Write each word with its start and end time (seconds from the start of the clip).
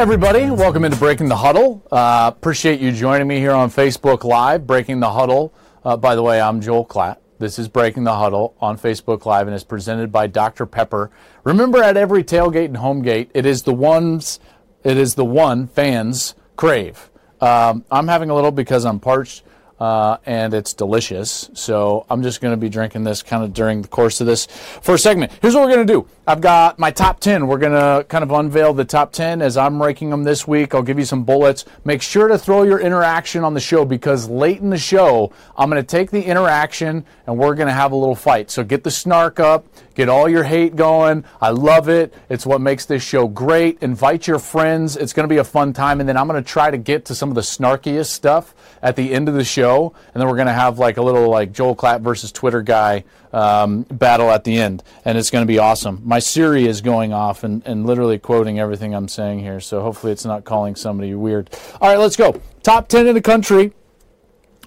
Everybody, 0.00 0.50
welcome 0.50 0.82
into 0.86 0.96
Breaking 0.96 1.28
the 1.28 1.36
Huddle. 1.36 1.86
Uh, 1.92 2.32
appreciate 2.34 2.80
you 2.80 2.90
joining 2.90 3.28
me 3.28 3.38
here 3.38 3.52
on 3.52 3.70
Facebook 3.70 4.24
Live, 4.24 4.66
Breaking 4.66 4.98
the 4.98 5.10
Huddle. 5.10 5.52
Uh, 5.84 5.94
by 5.94 6.14
the 6.14 6.22
way, 6.22 6.40
I'm 6.40 6.62
Joel 6.62 6.86
Klatt. 6.86 7.18
This 7.38 7.58
is 7.58 7.68
Breaking 7.68 8.04
the 8.04 8.14
Huddle 8.14 8.56
on 8.60 8.78
Facebook 8.78 9.26
Live 9.26 9.46
and 9.46 9.54
is 9.54 9.62
presented 9.62 10.10
by 10.10 10.26
Dr. 10.26 10.64
Pepper. 10.64 11.10
Remember, 11.44 11.82
at 11.82 11.98
every 11.98 12.24
tailgate 12.24 12.64
and 12.64 12.78
home 12.78 13.02
gate, 13.02 13.30
it 13.34 13.44
is 13.44 13.64
the 13.64 13.74
ones, 13.74 14.40
it 14.84 14.96
is 14.96 15.16
the 15.16 15.24
one 15.24 15.66
fans 15.66 16.34
crave. 16.56 17.10
Um, 17.42 17.84
I'm 17.90 18.08
having 18.08 18.30
a 18.30 18.34
little 18.34 18.52
because 18.52 18.86
I'm 18.86 19.00
parched 19.00 19.42
uh, 19.80 20.18
and 20.26 20.52
it's 20.54 20.74
delicious. 20.74 21.50
So 21.54 22.06
I'm 22.08 22.22
just 22.22 22.40
going 22.40 22.52
to 22.52 22.58
be 22.58 22.68
drinking 22.68 23.04
this 23.04 23.22
kind 23.22 23.42
of 23.42 23.52
during 23.52 23.82
the 23.82 23.88
course 23.88 24.20
of 24.20 24.26
this 24.26 24.46
first 24.46 25.02
segment. 25.02 25.32
Here's 25.40 25.54
what 25.54 25.62
we're 25.66 25.74
going 25.74 25.86
to 25.86 25.92
do. 25.92 26.06
I've 26.30 26.40
got 26.40 26.78
my 26.78 26.92
top 26.92 27.18
10. 27.18 27.48
We're 27.48 27.58
going 27.58 27.72
to 27.72 28.06
kind 28.08 28.22
of 28.22 28.30
unveil 28.30 28.72
the 28.72 28.84
top 28.84 29.10
10 29.10 29.42
as 29.42 29.56
I'm 29.56 29.82
ranking 29.82 30.10
them 30.10 30.22
this 30.22 30.46
week. 30.46 30.76
I'll 30.76 30.82
give 30.82 30.96
you 30.96 31.04
some 31.04 31.24
bullets. 31.24 31.64
Make 31.84 32.02
sure 32.02 32.28
to 32.28 32.38
throw 32.38 32.62
your 32.62 32.78
interaction 32.78 33.42
on 33.42 33.52
the 33.52 33.58
show 33.58 33.84
because 33.84 34.28
late 34.28 34.60
in 34.60 34.70
the 34.70 34.78
show, 34.78 35.32
I'm 35.56 35.68
going 35.68 35.82
to 35.82 35.86
take 35.86 36.12
the 36.12 36.22
interaction 36.22 37.04
and 37.26 37.36
we're 37.36 37.56
going 37.56 37.66
to 37.66 37.72
have 37.74 37.90
a 37.90 37.96
little 37.96 38.14
fight. 38.14 38.48
So 38.52 38.62
get 38.62 38.84
the 38.84 38.92
snark 38.92 39.40
up, 39.40 39.66
get 39.96 40.08
all 40.08 40.28
your 40.28 40.44
hate 40.44 40.76
going. 40.76 41.24
I 41.40 41.50
love 41.50 41.88
it. 41.88 42.14
It's 42.28 42.46
what 42.46 42.60
makes 42.60 42.86
this 42.86 43.02
show 43.02 43.26
great. 43.26 43.82
Invite 43.82 44.28
your 44.28 44.38
friends. 44.38 44.96
It's 44.96 45.12
going 45.12 45.24
to 45.24 45.32
be 45.32 45.38
a 45.38 45.44
fun 45.44 45.72
time. 45.72 45.98
And 45.98 46.08
then 46.08 46.16
I'm 46.16 46.28
going 46.28 46.40
to 46.40 46.48
try 46.48 46.70
to 46.70 46.78
get 46.78 47.06
to 47.06 47.14
some 47.16 47.28
of 47.28 47.34
the 47.34 47.40
snarkiest 47.40 48.06
stuff 48.06 48.54
at 48.82 48.94
the 48.94 49.12
end 49.12 49.28
of 49.28 49.34
the 49.34 49.42
show. 49.42 49.96
And 50.14 50.20
then 50.20 50.28
we're 50.28 50.36
going 50.36 50.46
to 50.46 50.52
have 50.52 50.78
like 50.78 50.96
a 50.96 51.02
little 51.02 51.28
like 51.28 51.50
Joel 51.50 51.74
Klatt 51.74 52.02
versus 52.02 52.30
Twitter 52.30 52.62
guy 52.62 53.02
um, 53.32 53.82
battle 53.82 54.30
at 54.30 54.44
the 54.44 54.58
end. 54.58 54.82
And 55.04 55.16
it's 55.18 55.30
going 55.30 55.42
to 55.42 55.46
be 55.46 55.58
awesome. 55.58 56.00
My 56.04 56.18
Siri 56.18 56.66
is 56.66 56.80
going 56.80 57.12
off 57.12 57.44
and, 57.44 57.62
and 57.66 57.86
literally 57.86 58.18
quoting 58.18 58.58
everything 58.58 58.94
I'm 58.94 59.08
saying 59.08 59.40
here. 59.40 59.60
So 59.60 59.82
hopefully 59.82 60.12
it's 60.12 60.24
not 60.24 60.44
calling 60.44 60.74
somebody 60.76 61.14
weird. 61.14 61.50
All 61.80 61.88
right, 61.88 61.98
let's 61.98 62.16
go. 62.16 62.40
Top 62.62 62.88
10 62.88 63.06
in 63.06 63.14
the 63.14 63.22
country. 63.22 63.72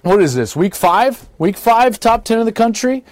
What 0.02 0.20
is 0.20 0.34
this? 0.34 0.54
Week 0.54 0.74
five? 0.74 1.28
Week 1.38 1.56
five, 1.56 1.98
top 1.98 2.24
10 2.24 2.40
in 2.40 2.46
the 2.46 2.52
country. 2.52 3.04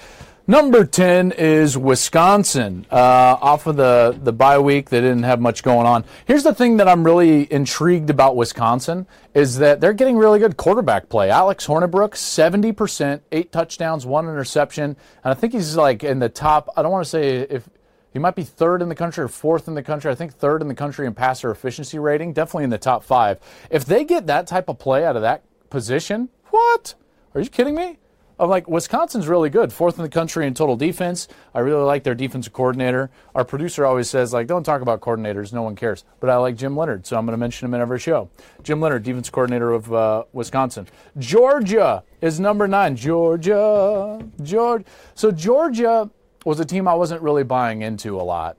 Number 0.52 0.84
10 0.84 1.32
is 1.32 1.78
Wisconsin. 1.78 2.84
Uh, 2.90 3.38
off 3.40 3.66
of 3.66 3.76
the, 3.76 4.14
the 4.22 4.34
bye 4.34 4.58
week, 4.58 4.90
they 4.90 5.00
didn't 5.00 5.22
have 5.22 5.40
much 5.40 5.62
going 5.62 5.86
on. 5.86 6.04
Here's 6.26 6.42
the 6.42 6.52
thing 6.52 6.76
that 6.76 6.86
I'm 6.86 7.04
really 7.04 7.50
intrigued 7.50 8.10
about 8.10 8.36
Wisconsin 8.36 9.06
is 9.32 9.56
that 9.60 9.80
they're 9.80 9.94
getting 9.94 10.18
really 10.18 10.38
good 10.38 10.58
quarterback 10.58 11.08
play. 11.08 11.30
Alex 11.30 11.66
Hornibrook, 11.66 12.10
70%, 12.10 13.22
eight 13.32 13.50
touchdowns, 13.50 14.04
one 14.04 14.26
interception. 14.26 14.94
And 15.24 15.32
I 15.32 15.32
think 15.32 15.54
he's 15.54 15.74
like 15.74 16.04
in 16.04 16.18
the 16.18 16.28
top, 16.28 16.68
I 16.76 16.82
don't 16.82 16.92
want 16.92 17.06
to 17.06 17.10
say 17.10 17.38
if 17.38 17.66
he 18.12 18.18
might 18.18 18.36
be 18.36 18.44
third 18.44 18.82
in 18.82 18.90
the 18.90 18.94
country 18.94 19.24
or 19.24 19.28
fourth 19.28 19.68
in 19.68 19.74
the 19.74 19.82
country. 19.82 20.10
I 20.10 20.14
think 20.14 20.34
third 20.34 20.60
in 20.60 20.68
the 20.68 20.74
country 20.74 21.06
in 21.06 21.14
passer 21.14 21.50
efficiency 21.50 21.98
rating, 21.98 22.34
definitely 22.34 22.64
in 22.64 22.70
the 22.70 22.76
top 22.76 23.04
five. 23.04 23.40
If 23.70 23.86
they 23.86 24.04
get 24.04 24.26
that 24.26 24.46
type 24.48 24.68
of 24.68 24.78
play 24.78 25.06
out 25.06 25.16
of 25.16 25.22
that 25.22 25.44
position, 25.70 26.28
what? 26.50 26.94
Are 27.34 27.40
you 27.40 27.48
kidding 27.48 27.74
me? 27.74 28.00
I'm 28.42 28.50
like, 28.50 28.68
Wisconsin's 28.68 29.28
really 29.28 29.50
good, 29.50 29.72
fourth 29.72 29.98
in 29.98 30.02
the 30.02 30.08
country 30.08 30.48
in 30.48 30.54
total 30.54 30.74
defense. 30.74 31.28
I 31.54 31.60
really 31.60 31.84
like 31.84 32.02
their 32.02 32.16
defensive 32.16 32.52
coordinator. 32.52 33.08
Our 33.36 33.44
producer 33.44 33.86
always 33.86 34.10
says, 34.10 34.32
like, 34.32 34.48
don't 34.48 34.64
talk 34.64 34.82
about 34.82 35.00
coordinators, 35.00 35.52
no 35.52 35.62
one 35.62 35.76
cares. 35.76 36.04
But 36.18 36.28
I 36.28 36.36
like 36.38 36.56
Jim 36.56 36.76
Leonhard, 36.76 37.06
so 37.06 37.16
I'm 37.16 37.24
going 37.24 37.34
to 37.34 37.38
mention 37.38 37.68
him 37.68 37.74
in 37.74 37.80
every 37.80 38.00
show. 38.00 38.30
Jim 38.64 38.80
Leonhard, 38.80 39.04
defensive 39.04 39.32
coordinator 39.32 39.70
of 39.70 39.92
uh, 39.92 40.24
Wisconsin. 40.32 40.88
Georgia 41.18 42.02
is 42.20 42.40
number 42.40 42.66
nine. 42.66 42.96
Georgia, 42.96 44.28
Georgia. 44.42 44.84
So 45.14 45.30
Georgia 45.30 46.10
was 46.44 46.58
a 46.58 46.64
team 46.64 46.88
I 46.88 46.94
wasn't 46.94 47.22
really 47.22 47.44
buying 47.44 47.82
into 47.82 48.20
a 48.20 48.24
lot 48.24 48.56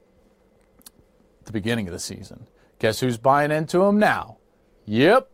at 1.41 1.45
the 1.45 1.51
beginning 1.51 1.88
of 1.88 1.93
the 1.93 1.99
season. 1.99 2.47
Guess 2.79 3.01
who's 3.01 3.17
buying 3.17 3.51
into 3.51 3.79
them 3.79 3.99
now? 3.99 4.38
Yep, 4.85 5.29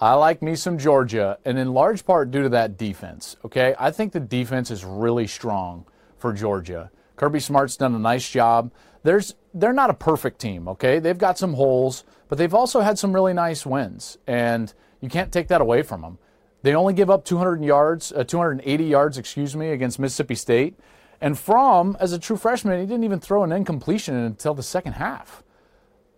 I 0.00 0.14
like 0.14 0.42
me 0.42 0.54
some 0.54 0.78
Georgia, 0.78 1.38
and 1.44 1.58
in 1.58 1.74
large 1.74 2.04
part 2.04 2.30
due 2.30 2.42
to 2.42 2.48
that 2.50 2.76
defense. 2.76 3.36
Okay, 3.44 3.74
I 3.78 3.90
think 3.90 4.12
the 4.12 4.20
defense 4.20 4.70
is 4.70 4.84
really 4.84 5.26
strong 5.26 5.86
for 6.18 6.32
Georgia. 6.32 6.92
Kirby 7.16 7.40
Smart's 7.40 7.76
done 7.76 7.96
a 7.96 7.98
nice 7.98 8.28
job. 8.30 8.70
There's 9.02 9.34
they're 9.52 9.72
not 9.72 9.90
a 9.90 9.94
perfect 9.94 10.40
team. 10.40 10.68
Okay, 10.68 11.00
they've 11.00 11.18
got 11.18 11.36
some 11.36 11.54
holes, 11.54 12.04
but 12.28 12.38
they've 12.38 12.54
also 12.54 12.80
had 12.80 12.96
some 12.96 13.12
really 13.12 13.32
nice 13.32 13.66
wins, 13.66 14.18
and 14.26 14.72
you 15.00 15.08
can't 15.08 15.32
take 15.32 15.48
that 15.48 15.60
away 15.60 15.82
from 15.82 16.02
them. 16.02 16.18
They 16.62 16.74
only 16.74 16.94
give 16.94 17.10
up 17.10 17.24
200 17.24 17.64
yards, 17.64 18.12
uh, 18.12 18.22
280 18.22 18.84
yards, 18.84 19.18
excuse 19.18 19.56
me, 19.56 19.70
against 19.70 19.98
Mississippi 19.98 20.34
State. 20.36 20.78
And 21.20 21.36
Fromm, 21.36 21.96
as 21.98 22.12
a 22.12 22.18
true 22.18 22.36
freshman, 22.36 22.80
he 22.80 22.86
didn't 22.86 23.04
even 23.04 23.20
throw 23.20 23.42
an 23.42 23.50
incompletion 23.50 24.14
until 24.14 24.54
the 24.54 24.62
second 24.62 24.92
half. 24.92 25.42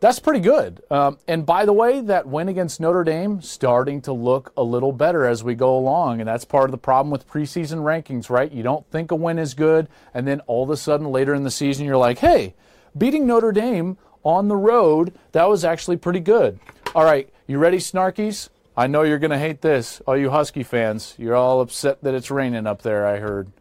That's 0.00 0.18
pretty 0.18 0.40
good. 0.40 0.82
Um, 0.90 1.18
and 1.28 1.44
by 1.44 1.66
the 1.66 1.74
way, 1.74 2.00
that 2.00 2.26
win 2.26 2.48
against 2.48 2.80
Notre 2.80 3.04
Dame 3.04 3.42
starting 3.42 4.00
to 4.02 4.14
look 4.14 4.50
a 4.56 4.62
little 4.62 4.92
better 4.92 5.26
as 5.26 5.44
we 5.44 5.54
go 5.54 5.76
along. 5.76 6.20
And 6.20 6.28
that's 6.28 6.46
part 6.46 6.64
of 6.64 6.70
the 6.70 6.78
problem 6.78 7.10
with 7.10 7.28
preseason 7.28 7.82
rankings, 7.82 8.30
right? 8.30 8.50
You 8.50 8.62
don't 8.62 8.90
think 8.90 9.10
a 9.10 9.14
win 9.14 9.38
is 9.38 9.52
good, 9.52 9.88
and 10.14 10.26
then 10.26 10.40
all 10.46 10.64
of 10.64 10.70
a 10.70 10.76
sudden 10.78 11.06
later 11.08 11.34
in 11.34 11.44
the 11.44 11.50
season, 11.50 11.84
you're 11.84 11.98
like, 11.98 12.18
hey, 12.18 12.54
beating 12.96 13.26
Notre 13.26 13.52
Dame 13.52 13.98
on 14.22 14.48
the 14.48 14.56
road, 14.56 15.12
that 15.32 15.48
was 15.48 15.66
actually 15.66 15.98
pretty 15.98 16.20
good. 16.20 16.58
All 16.94 17.04
right, 17.04 17.28
you 17.46 17.58
ready, 17.58 17.78
Snarkies? 17.78 18.48
I 18.76 18.86
know 18.86 19.02
you're 19.02 19.18
going 19.18 19.32
to 19.32 19.38
hate 19.38 19.60
this. 19.60 20.00
All 20.06 20.16
you 20.16 20.30
Husky 20.30 20.62
fans, 20.62 21.14
you're 21.18 21.36
all 21.36 21.60
upset 21.60 22.02
that 22.02 22.14
it's 22.14 22.30
raining 22.30 22.66
up 22.66 22.80
there, 22.80 23.06
I 23.06 23.18
heard. 23.18 23.52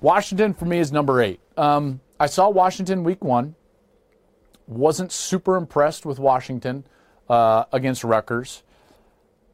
Washington 0.00 0.54
for 0.54 0.64
me 0.64 0.78
is 0.78 0.92
number 0.92 1.20
eight. 1.20 1.40
Um, 1.56 2.00
I 2.20 2.26
saw 2.26 2.48
Washington 2.48 3.02
week 3.02 3.24
one 3.24 3.56
wasn't 4.66 5.12
super 5.12 5.56
impressed 5.56 6.06
with 6.06 6.18
Washington 6.18 6.84
uh, 7.28 7.64
against 7.72 8.04
Rutgers. 8.04 8.62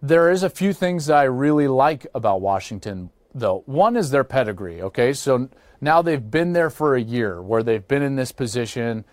There 0.02 0.30
is 0.30 0.42
a 0.42 0.50
few 0.50 0.72
things 0.72 1.06
that 1.06 1.18
I 1.18 1.24
really 1.24 1.68
like 1.68 2.06
about 2.14 2.40
Washington, 2.40 3.10
though. 3.34 3.62
One 3.66 3.96
is 3.96 4.10
their 4.10 4.24
pedigree, 4.24 4.80
okay? 4.80 5.12
So 5.12 5.48
now 5.80 6.00
they've 6.02 6.30
been 6.30 6.52
there 6.52 6.70
for 6.70 6.94
a 6.94 7.02
year 7.02 7.42
where 7.42 7.62
they've 7.62 7.86
been 7.86 8.02
in 8.02 8.16
this 8.16 8.32
position. 8.32 9.04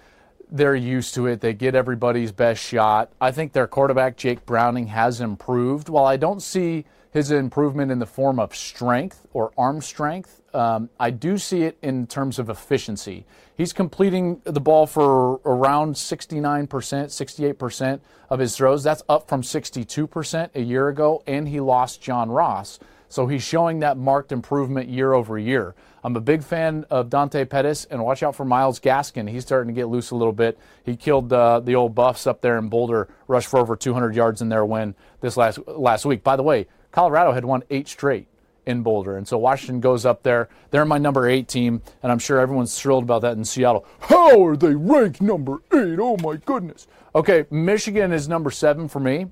They're 0.50 0.75
used 0.75 1.13
to 1.16 1.28
it. 1.28 1.41
They 1.41 1.53
get 1.53 1.75
everybody's 1.75 2.31
best 2.31 2.63
shot. 2.63 3.12
I 3.19 3.31
think 3.31 3.52
their 3.52 3.68
quarterback, 3.68 4.16
Jake 4.16 4.46
Browning, 4.46 4.88
has 4.88 5.19
improved. 5.19 5.90
While 5.90 6.06
I 6.06 6.16
don't 6.16 6.41
see 6.41 6.86
his 7.12 7.31
improvement 7.31 7.91
in 7.91 8.00
the 8.00 8.06
form 8.06 8.40
of 8.40 8.56
strength 8.56 9.25
or 9.34 9.51
arm 9.57 9.81
strength, 9.81 10.41
um, 10.53 10.90
I 11.00 11.12
do 11.12 11.38
see 11.38 11.63
it 11.63 11.78
in 11.81 12.07
terms 12.07 12.40
of 12.40 12.50
efficiency. 12.50 13.25
He's 13.56 13.73
completing 13.73 14.41
the 14.44 14.59
ball 14.59 14.85
for 14.85 15.40
around 15.45 15.95
69%, 15.95 16.68
68% 16.68 18.00
of 18.29 18.40
his 18.40 18.56
throws. 18.56 18.84
That's 18.84 19.03
up 19.09 19.28
from 19.28 19.41
62% 19.41 20.50
a 20.56 20.62
year 20.62 20.88
ago, 20.88 21.23
and 21.25 21.47
he 21.47 21.59
lost 21.59 22.01
John 22.01 22.29
Ross. 22.29 22.79
So 23.09 23.28
he's 23.28 23.44
showing 23.44 23.79
that 23.79 23.97
marked 23.97 24.31
improvement 24.31 24.89
year 24.89 25.13
over 25.13 25.38
year. 25.38 25.75
I'm 26.03 26.16
a 26.16 26.22
big 26.22 26.44
fan 26.44 26.85
of 26.89 27.09
Dante 27.09 27.45
Pettis, 27.45 27.85
and 27.85 28.03
watch 28.03 28.22
out 28.24 28.35
for 28.35 28.45
Myles 28.45 28.79
Gaskin. 28.79 29.30
He's 29.30 29.44
starting 29.44 29.74
to 29.74 29.80
get 29.80 29.88
loose 29.88 30.12
a 30.12 30.15
little 30.15 30.33
bit. 30.33 30.57
He 30.83 30.95
killed 30.95 31.31
uh, 31.33 31.60
the 31.60 31.75
old 31.75 31.95
Buffs 31.95 32.27
up 32.27 32.42
there 32.42 32.57
in 32.57 32.69
Boulder, 32.69 33.10
rushed 33.27 33.50
for 33.50 33.60
over 33.60 33.75
200 33.75 34.15
yards 34.15 34.42
in 34.42 34.50
their 34.50 34.65
win 34.65 34.95
this 35.21 35.38
last 35.38 35.60
last 35.68 36.06
week. 36.06 36.24
By 36.24 36.36
the 36.36 36.44
way, 36.44 36.68
Colorado 36.98 37.32
had 37.32 37.46
won 37.46 37.62
eight 37.70 37.88
straight 37.88 38.28
in 38.66 38.82
Boulder. 38.82 39.18
And 39.18 39.28
so 39.28 39.38
Washington 39.38 39.82
goes 39.82 40.04
up 40.04 40.24
there. 40.24 40.50
They're 40.72 40.84
my 40.84 40.98
number 40.98 41.30
eight 41.30 41.48
team, 41.48 41.84
and 42.02 42.12
I'm 42.12 42.18
sure 42.18 42.40
everyone's 42.40 42.82
thrilled 42.82 43.04
about 43.04 43.22
that 43.22 43.38
in 43.38 43.46
Seattle. 43.46 43.86
How 44.00 44.44
are 44.44 44.58
they 44.58 44.74
ranked 44.74 45.22
number 45.22 45.62
eight? 45.72 46.00
Oh 46.00 46.18
my 46.24 46.38
goodness. 46.38 46.88
Okay, 47.14 47.46
Michigan 47.52 48.12
is 48.12 48.28
number 48.28 48.50
seven 48.50 48.88
for 48.88 49.00
me. 49.00 49.28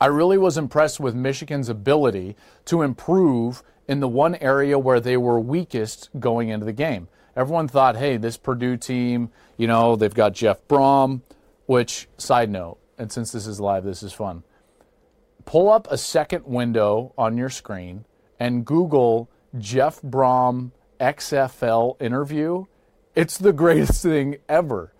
I 0.00 0.06
really 0.06 0.36
was 0.36 0.58
impressed 0.58 0.98
with 0.98 1.14
Michigan's 1.14 1.68
ability 1.68 2.34
to 2.64 2.82
improve 2.82 3.62
in 3.86 4.00
the 4.00 4.08
one 4.08 4.34
area 4.34 4.76
where 4.76 4.98
they 4.98 5.16
were 5.16 5.38
weakest 5.38 6.10
going 6.18 6.48
into 6.48 6.66
the 6.66 6.72
game. 6.72 7.06
Everyone 7.36 7.68
thought, 7.68 7.94
hey, 7.94 8.16
this 8.16 8.36
Purdue 8.36 8.76
team, 8.76 9.30
you 9.56 9.68
know, 9.68 9.94
they've 9.94 10.12
got 10.12 10.32
Jeff 10.32 10.66
Brohm, 10.66 11.20
which, 11.66 12.08
side 12.16 12.50
note, 12.50 12.78
and 12.98 13.12
since 13.12 13.30
this 13.30 13.46
is 13.46 13.60
live, 13.60 13.84
this 13.84 14.02
is 14.02 14.12
fun. 14.12 14.42
Pull 15.44 15.70
up 15.70 15.86
a 15.90 15.98
second 15.98 16.44
window 16.46 17.12
on 17.16 17.36
your 17.36 17.50
screen 17.50 18.04
and 18.38 18.64
Google 18.64 19.28
Jeff 19.58 20.00
Brohm 20.02 20.70
XFL 21.00 22.00
interview, 22.00 22.64
it's 23.14 23.36
the 23.36 23.52
greatest 23.52 24.02
thing 24.02 24.36
ever. 24.48 24.92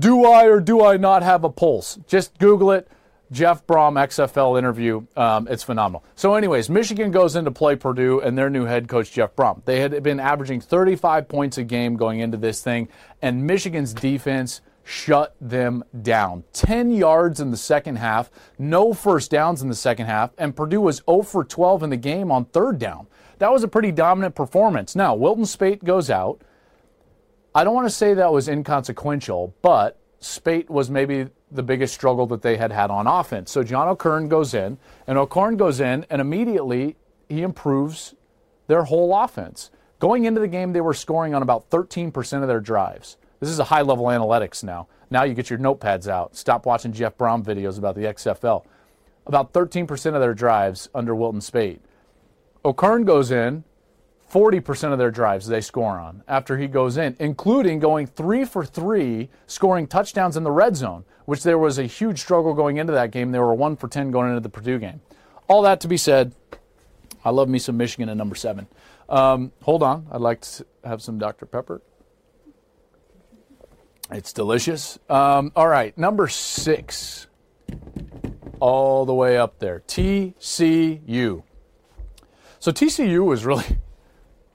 Do 0.00 0.24
I 0.24 0.46
or 0.46 0.60
do 0.60 0.84
I 0.84 0.96
not 0.96 1.22
have 1.22 1.44
a 1.44 1.50
pulse? 1.50 1.98
Just 2.06 2.38
Google 2.38 2.72
it. 2.72 2.88
Jeff 3.30 3.66
Brohm 3.66 3.94
XFL 3.94 4.58
interview. 4.58 5.06
Um, 5.16 5.48
it's 5.48 5.62
phenomenal. 5.62 6.04
So, 6.16 6.34
anyways, 6.34 6.68
Michigan 6.68 7.10
goes 7.10 7.34
into 7.34 7.50
play 7.50 7.76
Purdue 7.76 8.20
and 8.20 8.36
their 8.36 8.50
new 8.50 8.66
head 8.66 8.88
coach 8.88 9.10
Jeff 9.10 9.34
Brohm. 9.34 9.64
They 9.64 9.80
had 9.80 10.02
been 10.02 10.20
averaging 10.20 10.60
35 10.60 11.28
points 11.28 11.56
a 11.56 11.64
game 11.64 11.96
going 11.96 12.20
into 12.20 12.36
this 12.36 12.62
thing, 12.62 12.88
and 13.22 13.46
Michigan's 13.46 13.94
defense 13.94 14.60
shut 14.84 15.36
them 15.40 15.84
down. 16.02 16.44
10 16.52 16.90
yards 16.90 17.40
in 17.40 17.50
the 17.50 17.56
second 17.56 17.96
half, 17.96 18.30
no 18.58 18.92
first 18.92 19.30
downs 19.30 19.62
in 19.62 19.68
the 19.68 19.74
second 19.74 20.06
half, 20.06 20.30
and 20.38 20.56
Purdue 20.56 20.80
was 20.80 21.02
0 21.08 21.22
for 21.22 21.44
12 21.44 21.82
in 21.82 21.90
the 21.90 21.96
game 21.96 22.30
on 22.30 22.44
third 22.46 22.78
down. 22.78 23.06
That 23.38 23.52
was 23.52 23.62
a 23.62 23.68
pretty 23.68 23.92
dominant 23.92 24.34
performance. 24.34 24.94
Now, 24.94 25.14
Wilton 25.14 25.44
Speight 25.44 25.84
goes 25.84 26.10
out. 26.10 26.42
I 27.54 27.64
don't 27.64 27.74
want 27.74 27.86
to 27.86 27.94
say 27.94 28.14
that 28.14 28.32
was 28.32 28.48
inconsequential, 28.48 29.54
but 29.62 30.00
Speight 30.20 30.70
was 30.70 30.90
maybe 30.90 31.28
the 31.50 31.62
biggest 31.62 31.94
struggle 31.94 32.26
that 32.28 32.42
they 32.42 32.56
had 32.56 32.72
had 32.72 32.90
on 32.90 33.06
offense. 33.06 33.50
So 33.50 33.62
John 33.62 33.88
O'Korn 33.88 34.28
goes 34.28 34.54
in, 34.54 34.78
and 35.06 35.18
O'Korn 35.18 35.56
goes 35.56 35.80
in, 35.80 36.06
and 36.08 36.20
immediately 36.20 36.96
he 37.28 37.42
improves 37.42 38.14
their 38.68 38.84
whole 38.84 39.14
offense. 39.14 39.70
Going 39.98 40.24
into 40.24 40.40
the 40.40 40.48
game, 40.48 40.72
they 40.72 40.80
were 40.80 40.94
scoring 40.94 41.34
on 41.34 41.42
about 41.42 41.68
13% 41.70 42.42
of 42.42 42.48
their 42.48 42.60
drives. 42.60 43.16
This 43.42 43.50
is 43.50 43.58
a 43.58 43.64
high 43.64 43.82
level 43.82 44.04
analytics 44.04 44.62
now. 44.62 44.86
Now 45.10 45.24
you 45.24 45.34
get 45.34 45.50
your 45.50 45.58
notepads 45.58 46.06
out. 46.06 46.36
Stop 46.36 46.64
watching 46.64 46.92
Jeff 46.92 47.18
Brohm 47.18 47.42
videos 47.42 47.76
about 47.76 47.96
the 47.96 48.02
XFL. 48.02 48.64
About 49.26 49.52
13% 49.52 50.14
of 50.14 50.20
their 50.20 50.32
drives 50.32 50.88
under 50.94 51.12
Wilton 51.12 51.40
Speight. 51.40 51.80
O'Korn 52.64 53.04
goes 53.04 53.32
in, 53.32 53.64
40% 54.30 54.92
of 54.92 54.98
their 55.00 55.10
drives 55.10 55.48
they 55.48 55.60
score 55.60 55.98
on 55.98 56.22
after 56.28 56.56
he 56.56 56.68
goes 56.68 56.96
in, 56.96 57.16
including 57.18 57.80
going 57.80 58.06
three 58.06 58.44
for 58.44 58.64
three, 58.64 59.28
scoring 59.48 59.88
touchdowns 59.88 60.36
in 60.36 60.44
the 60.44 60.52
red 60.52 60.76
zone, 60.76 61.04
which 61.24 61.42
there 61.42 61.58
was 61.58 61.80
a 61.80 61.86
huge 61.86 62.20
struggle 62.20 62.54
going 62.54 62.76
into 62.76 62.92
that 62.92 63.10
game. 63.10 63.32
They 63.32 63.40
were 63.40 63.54
one 63.54 63.74
for 63.74 63.88
10 63.88 64.12
going 64.12 64.28
into 64.28 64.40
the 64.40 64.50
Purdue 64.50 64.78
game. 64.78 65.00
All 65.48 65.62
that 65.62 65.80
to 65.80 65.88
be 65.88 65.96
said, 65.96 66.32
I 67.24 67.30
love 67.30 67.48
me 67.48 67.58
some 67.58 67.76
Michigan 67.76 68.08
at 68.08 68.16
number 68.16 68.36
seven. 68.36 68.68
Um, 69.08 69.50
hold 69.62 69.82
on, 69.82 70.06
I'd 70.12 70.20
like 70.20 70.42
to 70.42 70.64
have 70.84 71.02
some 71.02 71.18
Dr. 71.18 71.44
Pepper. 71.44 71.82
It's 74.12 74.34
delicious. 74.34 74.98
Um, 75.08 75.52
all 75.56 75.68
right, 75.68 75.96
number 75.96 76.28
six, 76.28 77.28
all 78.60 79.06
the 79.06 79.14
way 79.14 79.38
up 79.38 79.58
there, 79.58 79.80
TCU. 79.86 81.42
So 82.58 82.70
TCU 82.70 83.24
was 83.24 83.46
really, 83.46 83.78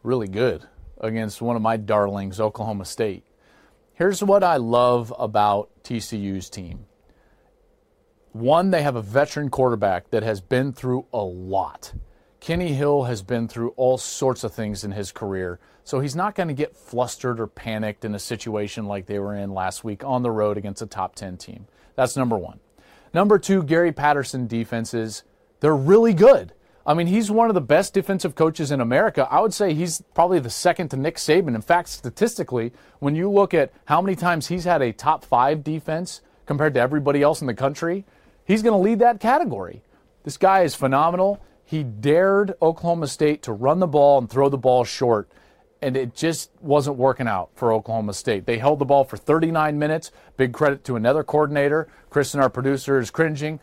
really 0.04 0.27
good 0.27 0.68
against 1.01 1.42
one 1.42 1.56
of 1.56 1.63
my 1.63 1.75
darlings, 1.75 2.39
Oklahoma 2.39 2.86
State. 2.86 3.24
Here's 3.94 4.24
what 4.24 4.44
I 4.44 4.57
love 4.57 5.12
about 5.18 5.71
TCU's 5.83 6.51
team. 6.51 6.86
One, 8.33 8.69
they 8.69 8.83
have 8.83 8.95
a 8.95 9.01
veteran 9.01 9.50
quarterback 9.50 10.12
that 10.12 10.21
has 10.21 10.39
been 10.39 10.71
through 10.71 11.07
a 11.12 11.24
lot. 11.24 11.94
Kenny 12.39 12.74
Hill 12.74 13.04
has 13.04 13.22
been 13.22 13.48
through 13.48 13.69
all 13.78 13.98
sorts 13.98 14.44
of 14.44 14.54
things 14.54 14.84
in 14.84 14.92
his 14.92 15.12
career, 15.12 15.60
so 15.84 16.00
he's 16.00 16.16
not 16.16 16.36
going 16.36 16.48
to 16.48 16.54
get 16.54 16.75
flustered 16.75 17.39
or 17.39 17.48
panicked 17.48 18.06
in 18.06 18.13
a 18.13 18.19
situation 18.19 18.86
like 18.86 19.06
they 19.06 19.19
were 19.19 19.36
in 19.36 19.54
last 19.54 19.84
week 19.84 20.04
on 20.04 20.22
the 20.22 20.31
road 20.31 20.57
against 20.57 20.81
a 20.81 20.86
top 20.86 21.16
10 21.16 21.38
team. 21.38 21.68
That's 21.95 22.16
number 22.16 22.38
one. 22.38 22.60
Number 23.13 23.39
two, 23.39 23.63
Gary 23.63 23.92
Patterson 23.92 24.48
defenses, 24.48 25.24
they're 25.60 25.75
really 25.75 26.13
good. 26.13 26.54
I 26.86 26.94
mean, 26.94 27.07
he's 27.07 27.30
one 27.30 27.50
of 27.50 27.54
the 27.54 27.62
best 27.62 27.94
defensive 27.94 28.36
coaches 28.36 28.72
in 28.72 28.80
America. 28.80 29.28
I 29.30 29.42
would 29.42 29.54
say 29.54 29.74
he's 29.74 30.01
probably 30.13 30.40
the 30.40 30.50
second 30.50 30.90
to 30.90 30.98
Nick 30.98 31.18
Saban. 31.18 31.54
In 31.54 31.62
fact, 31.62 31.90
statistically, 31.90 32.72
when 33.00 33.13
you 33.13 33.30
look 33.30 33.54
at 33.54 33.74
how 33.86 34.01
many 34.01 34.16
times 34.16 34.48
he's 34.48 34.63
had 34.63 34.81
a 34.81 34.94
top 34.94 35.25
five 35.25 35.66
defense 35.66 36.22
compared 36.45 36.74
to 36.75 36.80
everybody 36.80 37.22
else 37.22 37.42
in 37.42 37.48
the 37.48 37.54
country, 37.54 38.06
he's 38.45 38.62
going 38.62 38.74
to 38.74 38.81
lead 38.81 39.00
that 39.00 39.19
category. 39.19 39.81
This 40.24 40.38
guy 40.38 40.62
is 40.62 40.75
phenomenal. 40.75 41.42
He 41.68 41.84
dared 41.84 42.54
Oklahoma 42.62 43.08
State 43.08 43.44
to 43.44 43.52
run 43.52 43.80
the 43.80 43.88
ball 43.88 44.19
and 44.19 44.30
throw 44.30 44.48
the 44.48 44.58
ball 44.58 44.86
short, 44.86 45.30
and 45.81 45.98
it 45.98 46.16
just 46.16 46.50
wasn't 46.62 46.96
working 46.96 47.28
out 47.28 47.50
for 47.56 47.74
Oklahoma 47.74 48.14
State. 48.14 48.46
They 48.46 48.58
held 48.58 48.80
the 48.80 48.86
ball 48.86 49.04
for 49.04 49.18
39 49.18 49.78
minutes. 49.78 50.14
Big 50.38 50.54
credit 50.54 50.86
to 50.86 50.96
another 50.96 51.25
coordinator. 51.25 51.90
Kristen, 52.10 52.40
our 52.40 52.50
producer, 52.50 53.00
is 53.00 53.12
cringing. 53.12 53.60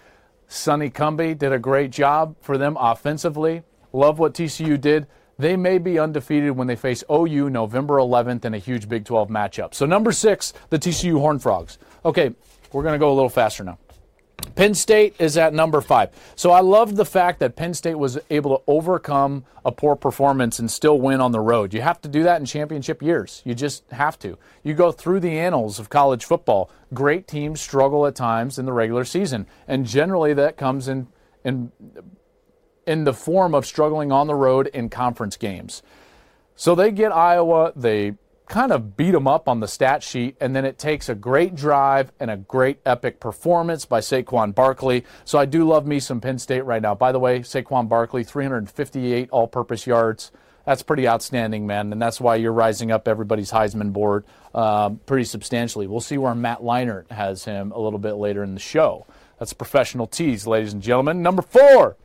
Sonny 0.48 0.90
Cumbie 0.90 1.38
did 1.38 1.50
a 1.50 1.58
great 1.58 1.90
job 1.92 2.36
for 2.42 2.58
them 2.58 2.76
offensively. 2.78 3.62
Love 3.94 4.18
what 4.18 4.34
TCU 4.34 4.78
did. 4.78 5.06
They 5.38 5.56
may 5.56 5.78
be 5.78 5.98
undefeated 5.98 6.50
when 6.50 6.66
they 6.66 6.76
face 6.76 7.02
OU 7.10 7.48
November 7.48 7.94
11th 7.94 8.44
in 8.44 8.52
a 8.52 8.58
huge 8.58 8.86
Big 8.86 9.06
12 9.06 9.30
matchup. 9.30 9.72
So, 9.72 9.86
number 9.86 10.12
six, 10.12 10.52
the 10.68 10.78
TCU 10.78 11.18
Horned 11.18 11.40
Frogs. 11.40 11.78
Okay, 12.04 12.34
we're 12.70 12.82
going 12.82 12.92
to 12.92 12.98
go 12.98 13.10
a 13.10 13.14
little 13.14 13.30
faster 13.30 13.64
now. 13.64 13.78
Penn 14.54 14.74
State 14.74 15.16
is 15.18 15.36
at 15.36 15.52
number 15.52 15.80
five. 15.80 16.10
So 16.36 16.50
I 16.50 16.60
love 16.60 16.96
the 16.96 17.04
fact 17.04 17.40
that 17.40 17.56
Penn 17.56 17.74
State 17.74 17.96
was 17.96 18.18
able 18.30 18.56
to 18.56 18.62
overcome 18.66 19.44
a 19.64 19.72
poor 19.72 19.96
performance 19.96 20.58
and 20.58 20.70
still 20.70 21.00
win 21.00 21.20
on 21.20 21.32
the 21.32 21.40
road. 21.40 21.74
You 21.74 21.80
have 21.80 22.00
to 22.02 22.08
do 22.08 22.22
that 22.22 22.40
in 22.40 22.46
championship 22.46 23.02
years. 23.02 23.42
You 23.44 23.54
just 23.54 23.88
have 23.90 24.18
to. 24.20 24.38
You 24.62 24.74
go 24.74 24.92
through 24.92 25.20
the 25.20 25.38
annals 25.38 25.78
of 25.78 25.88
college 25.88 26.24
football. 26.24 26.70
Great 26.92 27.26
teams 27.26 27.60
struggle 27.60 28.06
at 28.06 28.14
times 28.14 28.58
in 28.58 28.66
the 28.66 28.72
regular 28.72 29.04
season, 29.04 29.46
and 29.66 29.86
generally 29.86 30.34
that 30.34 30.56
comes 30.56 30.88
in 30.88 31.08
in 31.44 31.72
in 32.86 33.04
the 33.04 33.14
form 33.14 33.54
of 33.54 33.66
struggling 33.66 34.12
on 34.12 34.26
the 34.26 34.34
road 34.34 34.66
in 34.68 34.88
conference 34.88 35.36
games. 35.36 35.82
So 36.56 36.74
they 36.74 36.92
get 36.92 37.12
Iowa, 37.12 37.72
they 37.74 38.14
kind 38.46 38.72
of 38.72 38.96
beat 38.96 39.12
them 39.12 39.26
up 39.26 39.48
on 39.48 39.60
the 39.60 39.68
stat 39.68 40.02
sheet, 40.02 40.36
and 40.40 40.54
then 40.54 40.64
it 40.64 40.78
takes 40.78 41.08
a 41.08 41.14
great 41.14 41.54
drive 41.54 42.12
and 42.20 42.30
a 42.30 42.36
great 42.36 42.80
epic 42.84 43.20
performance 43.20 43.84
by 43.84 44.00
Saquon 44.00 44.54
Barkley. 44.54 45.04
So 45.24 45.38
I 45.38 45.46
do 45.46 45.66
love 45.66 45.86
me 45.86 45.98
some 46.00 46.20
Penn 46.20 46.38
State 46.38 46.64
right 46.64 46.82
now. 46.82 46.94
By 46.94 47.12
the 47.12 47.18
way, 47.18 47.40
Saquon 47.40 47.88
Barkley, 47.88 48.24
358 48.24 49.30
all 49.30 49.48
purpose 49.48 49.86
yards. 49.86 50.30
That's 50.66 50.82
pretty 50.82 51.06
outstanding, 51.06 51.66
man, 51.66 51.92
and 51.92 52.00
that's 52.00 52.20
why 52.20 52.36
you're 52.36 52.52
rising 52.52 52.90
up 52.90 53.06
everybody's 53.06 53.50
Heisman 53.50 53.92
board 53.92 54.24
um, 54.54 54.98
pretty 55.04 55.24
substantially. 55.24 55.86
We'll 55.86 56.00
see 56.00 56.16
where 56.16 56.34
Matt 56.34 56.60
Leinart 56.60 57.10
has 57.10 57.44
him 57.44 57.70
a 57.72 57.78
little 57.78 57.98
bit 57.98 58.14
later 58.14 58.42
in 58.42 58.54
the 58.54 58.60
show. 58.60 59.06
That's 59.38 59.52
a 59.52 59.56
professional 59.56 60.06
tease, 60.06 60.46
ladies 60.46 60.72
and 60.72 60.82
gentlemen. 60.82 61.22
Number 61.22 61.42
four, 61.42 61.96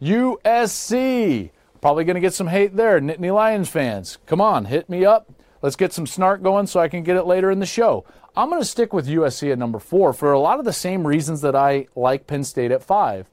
USC. 0.00 1.50
Probably 1.82 2.04
going 2.04 2.14
to 2.14 2.20
get 2.20 2.34
some 2.34 2.46
hate 2.46 2.74
there, 2.74 3.00
Nittany 3.00 3.34
Lions 3.34 3.68
fans. 3.68 4.18
Come 4.26 4.40
on, 4.40 4.64
hit 4.64 4.88
me 4.88 5.04
up. 5.04 5.30
Let's 5.62 5.76
get 5.76 5.92
some 5.92 6.06
snark 6.06 6.42
going 6.42 6.66
so 6.66 6.80
I 6.80 6.88
can 6.88 7.02
get 7.02 7.16
it 7.16 7.26
later 7.26 7.50
in 7.50 7.58
the 7.58 7.66
show. 7.66 8.04
I'm 8.36 8.50
going 8.50 8.60
to 8.60 8.68
stick 8.68 8.92
with 8.92 9.08
USC 9.08 9.50
at 9.50 9.58
number 9.58 9.78
four 9.78 10.12
for 10.12 10.32
a 10.32 10.38
lot 10.38 10.58
of 10.58 10.64
the 10.64 10.72
same 10.72 11.06
reasons 11.06 11.40
that 11.40 11.56
I 11.56 11.86
like 11.94 12.26
Penn 12.26 12.44
State 12.44 12.70
at 12.70 12.82
five. 12.82 13.30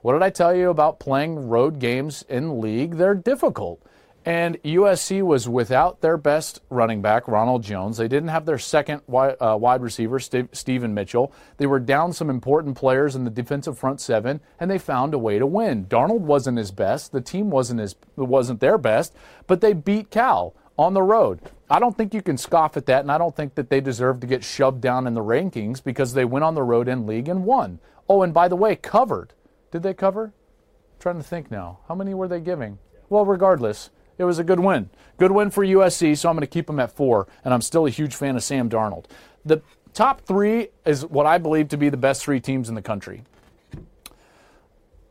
What 0.00 0.12
did 0.12 0.22
I 0.22 0.30
tell 0.30 0.54
you 0.54 0.70
about 0.70 1.00
playing 1.00 1.48
road 1.48 1.78
games 1.78 2.24
in 2.28 2.60
league? 2.60 2.94
They're 2.94 3.14
difficult. 3.14 3.82
And 4.24 4.60
USC 4.64 5.22
was 5.22 5.48
without 5.48 6.00
their 6.00 6.16
best 6.16 6.60
running 6.68 7.00
back, 7.00 7.28
Ronald 7.28 7.62
Jones. 7.62 7.96
They 7.96 8.08
didn't 8.08 8.30
have 8.30 8.44
their 8.44 8.58
second 8.58 9.02
wide, 9.06 9.36
uh, 9.40 9.56
wide 9.56 9.82
receiver, 9.82 10.18
Stephen 10.18 10.94
Mitchell. 10.94 11.32
They 11.58 11.66
were 11.66 11.78
down 11.78 12.12
some 12.12 12.28
important 12.28 12.76
players 12.76 13.14
in 13.14 13.22
the 13.22 13.30
defensive 13.30 13.78
front 13.78 14.00
seven, 14.00 14.40
and 14.58 14.68
they 14.68 14.78
found 14.78 15.14
a 15.14 15.18
way 15.18 15.38
to 15.38 15.46
win. 15.46 15.86
Darnold 15.86 16.22
wasn't 16.22 16.58
his 16.58 16.72
best. 16.72 17.12
The 17.12 17.20
team 17.20 17.50
wasn't 17.50 17.78
his 17.78 17.94
wasn't 18.16 18.58
their 18.58 18.78
best, 18.78 19.14
but 19.46 19.60
they 19.60 19.74
beat 19.74 20.10
Cal 20.10 20.54
on 20.76 20.94
the 20.94 21.02
road. 21.02 21.40
I 21.68 21.80
don't 21.80 21.96
think 21.96 22.14
you 22.14 22.22
can 22.22 22.38
scoff 22.38 22.76
at 22.76 22.86
that, 22.86 23.00
and 23.00 23.10
I 23.10 23.18
don't 23.18 23.34
think 23.34 23.56
that 23.56 23.70
they 23.70 23.80
deserve 23.80 24.20
to 24.20 24.26
get 24.26 24.44
shoved 24.44 24.80
down 24.80 25.06
in 25.06 25.14
the 25.14 25.22
rankings 25.22 25.82
because 25.82 26.14
they 26.14 26.24
went 26.24 26.44
on 26.44 26.54
the 26.54 26.62
road 26.62 26.86
in 26.86 27.06
league 27.06 27.28
and 27.28 27.44
won. 27.44 27.80
Oh, 28.08 28.22
and 28.22 28.32
by 28.32 28.46
the 28.46 28.56
way, 28.56 28.76
covered. 28.76 29.32
Did 29.72 29.82
they 29.82 29.94
cover? 29.94 30.26
I'm 30.26 31.00
trying 31.00 31.16
to 31.16 31.24
think 31.24 31.50
now. 31.50 31.80
How 31.88 31.94
many 31.94 32.14
were 32.14 32.28
they 32.28 32.40
giving? 32.40 32.78
Well, 33.08 33.24
regardless, 33.24 33.90
it 34.16 34.24
was 34.24 34.38
a 34.38 34.44
good 34.44 34.60
win. 34.60 34.90
Good 35.18 35.32
win 35.32 35.50
for 35.50 35.64
USC, 35.64 36.16
so 36.16 36.28
I'm 36.28 36.36
going 36.36 36.42
to 36.42 36.46
keep 36.46 36.68
them 36.68 36.78
at 36.78 36.92
four, 36.92 37.26
and 37.44 37.52
I'm 37.52 37.62
still 37.62 37.86
a 37.86 37.90
huge 37.90 38.14
fan 38.14 38.36
of 38.36 38.44
Sam 38.44 38.70
Darnold. 38.70 39.06
The 39.44 39.60
top 39.92 40.20
three 40.20 40.68
is 40.84 41.04
what 41.04 41.26
I 41.26 41.38
believe 41.38 41.68
to 41.68 41.76
be 41.76 41.88
the 41.88 41.96
best 41.96 42.22
three 42.22 42.40
teams 42.40 42.68
in 42.68 42.74
the 42.76 42.82
country. 42.82 43.24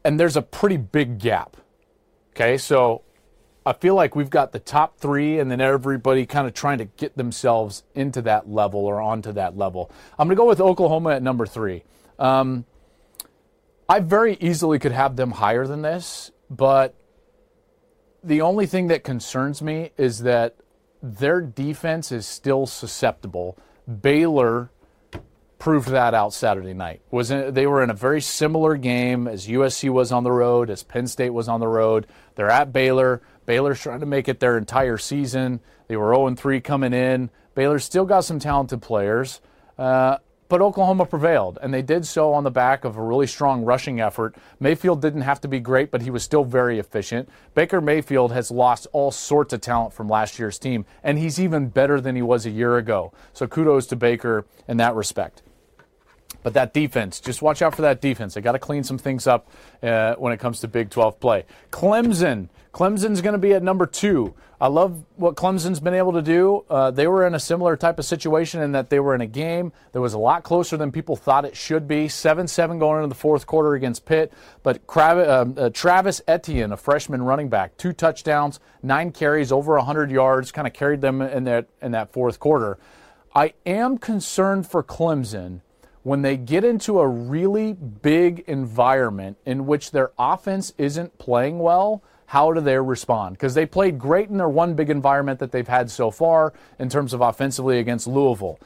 And 0.06 0.20
there's 0.20 0.38
a 0.38 0.42
pretty 0.42 0.78
big 0.78 1.20
gap. 1.20 1.58
Okay, 2.32 2.58
so 2.58 3.02
I 3.66 3.74
feel 3.74 3.96
like 3.96 4.16
we've 4.16 4.30
got 4.30 4.52
the 4.52 4.60
top 4.60 5.00
three, 5.00 5.40
and 5.40 5.50
then 5.50 5.60
everybody 5.60 6.26
kind 6.26 6.48
of 6.48 6.54
trying 6.54 6.78
to 6.78 6.86
get 6.86 7.18
themselves 7.18 7.84
into 7.96 8.22
that 8.24 8.48
level 8.48 8.86
or 8.86 9.02
onto 9.02 9.32
that 9.34 9.58
level. 9.58 9.90
I'm 10.20 10.28
going 10.28 10.36
to 10.36 10.40
go 10.40 10.48
with 10.48 10.62
Oklahoma 10.62 11.12
at 11.16 11.24
number 11.24 11.48
three. 11.48 11.84
Um, 12.20 12.66
I 13.90 14.00
very 14.00 14.38
easily 14.40 14.78
could 14.78 14.92
have 14.92 15.16
them 15.16 15.32
higher 15.32 15.66
than 15.66 15.82
this, 15.82 16.32
but 16.50 16.94
the 18.24 18.42
only 18.42 18.68
thing 18.68 18.88
that 18.88 19.04
concerns 19.04 19.62
me 19.62 19.92
is 19.98 20.20
that 20.20 20.56
their 21.02 21.42
defense 21.42 22.12
is 22.12 22.28
still 22.28 22.66
susceptible. 22.66 23.58
Baylor 24.02 24.72
proved 25.60 25.90
that 25.90 26.14
out 26.14 26.34
Saturday 26.34 26.74
night. 26.74 27.02
Was 27.12 27.32
in, 27.32 27.54
they 27.54 27.66
were 27.68 27.84
in 27.84 27.90
a 27.90 27.96
very 27.96 28.22
similar 28.22 28.76
game 28.76 29.28
as 29.28 29.48
USC 29.48 29.90
was 29.90 30.12
on 30.12 30.24
the 30.24 30.32
road, 30.32 30.70
as 30.70 30.84
Penn 30.84 31.08
State 31.08 31.32
was 31.32 31.48
on 31.48 31.60
the 31.60 31.68
road. 31.68 32.08
They're 32.36 32.50
at 32.50 32.74
Baylor. 32.74 33.22
Baylor's 33.46 33.82
trying 33.82 34.00
to 34.00 34.06
make 34.06 34.28
it 34.28 34.40
their 34.40 34.58
entire 34.58 34.98
season. 34.98 35.60
They 35.88 35.98
were 35.98 36.14
0 36.14 36.36
3 36.36 36.62
coming 36.62 36.94
in. 36.94 37.30
Baylor 37.54 37.80
still 37.80 38.06
got 38.06 38.22
some 38.22 38.40
talented 38.40 38.82
players. 38.82 39.42
Uh, 39.78 40.18
but 40.48 40.62
Oklahoma 40.62 41.08
prevailed, 41.08 41.58
and 41.62 41.74
they 41.74 41.82
did 41.82 42.06
so 42.06 42.32
on 42.32 42.44
the 42.44 42.52
back 42.52 42.86
of 42.86 42.98
a 42.98 43.02
really 43.02 43.26
strong 43.26 43.66
rushing 43.66 44.00
effort. 44.00 44.36
Mayfield 44.60 45.02
didn't 45.02 45.22
have 45.22 45.42
to 45.42 45.48
be 45.48 45.60
great, 45.60 45.90
but 45.90 46.04
he 46.04 46.12
was 46.12 46.24
still 46.24 46.44
very 46.44 46.78
efficient. 46.78 47.30
Baker 47.56 47.82
Mayfield 47.82 48.32
has 48.32 48.52
lost 48.52 48.86
all 48.92 49.10
sorts 49.10 49.54
of 49.54 49.62
talent 49.62 49.94
from 49.94 50.08
last 50.08 50.38
year's 50.38 50.60
team, 50.60 50.86
and 51.04 51.18
he's 51.18 51.40
even 51.40 51.70
better 51.70 52.00
than 52.00 52.16
he 52.16 52.22
was 52.22 52.46
a 52.46 52.52
year 52.52 52.78
ago. 52.78 53.12
So 53.34 53.48
kudos 53.48 53.88
to 53.88 53.96
Baker 53.96 54.46
in 54.68 54.78
that 54.78 54.94
respect. 54.94 55.42
But 56.46 56.54
that 56.54 56.76
defense, 56.76 57.20
just 57.22 57.42
watch 57.42 57.64
out 57.64 57.74
for 57.74 57.82
that 57.82 58.02
defense. 58.02 58.36
They 58.36 58.42
got 58.42 58.52
to 58.52 58.60
clean 58.60 58.84
some 58.84 59.00
things 59.00 59.26
up 59.26 59.50
uh, 59.82 60.14
when 60.14 60.32
it 60.32 60.40
comes 60.40 60.60
to 60.60 60.68
Big 60.68 60.92
12 60.92 61.20
play. 61.20 61.46
Clemson. 61.72 62.50
Clemson's 62.72 63.22
going 63.22 63.34
to 63.34 63.40
be 63.40 63.54
at 63.54 63.64
number 63.64 63.88
two. 63.88 64.36
I 64.62 64.68
love 64.68 65.04
what 65.16 65.34
Clemson's 65.34 65.80
been 65.80 65.96
able 65.96 66.14
to 66.14 66.22
do. 66.22 66.64
Uh, 66.70 66.92
they 66.92 67.08
were 67.08 67.26
in 67.26 67.34
a 67.34 67.40
similar 67.40 67.76
type 67.76 67.98
of 67.98 68.06
situation 68.06 68.62
in 68.62 68.74
that 68.74 68.92
they 68.92 69.00
were 69.00 69.16
in 69.16 69.22
a 69.22 69.26
game 69.26 69.74
that 69.94 70.02
was 70.02 70.14
a 70.14 70.20
lot 70.20 70.44
closer 70.44 70.78
than 70.78 70.92
people 70.92 71.16
thought 71.16 71.46
it 71.46 71.58
should 71.58 71.88
be. 71.88 72.08
7 72.08 72.48
7 72.48 72.78
going 72.78 72.98
into 72.98 73.10
the 73.10 73.20
fourth 73.20 73.48
quarter 73.48 73.74
against 73.74 74.06
Pitt. 74.06 74.32
But 74.62 74.82
uh, 74.96 75.00
uh, 75.00 75.70
Travis 75.72 76.22
Etienne, 76.28 76.72
a 76.72 76.78
freshman 76.78 77.24
running 77.24 77.50
back, 77.50 77.76
two 77.78 77.92
touchdowns, 77.92 78.60
nine 78.84 79.12
carries, 79.12 79.52
over 79.52 79.78
100 79.78 80.12
yards, 80.12 80.52
kind 80.52 80.68
of 80.68 80.74
carried 80.74 81.02
them 81.02 81.24
in 81.24 81.46
that, 81.46 81.70
in 81.82 81.94
that 81.94 82.14
fourth 82.14 82.40
quarter. 82.40 82.78
I 83.34 83.54
am 83.66 83.98
concerned 83.98 84.68
for 84.70 84.84
Clemson 84.84 85.62
when 86.06 86.22
they 86.22 86.38
get 86.38 86.64
into 86.64 87.00
a 87.00 87.08
really 87.08 87.74
big 87.74 88.42
environment 88.46 89.36
in 89.44 89.66
which 89.66 89.90
their 89.90 90.12
offense 90.20 90.72
isn't 90.78 91.18
playing 91.18 91.58
well, 91.58 92.04
how 92.28 92.54
do 92.54 92.62
they 92.62 92.78
respond? 92.78 93.36
Because 93.36 93.56
they 93.56 93.66
played 93.66 93.98
great 93.98 94.30
in 94.30 94.38
their 94.38 94.48
one 94.48 94.76
big 94.76 94.92
environment 94.92 95.40
that 95.40 95.52
they've 95.52 95.68
had 95.68 95.90
so 95.90 96.12
far 96.12 96.54
in 96.78 96.90
terms 96.90 97.12
of 97.12 97.22
offensively 97.22 97.80
against 97.80 98.06
Louisville. 98.06 98.60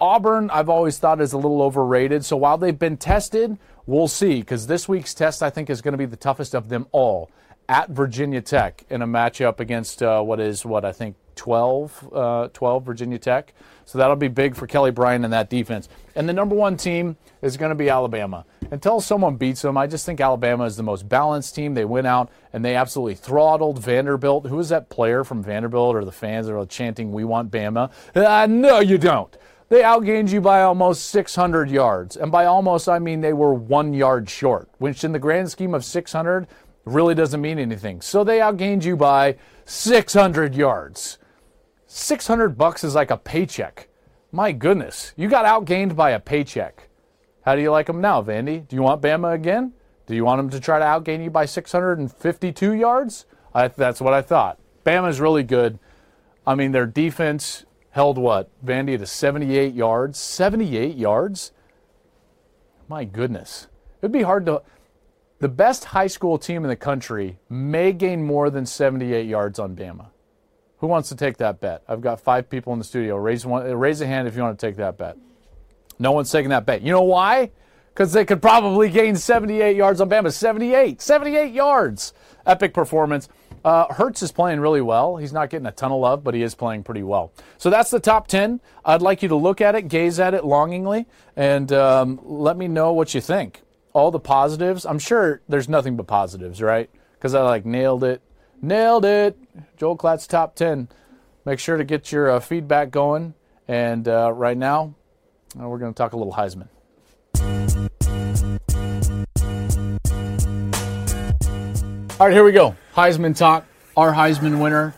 Auburn, 0.00 0.50
I've 0.50 0.68
always 0.68 0.98
thought 0.98 1.20
is 1.20 1.32
a 1.32 1.38
little 1.38 1.62
overrated. 1.62 2.24
So 2.24 2.36
while 2.36 2.58
they've 2.58 2.76
been 2.76 2.96
tested, 2.96 3.58
we'll 3.86 4.08
see. 4.08 4.40
Because 4.40 4.66
this 4.66 4.88
week's 4.88 5.14
test, 5.14 5.44
I 5.44 5.50
think, 5.50 5.70
is 5.70 5.80
going 5.80 5.92
to 5.92 5.98
be 5.98 6.04
the 6.04 6.16
toughest 6.16 6.52
of 6.52 6.68
them 6.68 6.88
all 6.90 7.30
at 7.68 7.90
Virginia 7.90 8.40
Tech 8.40 8.84
in 8.90 9.02
a 9.02 9.06
matchup 9.06 9.60
against 9.60 10.02
uh, 10.02 10.20
what 10.20 10.40
is 10.40 10.66
what 10.66 10.84
I 10.84 10.90
think 10.90 11.14
12, 11.36 12.10
uh, 12.12 12.48
12 12.48 12.84
Virginia 12.84 13.18
Tech. 13.18 13.54
So 13.84 13.98
that'll 13.98 14.16
be 14.16 14.28
big 14.28 14.56
for 14.56 14.66
Kelly 14.66 14.90
Bryant 14.90 15.24
and 15.24 15.32
that 15.32 15.48
defense. 15.48 15.88
And 16.16 16.28
the 16.28 16.32
number 16.32 16.56
one 16.56 16.76
team 16.76 17.16
is 17.40 17.56
going 17.56 17.68
to 17.68 17.76
be 17.76 17.88
Alabama. 17.88 18.44
Until 18.72 19.00
someone 19.00 19.36
beats 19.36 19.62
them, 19.62 19.76
I 19.76 19.86
just 19.86 20.04
think 20.04 20.20
Alabama 20.20 20.64
is 20.64 20.76
the 20.76 20.82
most 20.82 21.08
balanced 21.08 21.54
team. 21.54 21.74
They 21.74 21.84
went 21.84 22.08
out 22.08 22.30
and 22.52 22.64
they 22.64 22.74
absolutely 22.74 23.14
throttled 23.14 23.78
Vanderbilt. 23.78 24.46
Who 24.46 24.58
is 24.58 24.70
that 24.70 24.88
player 24.88 25.22
from 25.22 25.42
Vanderbilt 25.42 25.94
or 25.94 26.04
the 26.04 26.10
fans 26.10 26.46
that 26.46 26.56
are 26.56 26.66
chanting, 26.66 27.12
We 27.12 27.24
want 27.24 27.52
Bama? 27.52 27.92
Uh, 28.14 28.46
no, 28.46 28.80
you 28.80 28.98
don't. 28.98 29.36
They 29.68 29.82
outgained 29.82 30.30
you 30.30 30.40
by 30.40 30.62
almost 30.62 31.06
600 31.10 31.70
yards. 31.70 32.16
And 32.16 32.32
by 32.32 32.44
almost, 32.46 32.88
I 32.88 32.98
mean 32.98 33.20
they 33.20 33.32
were 33.32 33.52
one 33.52 33.92
yard 33.92 34.28
short, 34.30 34.68
which 34.78 35.04
in 35.04 35.12
the 35.12 35.18
grand 35.18 35.50
scheme 35.50 35.74
of 35.74 35.84
600 35.84 36.46
really 36.84 37.14
doesn't 37.14 37.40
mean 37.40 37.58
anything. 37.58 38.00
So 38.00 38.24
they 38.24 38.38
outgained 38.38 38.84
you 38.84 38.96
by 38.96 39.36
600 39.64 40.54
yards. 40.54 41.18
600 41.96 42.58
bucks 42.58 42.84
is 42.84 42.94
like 42.94 43.10
a 43.10 43.16
paycheck. 43.16 43.88
My 44.30 44.52
goodness, 44.52 45.14
you 45.16 45.30
got 45.30 45.46
outgained 45.46 45.96
by 45.96 46.10
a 46.10 46.20
paycheck. 46.20 46.90
How 47.42 47.56
do 47.56 47.62
you 47.62 47.70
like 47.70 47.86
them 47.86 48.02
now, 48.02 48.22
Vandy? 48.22 48.68
Do 48.68 48.76
you 48.76 48.82
want 48.82 49.00
Bama 49.00 49.32
again? 49.32 49.72
Do 50.06 50.14
you 50.14 50.22
want 50.22 50.38
them 50.38 50.50
to 50.50 50.60
try 50.60 50.78
to 50.78 50.84
outgain 50.84 51.24
you 51.24 51.30
by 51.30 51.46
652 51.46 52.74
yards? 52.74 53.24
I, 53.54 53.68
that's 53.68 54.02
what 54.02 54.12
I 54.12 54.20
thought. 54.20 54.58
Bama's 54.84 55.20
really 55.20 55.42
good. 55.42 55.78
I 56.46 56.54
mean, 56.54 56.72
their 56.72 56.84
defense 56.84 57.64
held 57.88 58.18
what? 58.18 58.50
Vandy 58.62 58.98
to 58.98 59.06
78 59.06 59.72
yards. 59.72 60.18
78 60.18 60.98
yards? 60.98 61.52
My 62.88 63.04
goodness. 63.04 63.68
It'd 64.02 64.12
be 64.12 64.20
hard 64.20 64.44
to. 64.46 64.60
The 65.38 65.48
best 65.48 65.86
high 65.86 66.08
school 66.08 66.36
team 66.36 66.62
in 66.62 66.68
the 66.68 66.76
country 66.76 67.38
may 67.48 67.92
gain 67.92 68.22
more 68.22 68.50
than 68.50 68.66
78 68.66 69.26
yards 69.26 69.58
on 69.58 69.74
Bama. 69.74 70.08
Who 70.86 70.90
wants 70.90 71.08
to 71.08 71.16
take 71.16 71.38
that 71.38 71.58
bet? 71.58 71.82
I've 71.88 72.00
got 72.00 72.20
five 72.20 72.48
people 72.48 72.72
in 72.72 72.78
the 72.78 72.84
studio. 72.84 73.16
Raise 73.16 73.44
one. 73.44 73.68
Raise 73.76 74.00
a 74.00 74.06
hand 74.06 74.28
if 74.28 74.36
you 74.36 74.42
want 74.42 74.56
to 74.56 74.64
take 74.64 74.76
that 74.76 74.96
bet. 74.96 75.16
No 75.98 76.12
one's 76.12 76.30
taking 76.30 76.50
that 76.50 76.64
bet. 76.64 76.80
You 76.80 76.92
know 76.92 77.02
why? 77.02 77.50
Because 77.92 78.12
they 78.12 78.24
could 78.24 78.40
probably 78.40 78.88
gain 78.88 79.16
78 79.16 79.76
yards 79.76 80.00
on 80.00 80.08
Bama. 80.08 80.32
78. 80.32 81.02
78 81.02 81.52
yards. 81.52 82.14
Epic 82.46 82.72
performance. 82.72 83.28
Uh, 83.64 83.92
Hurts 83.92 84.22
is 84.22 84.30
playing 84.30 84.60
really 84.60 84.80
well. 84.80 85.16
He's 85.16 85.32
not 85.32 85.50
getting 85.50 85.66
a 85.66 85.72
ton 85.72 85.90
of 85.90 85.98
love, 85.98 86.22
but 86.22 86.34
he 86.34 86.42
is 86.42 86.54
playing 86.54 86.84
pretty 86.84 87.02
well. 87.02 87.32
So 87.58 87.68
that's 87.68 87.90
the 87.90 87.98
top 87.98 88.28
10. 88.28 88.60
I'd 88.84 89.02
like 89.02 89.24
you 89.24 89.28
to 89.30 89.34
look 89.34 89.60
at 89.60 89.74
it, 89.74 89.88
gaze 89.88 90.20
at 90.20 90.34
it 90.34 90.44
longingly, 90.44 91.06
and 91.34 91.72
um, 91.72 92.20
let 92.22 92.56
me 92.56 92.68
know 92.68 92.92
what 92.92 93.12
you 93.12 93.20
think 93.20 93.62
all 93.92 94.12
the 94.12 94.20
positives. 94.20 94.86
I'm 94.86 95.00
sure 95.00 95.40
there's 95.48 95.68
nothing 95.68 95.96
but 95.96 96.06
positives, 96.06 96.62
right? 96.62 96.88
Because 97.14 97.34
I 97.34 97.42
like 97.42 97.66
nailed 97.66 98.04
it, 98.04 98.22
nailed 98.62 99.04
it. 99.04 99.36
Joel 99.76 99.96
Klatt's 99.96 100.26
top 100.26 100.54
10. 100.54 100.88
Make 101.44 101.58
sure 101.58 101.76
to 101.76 101.84
get 101.84 102.10
your 102.12 102.30
uh, 102.30 102.40
feedback 102.40 102.90
going. 102.90 103.34
And 103.68 104.06
uh, 104.08 104.32
right 104.32 104.56
now, 104.56 104.94
uh, 105.60 105.68
we're 105.68 105.78
going 105.78 105.92
to 105.92 105.96
talk 105.96 106.12
a 106.12 106.16
little 106.16 106.32
Heisman. 106.32 106.68
All 112.18 112.26
right, 112.26 112.32
here 112.32 112.44
we 112.44 112.52
go. 112.52 112.74
Heisman 112.94 113.36
talk. 113.36 113.66
Our 113.96 114.12
Heisman 114.12 114.60
winner 114.60 114.94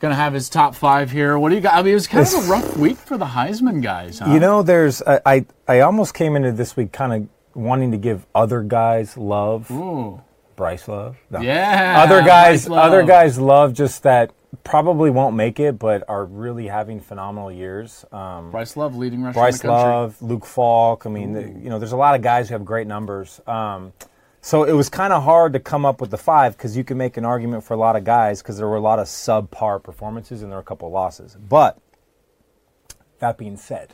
going 0.00 0.12
to 0.12 0.16
have 0.16 0.32
his 0.32 0.48
top 0.48 0.74
five 0.74 1.10
here. 1.10 1.38
What 1.38 1.50
do 1.50 1.54
you 1.54 1.60
got? 1.60 1.74
I 1.74 1.82
mean, 1.82 1.92
it 1.92 1.94
was 1.94 2.06
kind 2.06 2.26
of 2.26 2.34
a 2.34 2.50
rough 2.50 2.76
week 2.76 2.96
for 2.96 3.16
the 3.16 3.26
Heisman 3.26 3.82
guys. 3.82 4.18
Huh? 4.18 4.32
You 4.32 4.40
know, 4.40 4.62
there's 4.62 5.02
I, 5.02 5.20
I 5.26 5.46
I 5.68 5.80
almost 5.80 6.14
came 6.14 6.36
into 6.36 6.52
this 6.52 6.76
week 6.76 6.92
kind 6.92 7.12
of 7.12 7.28
wanting 7.56 7.92
to 7.92 7.96
give 7.96 8.26
other 8.34 8.62
guys 8.62 9.16
love. 9.16 9.70
Ooh. 9.70 10.22
Bryce 10.56 10.88
Love. 10.88 11.16
No. 11.30 11.40
Yeah. 11.40 12.02
Other 12.02 12.22
guys 12.22 12.68
other 12.68 13.02
guys 13.04 13.38
love 13.38 13.74
just 13.74 14.02
that 14.02 14.32
probably 14.64 15.10
won't 15.10 15.36
make 15.36 15.60
it 15.60 15.78
but 15.78 16.02
are 16.08 16.24
really 16.24 16.66
having 16.66 17.00
phenomenal 17.00 17.52
years. 17.52 18.04
Um, 18.10 18.50
Bryce 18.50 18.76
Love 18.76 18.96
leading 18.96 19.22
rusher 19.22 19.34
Bryce 19.34 19.62
in 19.62 19.68
the 19.68 19.74
country. 19.74 19.92
Love, 19.92 20.22
Luke 20.22 20.46
Falk. 20.46 21.06
I 21.06 21.10
mean, 21.10 21.32
the, 21.34 21.42
you 21.42 21.68
know, 21.68 21.78
there's 21.78 21.92
a 21.92 21.96
lot 21.96 22.14
of 22.14 22.22
guys 22.22 22.48
who 22.48 22.54
have 22.54 22.64
great 22.64 22.86
numbers. 22.86 23.40
Um, 23.46 23.92
so 24.40 24.64
it 24.64 24.72
was 24.72 24.88
kind 24.88 25.12
of 25.12 25.24
hard 25.24 25.52
to 25.54 25.60
come 25.60 25.84
up 25.84 26.00
with 26.00 26.10
the 26.10 26.18
five 26.18 26.56
because 26.56 26.76
you 26.76 26.84
can 26.84 26.96
make 26.96 27.16
an 27.16 27.24
argument 27.24 27.64
for 27.64 27.74
a 27.74 27.76
lot 27.76 27.96
of 27.96 28.04
guys 28.04 28.42
because 28.42 28.56
there 28.56 28.68
were 28.68 28.76
a 28.76 28.80
lot 28.80 28.98
of 28.98 29.06
subpar 29.06 29.82
performances 29.82 30.42
and 30.42 30.50
there 30.50 30.56
were 30.56 30.62
a 30.62 30.64
couple 30.64 30.86
of 30.88 30.94
losses. 30.94 31.36
But 31.36 31.78
that 33.18 33.38
being 33.38 33.56
said, 33.56 33.90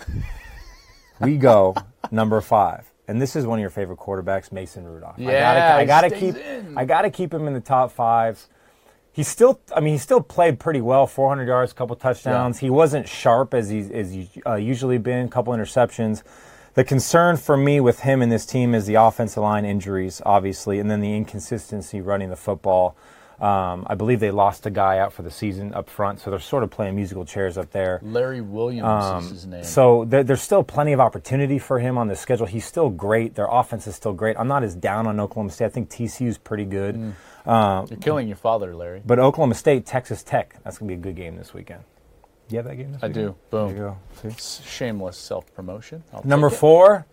we 1.20 1.38
go 1.38 1.74
number 2.10 2.40
five. 2.42 2.91
And 3.12 3.20
this 3.20 3.36
is 3.36 3.46
one 3.46 3.58
of 3.58 3.60
your 3.60 3.68
favorite 3.68 3.98
quarterbacks, 3.98 4.50
Mason 4.50 4.86
Rudolph. 4.86 5.18
Yeah, 5.18 5.28
I 5.28 5.54
gotta, 5.54 5.74
I 5.74 5.84
gotta 5.84 6.10
keep, 6.10 6.34
in. 6.34 6.78
I 6.78 6.86
gotta 6.86 7.10
keep 7.10 7.32
him 7.32 7.46
in 7.46 7.52
the 7.52 7.60
top 7.60 7.92
five. 7.92 8.48
He's 9.12 9.28
still, 9.28 9.60
I 9.76 9.80
mean, 9.80 9.92
he 9.92 9.98
still 9.98 10.22
played 10.22 10.58
pretty 10.58 10.80
well, 10.80 11.06
400 11.06 11.46
yards, 11.46 11.72
a 11.72 11.74
couple 11.74 11.94
touchdowns. 11.94 12.60
He 12.60 12.70
wasn't 12.70 13.06
sharp 13.06 13.52
as 13.52 13.68
he's 13.68 13.90
as 13.90 14.14
he's 14.14 14.30
uh, 14.46 14.54
usually 14.54 14.96
been, 14.96 15.26
a 15.26 15.28
couple 15.28 15.52
interceptions. 15.52 16.22
The 16.72 16.84
concern 16.84 17.36
for 17.36 17.54
me 17.54 17.80
with 17.80 18.00
him 18.00 18.22
and 18.22 18.32
this 18.32 18.46
team 18.46 18.74
is 18.74 18.86
the 18.86 18.94
offensive 18.94 19.42
line 19.42 19.66
injuries, 19.66 20.22
obviously, 20.24 20.78
and 20.78 20.90
then 20.90 21.00
the 21.00 21.14
inconsistency 21.14 22.00
running 22.00 22.30
the 22.30 22.36
football. 22.36 22.96
Um, 23.42 23.84
I 23.88 23.96
believe 23.96 24.20
they 24.20 24.30
lost 24.30 24.66
a 24.66 24.70
guy 24.70 24.98
out 25.00 25.12
for 25.12 25.22
the 25.22 25.30
season 25.30 25.74
up 25.74 25.90
front, 25.90 26.20
so 26.20 26.30
they're 26.30 26.38
sort 26.38 26.62
of 26.62 26.70
playing 26.70 26.94
musical 26.94 27.24
chairs 27.24 27.58
up 27.58 27.72
there. 27.72 27.98
Larry 28.00 28.40
Williams 28.40 29.24
is 29.24 29.30
his 29.32 29.46
name. 29.46 29.60
Um, 29.60 29.64
So 29.64 30.04
there, 30.04 30.22
there's 30.22 30.40
still 30.42 30.62
plenty 30.62 30.92
of 30.92 31.00
opportunity 31.00 31.58
for 31.58 31.80
him 31.80 31.98
on 31.98 32.06
the 32.06 32.14
schedule. 32.14 32.46
He's 32.46 32.64
still 32.64 32.88
great. 32.88 33.34
Their 33.34 33.48
offense 33.50 33.88
is 33.88 33.96
still 33.96 34.12
great. 34.12 34.36
I'm 34.38 34.46
not 34.46 34.62
as 34.62 34.76
down 34.76 35.08
on 35.08 35.18
Oklahoma 35.18 35.50
State. 35.50 35.64
I 35.64 35.68
think 35.70 35.90
TCU's 35.90 36.38
pretty 36.38 36.64
good. 36.64 37.14
You're 37.44 37.86
killing 38.00 38.28
your 38.28 38.36
father, 38.36 38.76
Larry. 38.76 39.02
But 39.04 39.18
Oklahoma 39.18 39.54
State, 39.56 39.86
Texas 39.86 40.22
Tech, 40.22 40.56
that's 40.62 40.78
going 40.78 40.88
to 40.88 40.96
be 40.96 41.00
a 41.00 41.02
good 41.02 41.16
game 41.16 41.36
this 41.36 41.52
weekend. 41.52 41.82
You 42.48 42.58
have 42.58 42.66
that 42.66 42.76
game 42.76 42.92
this 42.92 43.02
I 43.02 43.08
weekend? 43.08 43.26
do. 43.28 43.36
Boom. 43.50 43.68
There 43.74 43.76
you 43.76 43.96
go. 44.22 44.30
See? 44.30 44.62
Shameless 44.68 45.16
self 45.16 45.52
promotion. 45.54 46.04
Number 46.22 46.48
four, 46.50 47.06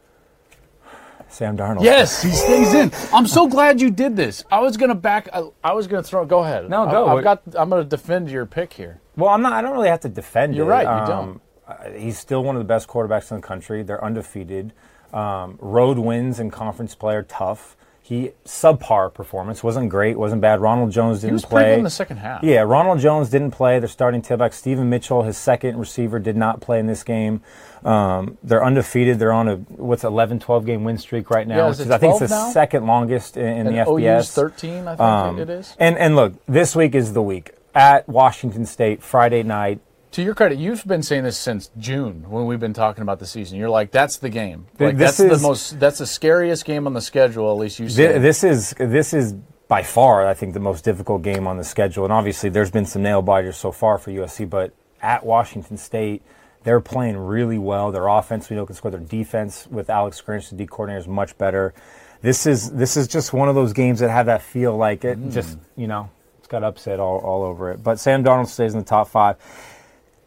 Sam 1.30 1.56
Darnold. 1.58 1.84
Yes, 1.84 2.22
he 2.22 2.30
stays 2.46 2.74
in. 2.74 2.92
I'm 3.14 3.28
so 3.28 3.48
glad 3.48 3.80
you 3.80 3.92
did 3.92 4.16
this. 4.16 4.44
I 4.52 4.60
was 4.60 4.78
gonna 4.78 4.96
back. 4.96 5.30
I, 5.34 5.44
I 5.64 5.74
was 5.74 5.88
gonna 5.88 6.04
throw. 6.04 6.26
Go 6.26 6.40
ahead. 6.40 6.70
No, 6.70 6.88
I- 6.88 6.92
go. 6.92 7.08
I've 7.18 7.24
got. 7.24 7.44
I'm 7.56 7.70
gonna 7.70 7.84
defend 7.84 8.30
your 8.32 8.46
pick 8.46 8.74
here. 8.74 9.00
Well, 9.16 9.30
I'm 9.30 9.42
not. 9.42 9.54
I 9.54 9.62
don't 9.62 9.74
really 9.74 9.90
have 9.90 10.00
to 10.02 10.10
defend 10.10 10.56
You're 10.56 10.66
it. 10.66 10.70
right, 10.70 11.02
you 11.02 11.08
don't. 11.08 11.42
uh, 11.68 11.90
He's 11.92 12.18
still 12.18 12.44
one 12.44 12.56
of 12.56 12.60
the 12.60 12.66
best 12.68 12.88
quarterbacks 12.88 13.32
in 13.32 13.38
the 13.38 13.44
country. 13.48 13.84
They're 13.84 14.04
undefeated. 14.04 14.74
Um, 15.14 15.58
road 15.62 15.98
wins 15.98 16.40
and 16.40 16.52
conference 16.52 16.96
play 16.96 17.16
are 17.16 17.24
tough. 17.24 17.76
He 18.10 18.32
subpar 18.44 19.14
performance 19.14 19.64
wasn't 19.64 19.90
great, 19.90 20.18
wasn't 20.18 20.42
bad. 20.42 20.62
Ronald 20.62 20.90
Jones 20.92 21.22
didn't 21.22 21.34
was 21.34 21.46
play 21.46 21.62
pretty 21.62 21.72
good 21.74 21.78
in 21.78 21.84
the 21.84 21.90
second 21.92 22.18
half. 22.18 22.44
Yeah, 22.44 22.62
Ronald 22.62 22.98
Jones 23.00 23.30
didn't 23.30 23.52
play. 23.52 23.78
They're 23.78 23.88
starting 23.88 24.24
tailback 24.24 24.54
Stephen 24.54 24.90
Mitchell, 24.90 25.22
his 25.22 25.38
second 25.38 25.78
receiver, 25.78 26.18
did 26.18 26.36
not 26.36 26.60
play 26.60 26.80
in 26.80 26.88
this 26.88 27.04
game. 27.04 27.42
Um, 27.86 28.40
they're 28.44 28.66
undefeated. 28.66 29.20
They're 29.20 29.32
on 29.32 29.48
a 29.48 29.56
what's 29.58 30.04
11, 30.04 30.40
12 30.40 30.66
game 30.66 30.84
win 30.86 30.98
streak 30.98 31.30
right 31.30 31.48
now, 31.48 31.58
Yeah, 31.58 31.70
which 31.70 31.80
is 31.82 31.92
I 31.92 32.00
think 32.00 32.20
it's 32.20 32.32
the 32.32 32.36
now? 32.36 32.50
second 32.50 32.88
longest 32.88 33.38
in, 33.38 33.46
in 33.46 33.68
And 33.68 33.76
the 33.78 33.82
OU's 33.88 34.26
FBS. 34.28 34.34
13, 34.34 34.88
I 34.88 34.96
think 34.96 35.00
Um, 35.02 35.40
it 35.40 35.50
is. 35.52 35.76
And 35.80 35.96
and 36.00 36.16
look, 36.16 36.34
this 36.48 36.76
week 36.76 36.96
is 36.96 37.14
the 37.14 37.22
week 37.22 37.52
at 37.76 38.10
Washington 38.10 38.66
State 38.66 39.04
Friday 39.04 39.44
night. 39.44 39.82
To 40.12 40.24
your 40.24 40.34
credit, 40.34 40.58
you've 40.58 40.86
been 40.86 41.04
saying 41.04 41.24
this 41.24 41.38
since 41.38 41.70
June 41.78 42.30
when 42.30 42.46
we've 42.46 42.60
been 42.60 42.74
talking 42.74 43.02
about 43.02 43.20
the 43.20 43.28
season. 43.28 43.58
You're 43.58 43.70
like, 43.70 43.92
that's 43.92 44.18
the 44.18 44.30
game. 44.30 44.66
Like 44.80 44.98
this 44.98 45.18
that's 45.18 45.32
is- 45.32 45.42
the 45.42 45.48
most. 45.48 45.80
That's 45.80 46.00
the 46.00 46.08
scariest 46.08 46.66
game 46.66 46.88
on 46.88 46.94
the 46.94 47.02
schedule. 47.02 47.52
At 47.52 47.58
least 47.58 47.80
you. 47.80 47.88
Thi- 47.90 48.18
This 48.18 48.44
is 48.44 48.74
this 48.78 49.14
is 49.14 49.34
by 49.68 49.84
far, 49.84 50.28
I 50.28 50.34
think, 50.34 50.54
the 50.54 50.60
most 50.60 50.84
difficult 50.84 51.22
game 51.22 51.48
on 51.48 51.58
the 51.58 51.64
schedule. 51.64 52.04
And 52.04 52.12
obviously, 52.12 52.50
there's 52.50 52.72
been 52.72 52.86
some 52.86 53.04
nail 53.04 53.22
biters 53.22 53.58
so 53.58 53.72
far 53.72 53.98
for 54.00 54.12
USC, 54.12 54.50
but 54.50 54.74
at 55.02 55.26
Washington 55.26 55.78
State, 55.78 56.24
they're 56.64 56.82
playing 56.82 57.18
really 57.18 57.60
well. 57.60 57.92
Their 57.92 58.08
offense, 58.08 58.50
we 58.50 58.56
know, 58.56 58.66
can 58.66 58.76
score. 58.76 58.92
Their 58.92 59.00
defense 59.00 59.68
with 59.68 59.90
Alex 59.90 60.22
Grinch, 60.26 60.50
the 60.50 60.56
D 60.56 60.66
coordinator, 60.66 61.00
is 61.00 61.08
much 61.08 61.38
better. 61.38 61.74
This 62.22 62.46
is 62.46 62.72
this 62.72 62.98
is 62.98 63.08
just 63.08 63.32
one 63.32 63.48
of 63.48 63.56
those 63.56 63.74
games 63.74 64.00
that 64.00 64.10
have 64.10 64.26
that 64.26 64.42
feel 64.42 64.76
like 64.76 65.06
it 65.06 65.18
mm. 65.18 65.32
just 65.32 65.58
you 65.78 65.88
know 65.88 66.10
it's 66.40 66.48
got 66.48 66.64
upset 66.64 67.00
all, 67.00 67.20
all 67.20 67.44
over 67.44 67.72
it. 67.72 67.84
But 67.84 68.00
Sam 68.00 68.24
Darnold 68.24 68.48
stays 68.48 68.74
in 68.74 68.80
the 68.80 68.86
top 68.86 69.08
five. 69.08 69.38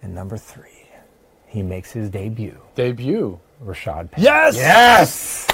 And 0.02 0.14
number 0.14 0.36
three, 0.36 0.88
he 1.46 1.62
makes 1.62 1.92
his 1.92 2.10
debut. 2.10 2.58
debut. 2.74 3.38
Rashaad 3.64 4.10
Penny. 4.10 4.24
Yes. 4.24 4.56
Yes. 4.56 5.48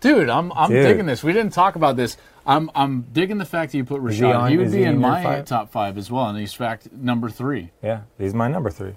Dude, 0.00 0.28
I'm 0.30 0.52
I'm 0.52 0.70
Dude. 0.70 0.86
digging 0.86 1.06
this. 1.06 1.22
We 1.22 1.32
didn't 1.32 1.52
talk 1.52 1.76
about 1.76 1.96
this. 1.96 2.16
I'm 2.46 2.70
I'm 2.74 3.02
digging 3.12 3.38
the 3.38 3.44
fact 3.44 3.72
that 3.72 3.78
you 3.78 3.84
put 3.84 4.00
he 4.00 4.20
Rashad. 4.20 4.38
on- 4.38 4.50
He 4.50 4.56
would 4.56 4.70
be 4.70 4.78
he 4.78 4.82
in 4.84 4.94
in 4.94 5.00
my 5.00 5.22
five? 5.22 5.44
top 5.44 5.70
five 5.70 5.98
as 5.98 6.10
well, 6.10 6.26
and 6.26 6.38
he's 6.38 6.54
fact 6.54 6.90
number 6.92 7.28
three. 7.28 7.70
Yeah, 7.82 8.02
he's 8.18 8.32
my 8.34 8.48
number 8.48 8.70
three. 8.70 8.94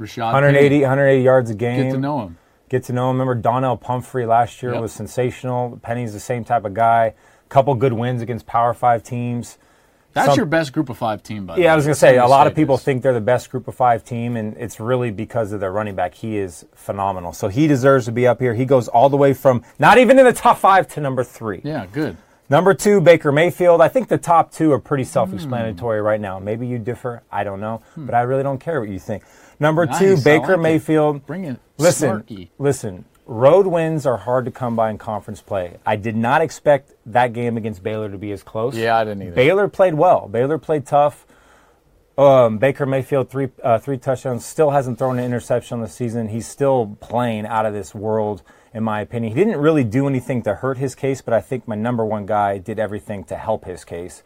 Rashad. 0.00 0.32
180, 0.32 0.68
Penny. 0.68 0.80
180 0.82 1.22
yards 1.22 1.50
a 1.50 1.54
game. 1.54 1.84
Get 1.84 1.92
to 1.92 1.98
know 1.98 2.20
him. 2.22 2.38
Get 2.70 2.84
to 2.84 2.92
know 2.94 3.10
him. 3.10 3.16
Remember 3.18 3.34
Donnel 3.34 3.76
Pumphrey 3.76 4.24
last 4.24 4.62
year 4.62 4.72
Yep. 4.72 4.80
was 4.80 4.92
sensational. 4.92 5.78
Penny's 5.82 6.12
the 6.14 6.20
same 6.20 6.44
type 6.44 6.64
of 6.64 6.72
guy. 6.74 7.12
Couple 7.50 7.74
good 7.74 7.92
wins 7.92 8.22
against 8.22 8.46
Power 8.46 8.72
Five 8.72 9.02
teams. 9.02 9.58
That's 10.12 10.28
Some- 10.28 10.36
your 10.36 10.46
best 10.46 10.72
group 10.72 10.88
of 10.90 10.98
five 10.98 11.22
team, 11.22 11.46
by 11.46 11.56
the 11.56 11.62
Yeah, 11.62 11.72
I 11.72 11.76
was 11.76 11.84
gonna 11.84 11.94
say 11.94 12.18
a 12.18 12.26
lot 12.26 12.46
of 12.46 12.54
people 12.54 12.76
this. 12.76 12.84
think 12.84 13.02
they're 13.02 13.14
the 13.14 13.20
best 13.20 13.50
group 13.50 13.66
of 13.66 13.74
five 13.74 14.04
team, 14.04 14.36
and 14.36 14.56
it's 14.58 14.78
really 14.78 15.10
because 15.10 15.52
of 15.52 15.60
their 15.60 15.72
running 15.72 15.94
back. 15.94 16.14
He 16.14 16.36
is 16.38 16.66
phenomenal, 16.74 17.32
so 17.32 17.48
he 17.48 17.66
deserves 17.66 18.04
to 18.06 18.12
be 18.12 18.26
up 18.26 18.40
here. 18.40 18.54
He 18.54 18.64
goes 18.64 18.88
all 18.88 19.08
the 19.08 19.16
way 19.16 19.32
from 19.32 19.62
not 19.78 19.98
even 19.98 20.18
in 20.18 20.24
the 20.24 20.32
top 20.32 20.58
five 20.58 20.86
to 20.94 21.00
number 21.00 21.24
three. 21.24 21.60
Yeah, 21.64 21.86
good. 21.90 22.16
Number 22.50 22.74
two, 22.74 23.00
Baker 23.00 23.32
Mayfield. 23.32 23.80
I 23.80 23.88
think 23.88 24.08
the 24.08 24.18
top 24.18 24.52
two 24.52 24.72
are 24.72 24.78
pretty 24.78 25.04
self-explanatory 25.04 26.00
hmm. 26.00 26.06
right 26.06 26.20
now. 26.20 26.38
Maybe 26.38 26.66
you 26.66 26.78
differ. 26.78 27.22
I 27.32 27.44
don't 27.44 27.60
know, 27.60 27.80
hmm. 27.94 28.04
but 28.04 28.14
I 28.14 28.22
really 28.22 28.42
don't 28.42 28.58
care 28.58 28.80
what 28.80 28.90
you 28.90 28.98
think. 28.98 29.22
Number 29.58 29.86
Nice, 29.86 29.98
two, 29.98 30.16
Baker 30.18 30.48
like 30.48 30.58
it. 30.58 30.60
Mayfield. 30.60 31.24
Bring 31.24 31.44
it. 31.44 31.58
Listen, 31.78 32.20
snarky. 32.22 32.48
listen. 32.58 33.06
Road 33.24 33.68
wins 33.68 34.04
are 34.04 34.16
hard 34.16 34.44
to 34.46 34.50
come 34.50 34.74
by 34.74 34.90
in 34.90 34.98
conference 34.98 35.40
play. 35.40 35.78
I 35.86 35.96
did 35.96 36.16
not 36.16 36.42
expect 36.42 36.92
that 37.06 37.32
game 37.32 37.56
against 37.56 37.82
Baylor 37.82 38.10
to 38.10 38.18
be 38.18 38.32
as 38.32 38.42
close. 38.42 38.76
Yeah, 38.76 38.96
I 38.96 39.04
didn't 39.04 39.22
either. 39.22 39.34
Baylor 39.34 39.68
played 39.68 39.94
well. 39.94 40.28
Baylor 40.28 40.58
played 40.58 40.86
tough. 40.86 41.24
Um, 42.18 42.58
Baker 42.58 42.84
Mayfield 42.84 43.30
three 43.30 43.48
uh, 43.62 43.78
three 43.78 43.96
touchdowns. 43.96 44.44
Still 44.44 44.70
hasn't 44.70 44.98
thrown 44.98 45.18
an 45.18 45.24
interception 45.24 45.76
on 45.76 45.82
the 45.82 45.88
season. 45.88 46.28
He's 46.28 46.46
still 46.46 46.96
playing 47.00 47.46
out 47.46 47.64
of 47.64 47.72
this 47.72 47.94
world, 47.94 48.42
in 48.74 48.82
my 48.82 49.00
opinion. 49.00 49.34
He 49.34 49.42
didn't 49.42 49.60
really 49.60 49.84
do 49.84 50.06
anything 50.08 50.42
to 50.42 50.56
hurt 50.56 50.76
his 50.76 50.94
case, 50.94 51.22
but 51.22 51.32
I 51.32 51.40
think 51.40 51.66
my 51.66 51.74
number 51.76 52.04
one 52.04 52.26
guy 52.26 52.58
did 52.58 52.78
everything 52.78 53.24
to 53.24 53.36
help 53.36 53.64
his 53.64 53.84
case, 53.84 54.22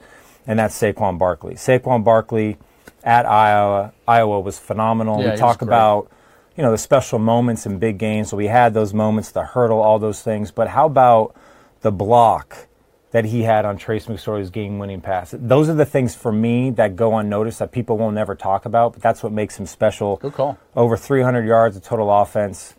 and 0.47 0.59
that's 0.59 0.77
Saquon 0.77 1.17
Barkley. 1.17 1.55
Saquon 1.55 2.03
Barkley 2.03 2.57
at 3.05 3.25
Iowa 3.25 3.93
Iowa 4.09 4.41
was 4.41 4.59
phenomenal. 4.59 5.23
Yeah, 5.23 5.33
we 5.33 5.37
talk 5.37 5.63
about 5.63 6.11
you 6.57 6.63
know 6.63 6.71
the 6.71 6.79
special 6.79 7.19
moments 7.19 7.67
and 7.67 7.79
big 7.79 7.99
games. 7.99 8.31
So 8.31 8.37
we 8.37 8.47
had 8.47 8.75
those 8.75 8.95
moments, 8.95 9.31
the 9.31 9.43
hurdle, 9.45 9.81
all 9.81 9.99
those 9.99 10.23
things. 10.23 10.51
But 10.51 10.69
how 10.69 10.87
about 10.87 11.35
the 11.83 11.93
block 11.93 12.69
that 13.13 13.25
he 13.27 13.43
had 13.43 13.65
on 13.65 13.77
Trace 13.77 14.07
McSorley's 14.07 14.51
game-winning 14.51 15.01
pass? 15.01 15.35
Those 15.37 15.69
are 15.69 15.75
the 15.75 15.85
things 15.87 16.15
for 16.15 16.33
me 16.33 16.71
that 16.71 16.97
go 16.97 17.17
unnoticed 17.17 17.59
that 17.61 17.73
people 17.73 17.99
will 17.99 18.11
never 18.11 18.35
talk 18.35 18.65
about. 18.67 18.95
But 18.95 19.03
that's 19.03 19.23
what 19.23 19.33
makes 19.33 19.59
him 19.59 19.67
special. 19.67 20.17
Good 20.17 20.35
call. 20.35 20.59
Over 20.75 20.97
300 20.97 21.47
yards 21.47 21.77
of 21.77 21.83
total 21.83 22.11
offense. 22.11 22.75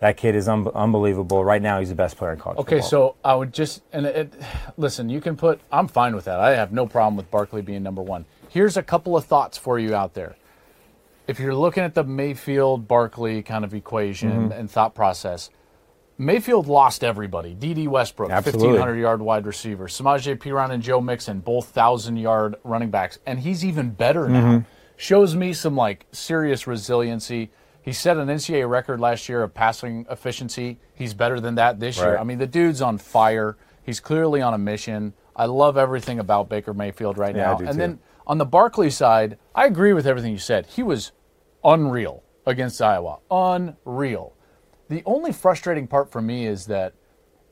That 0.00 0.16
kid 0.18 0.34
is 0.36 0.48
un- 0.48 0.68
unbelievable. 0.74 1.42
Right 1.44 1.62
now, 1.62 1.78
he's 1.80 1.88
the 1.88 1.94
best 1.94 2.18
player 2.18 2.32
in 2.34 2.38
college 2.38 2.58
Okay, 2.58 2.76
football. 2.82 2.88
so 2.90 3.16
I 3.24 3.34
would 3.34 3.54
just 3.54 3.82
and 3.90 4.04
it, 4.04 4.34
listen. 4.76 5.08
You 5.08 5.20
can 5.22 5.34
put. 5.34 5.60
I'm 5.72 5.88
fine 5.88 6.14
with 6.14 6.26
that. 6.26 6.40
I 6.40 6.56
have 6.56 6.72
no 6.72 6.86
problem 6.86 7.16
with 7.16 7.30
Barkley 7.30 7.62
being 7.62 7.82
number 7.82 8.02
one. 8.02 8.26
Here's 8.50 8.76
a 8.76 8.82
couple 8.82 9.16
of 9.16 9.24
thoughts 9.24 9.56
for 9.56 9.78
you 9.78 9.94
out 9.94 10.12
there. 10.12 10.36
If 11.26 11.38
you're 11.40 11.54
looking 11.54 11.82
at 11.84 11.94
the 11.94 12.04
Mayfield 12.04 12.86
Barkley 12.86 13.42
kind 13.42 13.64
of 13.64 13.72
equation 13.74 14.30
Mm-hmm. 14.30 14.52
and 14.52 14.70
thought 14.70 14.94
process, 14.94 15.50
Mayfield 16.18 16.66
lost 16.68 17.02
everybody. 17.02 17.54
Dede 17.54 17.88
Westbrook, 17.88 18.30
Absolutely. 18.30 18.68
1,500 18.68 19.00
yard 19.00 19.20
wide 19.22 19.46
receiver. 19.46 19.86
Samaje 19.88 20.36
Perine 20.38 20.70
and 20.70 20.82
Joe 20.82 21.00
Mixon, 21.00 21.40
both 21.40 21.64
1,000 21.66 22.16
yard 22.18 22.56
running 22.62 22.90
backs. 22.90 23.18
And 23.26 23.40
he's 23.40 23.64
even 23.64 23.90
better 23.90 24.28
now. 24.28 24.40
Mm-hmm. 24.44 24.68
Shows 24.96 25.34
me 25.34 25.52
some 25.52 25.74
like 25.74 26.06
serious 26.12 26.66
resiliency. 26.68 27.50
He 27.82 27.92
set 27.92 28.16
an 28.16 28.28
NCAA 28.28 28.68
record 28.68 29.00
last 29.00 29.28
year 29.28 29.42
of 29.42 29.52
passing 29.52 30.06
efficiency. 30.08 30.78
He's 30.94 31.14
better 31.14 31.40
than 31.40 31.56
that 31.56 31.80
this 31.80 31.96
year. 31.98 32.16
I 32.16 32.22
mean, 32.24 32.38
the 32.38 32.46
dude's 32.46 32.80
on 32.80 32.96
fire. 32.98 33.56
He's 33.82 33.98
clearly 34.00 34.40
on 34.40 34.54
a 34.54 34.58
mission. 34.58 35.12
I 35.36 35.46
love 35.46 35.76
everything 35.76 36.20
about 36.20 36.48
Baker 36.48 36.72
Mayfield 36.72 37.18
right 37.18 37.34
Yeah, 37.34 37.42
now. 37.52 37.58
and 37.58 37.68
too. 37.70 37.74
then 37.74 37.98
on 38.26 38.38
the 38.38 38.44
Barkley 38.44 38.90
side, 38.90 39.38
I 39.54 39.66
agree 39.66 39.92
with 39.92 40.06
everything 40.06 40.32
you 40.32 40.38
said. 40.38 40.66
He 40.66 40.82
was 40.82 41.12
unreal 41.62 42.22
against 42.46 42.80
Iowa. 42.80 43.18
Unreal. 43.30 44.34
The 44.88 45.02
only 45.06 45.32
frustrating 45.32 45.86
part 45.86 46.10
for 46.10 46.20
me 46.20 46.46
is 46.46 46.66
that 46.66 46.94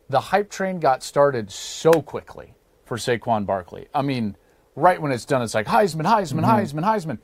the 0.09 0.21
hype 0.21 0.51
train 0.51 0.79
got 0.79 1.03
started 1.03 1.51
so 1.51 2.03
quickly 2.03 2.55
for 2.85 2.97
Saquon 2.97 3.47
Barkley. 3.47 3.89
I 3.95 4.03
mean, 4.03 4.37
right 4.77 5.01
when 5.01 5.13
it's 5.13 5.25
done, 5.25 5.43
it's 5.43 5.55
like 5.55 5.67
Heisman, 5.67 6.05
Heisman, 6.05 6.43
mm-hmm. 6.43 6.79
Heisman, 6.79 6.85
Heisman. 6.85 7.19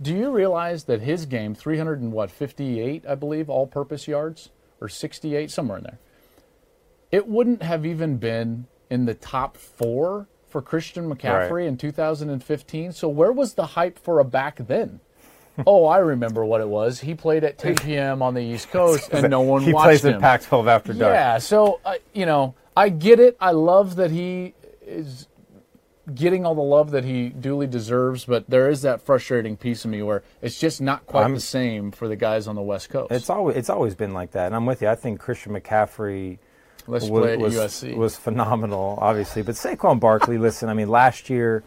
Do 0.00 0.14
you 0.14 0.30
realize 0.30 0.84
that 0.84 1.02
his 1.02 1.26
game, 1.26 1.54
300 1.54 2.00
and 2.00 2.12
what, 2.12 2.30
58, 2.30 3.04
I 3.06 3.14
believe, 3.14 3.50
all 3.50 3.66
purpose 3.66 4.08
yards, 4.08 4.48
or 4.80 4.88
68, 4.88 5.50
somewhere 5.50 5.76
in 5.76 5.84
there, 5.84 5.98
it 7.12 7.26
wouldn't 7.26 7.62
have 7.62 7.84
even 7.84 8.16
been 8.16 8.66
in 8.88 9.04
the 9.04 9.14
top 9.14 9.58
four 9.58 10.26
for 10.50 10.60
Christian 10.60 11.08
McCaffrey 11.12 11.50
Right. 11.50 11.66
in 11.66 11.76
2015. 11.76 12.92
So 12.92 13.08
where 13.08 13.32
was 13.32 13.54
the 13.54 13.66
hype 13.66 13.98
for 13.98 14.18
a 14.20 14.24
back 14.24 14.56
then? 14.66 15.00
oh, 15.66 15.84
I 15.86 15.98
remember 15.98 16.44
what 16.44 16.60
it 16.60 16.68
was. 16.68 17.00
He 17.00 17.14
played 17.14 17.44
at 17.44 17.58
10 17.58 17.76
p.m. 17.76 18.22
on 18.22 18.34
the 18.34 18.40
East 18.42 18.70
Coast, 18.70 19.10
and 19.12 19.28
no 19.30 19.40
one 19.40 19.62
he 19.62 19.72
watched 19.72 19.84
plays 19.84 20.04
him. 20.04 20.14
in 20.14 20.20
Pac-12 20.20 20.66
after 20.68 20.92
dark. 20.92 21.12
Yeah, 21.14 21.38
so 21.38 21.80
uh, 21.84 21.94
you 22.12 22.24
know, 22.26 22.54
I 22.76 22.88
get 22.88 23.20
it. 23.20 23.36
I 23.40 23.50
love 23.50 23.96
that 23.96 24.10
he 24.10 24.54
is 24.86 25.26
getting 26.14 26.44
all 26.46 26.54
the 26.54 26.62
love 26.62 26.90
that 26.92 27.04
he 27.04 27.28
duly 27.28 27.66
deserves, 27.66 28.24
but 28.24 28.48
there 28.48 28.68
is 28.68 28.82
that 28.82 29.00
frustrating 29.02 29.56
piece 29.56 29.84
of 29.84 29.90
me 29.90 30.02
where 30.02 30.22
it's 30.40 30.58
just 30.58 30.80
not 30.80 31.06
quite 31.06 31.22
I'm- 31.22 31.34
the 31.34 31.40
same 31.40 31.90
for 31.90 32.08
the 32.08 32.16
guys 32.16 32.48
on 32.48 32.54
the 32.56 32.62
West 32.62 32.88
Coast. 32.88 33.12
It's 33.12 33.28
always 33.30 33.56
it's 33.56 33.70
always 33.70 33.94
been 33.94 34.12
like 34.14 34.30
that, 34.32 34.46
and 34.46 34.54
I'm 34.56 34.66
with 34.66 34.82
you. 34.82 34.88
I 34.88 34.94
think 34.94 35.20
Christian 35.20 35.52
McCaffrey 35.52 36.38
Let's 36.90 37.06
wa- 37.06 37.20
play 37.20 37.32
at 37.34 37.38
was, 37.38 37.54
USC. 37.54 37.96
was 37.96 38.16
phenomenal, 38.16 38.98
obviously. 39.00 39.42
But 39.42 39.54
Saquon 39.54 40.00
Barkley, 40.00 40.38
listen, 40.38 40.68
I 40.68 40.74
mean, 40.74 40.88
last 40.88 41.30
year, 41.30 41.62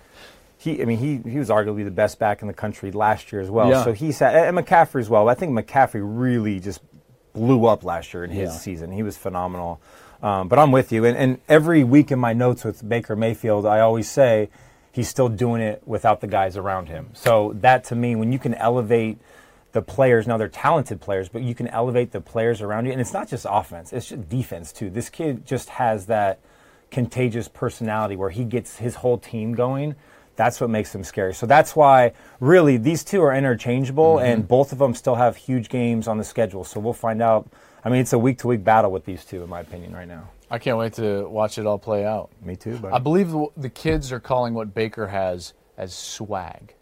he, 0.57 0.81
I 0.81 0.85
mean, 0.85 0.97
he 0.99 1.29
he 1.29 1.39
was 1.39 1.49
arguably 1.49 1.83
the 1.83 1.91
best 1.91 2.19
back 2.19 2.41
in 2.41 2.47
the 2.47 2.53
country 2.53 2.91
last 2.91 3.31
year 3.31 3.41
as 3.41 3.49
well. 3.49 3.69
Yeah. 3.69 3.83
So 3.83 3.93
he's 3.93 4.19
had, 4.19 4.35
and 4.35 4.57
McCaffrey 4.57 4.99
as 5.01 5.09
well. 5.09 5.27
I 5.29 5.33
think 5.33 5.51
McCaffrey 5.57 6.01
really 6.03 6.59
just 6.59 6.81
blew 7.33 7.65
up 7.65 7.83
last 7.83 8.13
year 8.13 8.23
in 8.23 8.29
his 8.31 8.49
Yeah. 8.51 8.57
season. 8.57 8.91
He 8.91 9.03
was 9.03 9.17
phenomenal. 9.17 9.81
Um, 10.21 10.47
but 10.47 10.57
I'm 10.59 10.71
with 10.71 10.91
you, 10.93 11.03
and, 11.03 11.17
and 11.17 11.39
every 11.49 11.83
week 11.83 12.11
in 12.11 12.19
my 12.19 12.31
notes 12.31 12.63
with 12.63 12.87
Baker 12.87 13.15
Mayfield, 13.15 13.65
I 13.65 13.81
always 13.81 14.09
say 14.09 14.49
he's 14.93 15.09
still 15.09 15.27
doing 15.27 15.61
it 15.61 15.81
without 15.85 16.21
the 16.21 16.27
guys 16.27 16.55
around 16.55 16.87
him. 16.87 17.09
So 17.13 17.51
that 17.55 17.83
to 17.85 17.95
me, 17.95 18.15
when 18.15 18.31
you 18.31 18.39
can 18.39 18.53
elevate 18.53 19.17
the 19.73 19.81
players, 19.81 20.27
now 20.27 20.37
they're 20.37 20.47
talented 20.47 21.01
players, 21.01 21.27
but 21.29 21.41
you 21.41 21.53
can 21.53 21.67
elevate 21.67 22.11
the 22.11 22.21
players 22.21 22.61
around 22.61 22.85
you, 22.85 22.91
and 22.91 23.01
it's 23.01 23.13
not 23.13 23.27
just 23.27 23.45
offense; 23.49 23.91
it's 23.91 24.09
just 24.09 24.29
defense 24.29 24.71
too. 24.71 24.89
This 24.89 25.09
kid 25.09 25.45
just 25.45 25.69
has 25.69 26.05
that 26.05 26.39
contagious 26.91 27.47
personality 27.47 28.15
where 28.15 28.29
he 28.29 28.45
gets 28.45 28.77
his 28.77 28.95
whole 28.95 29.17
team 29.17 29.53
going. 29.53 29.95
That's 30.35 30.61
what 30.61 30.69
makes 30.69 30.93
him 30.93 31.03
scary. 31.03 31.33
So 31.33 31.45
that's 31.45 31.75
why, 31.75 32.13
really, 32.39 32.77
these 32.77 33.03
two 33.03 33.21
are 33.21 33.35
interchangeable, 33.35 34.15
mm-hmm. 34.15 34.25
and 34.25 34.47
both 34.47 34.71
of 34.71 34.77
them 34.77 34.93
still 34.93 35.15
have 35.15 35.35
huge 35.35 35.69
games 35.69 36.07
on 36.07 36.17
the 36.17 36.23
schedule. 36.23 36.63
So 36.63 36.79
we'll 36.79 36.93
find 36.93 37.21
out. 37.21 37.47
I 37.85 37.89
mean, 37.89 37.99
it's 37.99 38.13
a 38.13 38.19
week 38.19 38.37
to 38.39 38.47
week 38.47 38.63
battle 38.63 38.91
with 38.91 39.05
these 39.05 39.25
two, 39.25 39.43
in 39.43 39.49
my 39.49 39.59
opinion, 39.59 39.93
right 39.93 40.07
now. 40.07 40.29
I 40.49 40.59
can't 40.59 40.77
wait 40.77 40.93
to 40.93 41.27
watch 41.27 41.57
it 41.57 41.65
all 41.65 41.79
play 41.79 42.05
out. 42.05 42.29
Me 42.43 42.55
too, 42.55 42.77
but 42.77 42.93
I 42.93 42.99
believe 42.99 43.33
the 43.57 43.69
kids 43.69 44.11
are 44.11 44.19
calling 44.19 44.53
what 44.53 44.73
Baker 44.73 45.07
has 45.07 45.53
as 45.77 45.93
swag. 45.93 46.75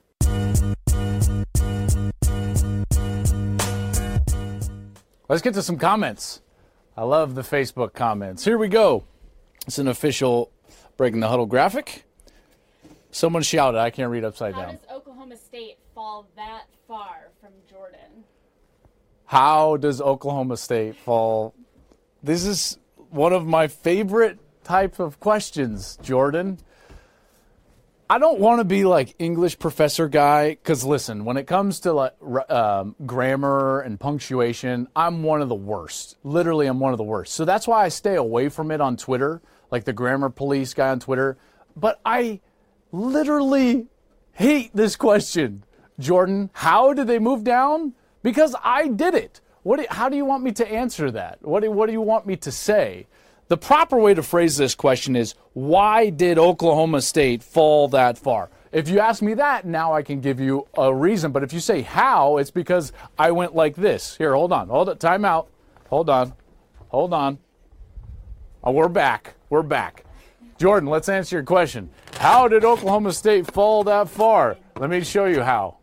Let's 5.32 5.41
get 5.41 5.54
to 5.54 5.63
some 5.63 5.78
comments. 5.78 6.41
I 6.98 7.04
love 7.04 7.36
the 7.36 7.41
Facebook 7.41 7.94
comments. 7.94 8.44
Here 8.44 8.58
we 8.58 8.67
go. 8.67 9.06
It's 9.65 9.78
an 9.78 9.88
official 9.88 10.52
breaking 10.98 11.22
the 11.22 11.30
huddle 11.30 11.46
graphic. 11.46 12.04
Someone 13.12 13.41
shouted, 13.41 13.78
I 13.78 13.91
can't 13.91 14.12
read 14.12 14.26
upside 14.26 14.56
How 14.56 14.62
down. 14.62 14.70
How 14.72 14.76
does 14.76 14.98
Oklahoma 14.98 15.38
State 15.38 15.78
fall 15.96 16.28
that 16.36 16.63
far 16.86 17.30
from 17.39 17.52
Jordan? 17.70 18.26
How 19.26 19.78
does 19.78 20.02
Oklahoma 20.02 20.58
State 20.58 20.98
fall? 20.98 21.56
This 22.22 22.46
is 22.46 22.78
one 23.10 23.32
of 23.32 23.46
my 23.46 23.70
favorite 23.70 24.38
type 24.65 25.00
of 25.00 25.22
questions, 25.22 25.98
Jordan. 26.02 26.60
I 28.12 28.17
don't 28.17 28.41
want 28.41 28.60
to 28.60 28.65
be 28.65 28.84
like 28.84 29.15
English 29.19 29.58
professor 29.58 30.10
guy 30.10 30.50
because 30.50 30.84
listen, 30.84 31.24
when 31.24 31.38
it 31.38 31.47
comes 31.47 31.80
to 31.80 31.93
like 31.93 32.13
um, 32.50 32.93
grammar 33.06 33.80
and 33.80 33.97
punctuation, 33.97 34.89
I'm 34.93 35.24
one 35.24 35.41
of 35.41 35.47
the 35.47 35.56
worst. 35.56 36.17
Literally, 36.21 36.67
I'm 36.67 36.82
one 36.82 36.91
of 36.91 36.97
the 36.97 37.06
worst. 37.06 37.34
So 37.34 37.45
that's 37.45 37.69
why 37.69 37.86
I 37.86 37.88
stay 37.88 38.15
away 38.15 38.50
from 38.50 38.69
it 38.69 38.82
on 38.82 38.97
Twitter, 38.97 39.41
like 39.71 39.86
the 39.86 39.93
grammar 39.93 40.30
police 40.30 40.74
guy 40.74 40.89
on 40.89 41.00
Twitter. 41.00 41.38
But 41.78 42.02
I 42.06 42.41
literally 42.91 43.88
hate 44.34 44.71
this 44.76 44.97
question, 44.97 45.63
Jordan. 45.97 46.50
How 46.52 46.91
did 46.91 47.08
they 47.08 47.17
move 47.17 47.45
down? 47.45 47.93
Because 48.24 48.54
I 48.62 48.89
did 48.89 49.13
it. 49.13 49.39
What? 49.63 49.80
Do, 49.80 49.86
how 49.89 50.10
do 50.10 50.17
you 50.17 50.26
want 50.26 50.43
me 50.43 50.52
to 50.52 50.69
answer 50.69 51.12
that? 51.12 51.41
What 51.43 51.63
do, 51.63 51.71
what 51.71 51.86
do 51.86 51.93
you 51.93 52.02
want 52.02 52.28
me 52.28 52.36
to 52.36 52.52
say? 52.52 53.08
The 53.52 53.58
proper 53.58 53.98
way 53.98 54.14
to 54.14 54.24
phrase 54.24 54.56
this 54.56 54.76
question 54.76 55.18
is 55.18 55.36
why 55.52 56.10
did 56.10 56.40
Oklahoma 56.40 57.02
State 57.02 57.44
fall 57.44 57.90
that 57.90 58.18
far? 58.18 58.50
If 58.72 58.88
you 58.88 59.02
ask 59.02 59.22
me 59.22 59.34
that, 59.34 59.66
now 59.66 59.92
I 59.92 60.04
can 60.04 60.22
give 60.22 60.40
you 60.40 60.70
a 60.78 60.96
reason. 60.96 61.34
But 61.34 61.44
if 61.44 61.52
you 61.52 61.60
say 61.60 61.82
how, 61.82 62.38
it's 62.38 62.50
because 62.50 62.94
I 63.20 63.32
went 63.32 63.54
like 63.54 63.76
this. 63.76 64.16
Here, 64.16 64.34
hold 64.34 64.54
on. 64.54 64.70
Hold 64.70 64.88
it. 64.88 65.02
Time 65.02 65.26
out. 65.26 65.50
Hold 65.90 66.10
on. 66.10 66.32
Hold 66.92 67.14
on. 67.14 67.40
Oh, 68.64 68.72
we're 68.72 68.88
back. 68.88 69.34
We're 69.50 69.64
back. 69.64 70.06
Jordan, 70.58 70.90
let's 70.90 71.10
answer 71.10 71.36
your 71.36 71.44
question. 71.44 71.90
How 72.20 72.48
did 72.48 72.64
Oklahoma 72.64 73.12
State 73.12 73.52
fall 73.52 73.84
that 73.84 74.08
far? 74.08 74.56
Let 74.80 74.90
me 74.90 75.04
show 75.04 75.26
you 75.26 75.42
how. 75.42 75.76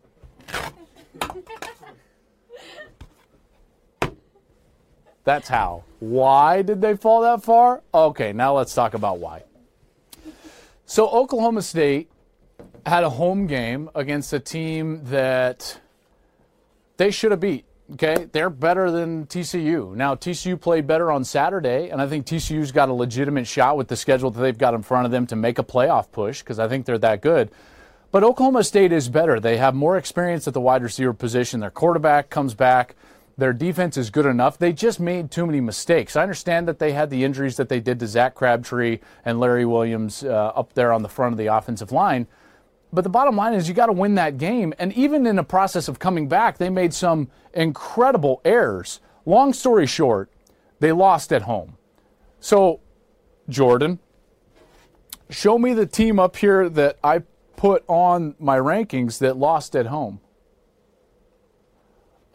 That's 5.28 5.46
how. 5.46 5.84
Why 6.00 6.62
did 6.62 6.80
they 6.80 6.96
fall 6.96 7.20
that 7.20 7.42
far? 7.42 7.82
Okay, 7.92 8.32
now 8.32 8.56
let's 8.56 8.72
talk 8.72 8.94
about 8.94 9.18
why. 9.18 9.42
So, 10.86 11.06
Oklahoma 11.06 11.60
State 11.60 12.10
had 12.86 13.04
a 13.04 13.10
home 13.10 13.46
game 13.46 13.90
against 13.94 14.32
a 14.32 14.40
team 14.40 15.04
that 15.04 15.80
they 16.96 17.10
should 17.10 17.30
have 17.30 17.40
beat. 17.40 17.66
Okay, 17.92 18.26
they're 18.32 18.48
better 18.48 18.90
than 18.90 19.26
TCU. 19.26 19.94
Now, 19.94 20.14
TCU 20.14 20.58
played 20.58 20.86
better 20.86 21.12
on 21.12 21.24
Saturday, 21.24 21.90
and 21.90 22.00
I 22.00 22.08
think 22.08 22.24
TCU's 22.24 22.72
got 22.72 22.88
a 22.88 22.94
legitimate 22.94 23.46
shot 23.46 23.76
with 23.76 23.88
the 23.88 23.96
schedule 23.96 24.30
that 24.30 24.40
they've 24.40 24.56
got 24.56 24.72
in 24.72 24.82
front 24.82 25.04
of 25.04 25.10
them 25.10 25.26
to 25.26 25.36
make 25.36 25.58
a 25.58 25.62
playoff 25.62 26.10
push 26.10 26.40
because 26.40 26.58
I 26.58 26.68
think 26.68 26.86
they're 26.86 26.96
that 26.96 27.20
good. 27.20 27.50
But 28.10 28.24
Oklahoma 28.24 28.64
State 28.64 28.92
is 28.92 29.10
better. 29.10 29.40
They 29.40 29.58
have 29.58 29.74
more 29.74 29.98
experience 29.98 30.48
at 30.48 30.54
the 30.54 30.60
wide 30.62 30.82
receiver 30.82 31.12
position. 31.12 31.60
Their 31.60 31.70
quarterback 31.70 32.30
comes 32.30 32.54
back. 32.54 32.96
Their 33.38 33.52
defense 33.52 33.96
is 33.96 34.10
good 34.10 34.26
enough. 34.26 34.58
They 34.58 34.72
just 34.72 34.98
made 34.98 35.30
too 35.30 35.46
many 35.46 35.60
mistakes. 35.60 36.16
I 36.16 36.22
understand 36.22 36.66
that 36.66 36.80
they 36.80 36.90
had 36.90 37.08
the 37.08 37.22
injuries 37.22 37.56
that 37.56 37.68
they 37.68 37.78
did 37.78 38.00
to 38.00 38.06
Zach 38.08 38.34
Crabtree 38.34 38.98
and 39.24 39.38
Larry 39.38 39.64
Williams 39.64 40.24
uh, 40.24 40.52
up 40.56 40.72
there 40.74 40.92
on 40.92 41.02
the 41.02 41.08
front 41.08 41.34
of 41.34 41.38
the 41.38 41.46
offensive 41.46 41.92
line. 41.92 42.26
But 42.92 43.04
the 43.04 43.10
bottom 43.10 43.36
line 43.36 43.54
is 43.54 43.68
you 43.68 43.74
got 43.74 43.86
to 43.86 43.92
win 43.92 44.16
that 44.16 44.38
game. 44.38 44.74
And 44.80 44.92
even 44.94 45.24
in 45.24 45.36
the 45.36 45.44
process 45.44 45.86
of 45.86 46.00
coming 46.00 46.26
back, 46.26 46.58
they 46.58 46.68
made 46.68 46.92
some 46.92 47.28
incredible 47.54 48.40
errors. 48.44 48.98
Long 49.24 49.52
story 49.52 49.86
short, 49.86 50.30
they 50.80 50.90
lost 50.90 51.32
at 51.32 51.42
home. 51.42 51.76
So, 52.40 52.80
Jordan, 53.48 54.00
show 55.30 55.58
me 55.58 55.74
the 55.74 55.86
team 55.86 56.18
up 56.18 56.36
here 56.36 56.68
that 56.70 56.98
I 57.04 57.22
put 57.54 57.84
on 57.86 58.34
my 58.40 58.58
rankings 58.58 59.18
that 59.18 59.36
lost 59.36 59.76
at 59.76 59.86
home. 59.86 60.20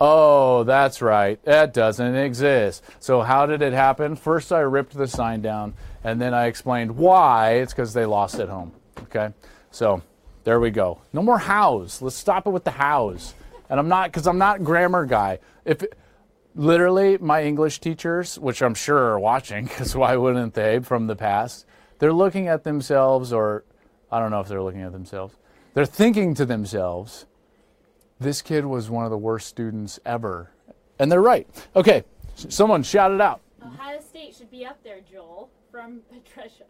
Oh, 0.06 0.66
that's 0.66 1.02
right. 1.02 1.42
That 1.46 1.74
doesn't 1.74 2.16
exist. 2.16 2.84
So, 3.00 3.22
how 3.22 3.46
did 3.46 3.62
it 3.62 3.72
happen? 3.72 4.18
First, 4.18 4.52
I 4.52 4.60
ripped 4.60 4.98
the 4.98 5.08
sign 5.08 5.42
down, 5.42 5.76
and 6.04 6.20
then 6.20 6.34
I 6.34 6.48
explained 6.48 6.98
why. 6.98 7.54
It's 7.54 7.72
because 7.72 7.94
they 7.94 8.04
lost 8.04 8.38
at 8.38 8.50
home. 8.50 8.74
Okay? 9.04 9.30
So, 9.72 10.02
there 10.44 10.60
we 10.60 10.72
go. 10.72 11.00
No 11.14 11.22
more 11.22 11.38
hows. 11.38 12.02
Let's 12.02 12.18
stop 12.18 12.46
it 12.46 12.50
with 12.50 12.66
the 12.66 12.72
hows. 12.72 13.34
And 13.70 13.80
I'm 13.80 13.88
not, 13.88 14.12
because 14.12 14.28
I'm 14.28 14.38
not 14.38 14.62
grammar 14.62 15.06
guy. 15.06 15.40
If 15.64 15.86
literally 16.54 17.18
my 17.20 17.46
English 17.46 17.80
teachers, 17.80 18.38
which 18.38 18.62
I'm 18.62 18.76
sure 18.76 18.98
are 18.98 19.20
watching, 19.20 19.64
because 19.68 19.96
why 19.96 20.18
wouldn't 20.18 20.54
they 20.54 20.80
from 20.80 21.08
the 21.08 21.16
past, 21.16 21.66
they're 22.00 22.12
looking 22.12 22.50
at 22.50 22.66
themselves, 22.66 23.32
or 23.32 23.64
I 24.12 24.20
don't 24.20 24.32
know 24.32 24.42
if 24.42 24.50
they're 24.50 24.62
looking 24.62 24.82
at 24.82 24.92
themselves, 24.92 25.38
they're 25.76 25.86
thinking 25.86 26.34
to 26.36 26.46
themselves, 26.46 27.26
this 28.20 28.42
kid 28.42 28.66
was 28.66 28.90
one 28.90 29.06
of 29.06 29.12
the 29.12 29.18
worst 29.18 29.48
students 29.48 30.00
ever. 30.06 30.52
And 31.00 31.12
they're 31.12 31.22
right. 31.22 31.48
Okay, 31.76 32.04
someone 32.36 32.84
shout 32.84 33.12
it 33.12 33.22
out. 33.22 33.42
Ohio 33.64 34.00
State 34.00 34.36
should 34.36 34.52
be 34.52 34.66
up 34.66 34.84
there, 34.84 35.00
Joel, 35.10 35.50
from 35.72 36.02
Patricia. 36.12 36.66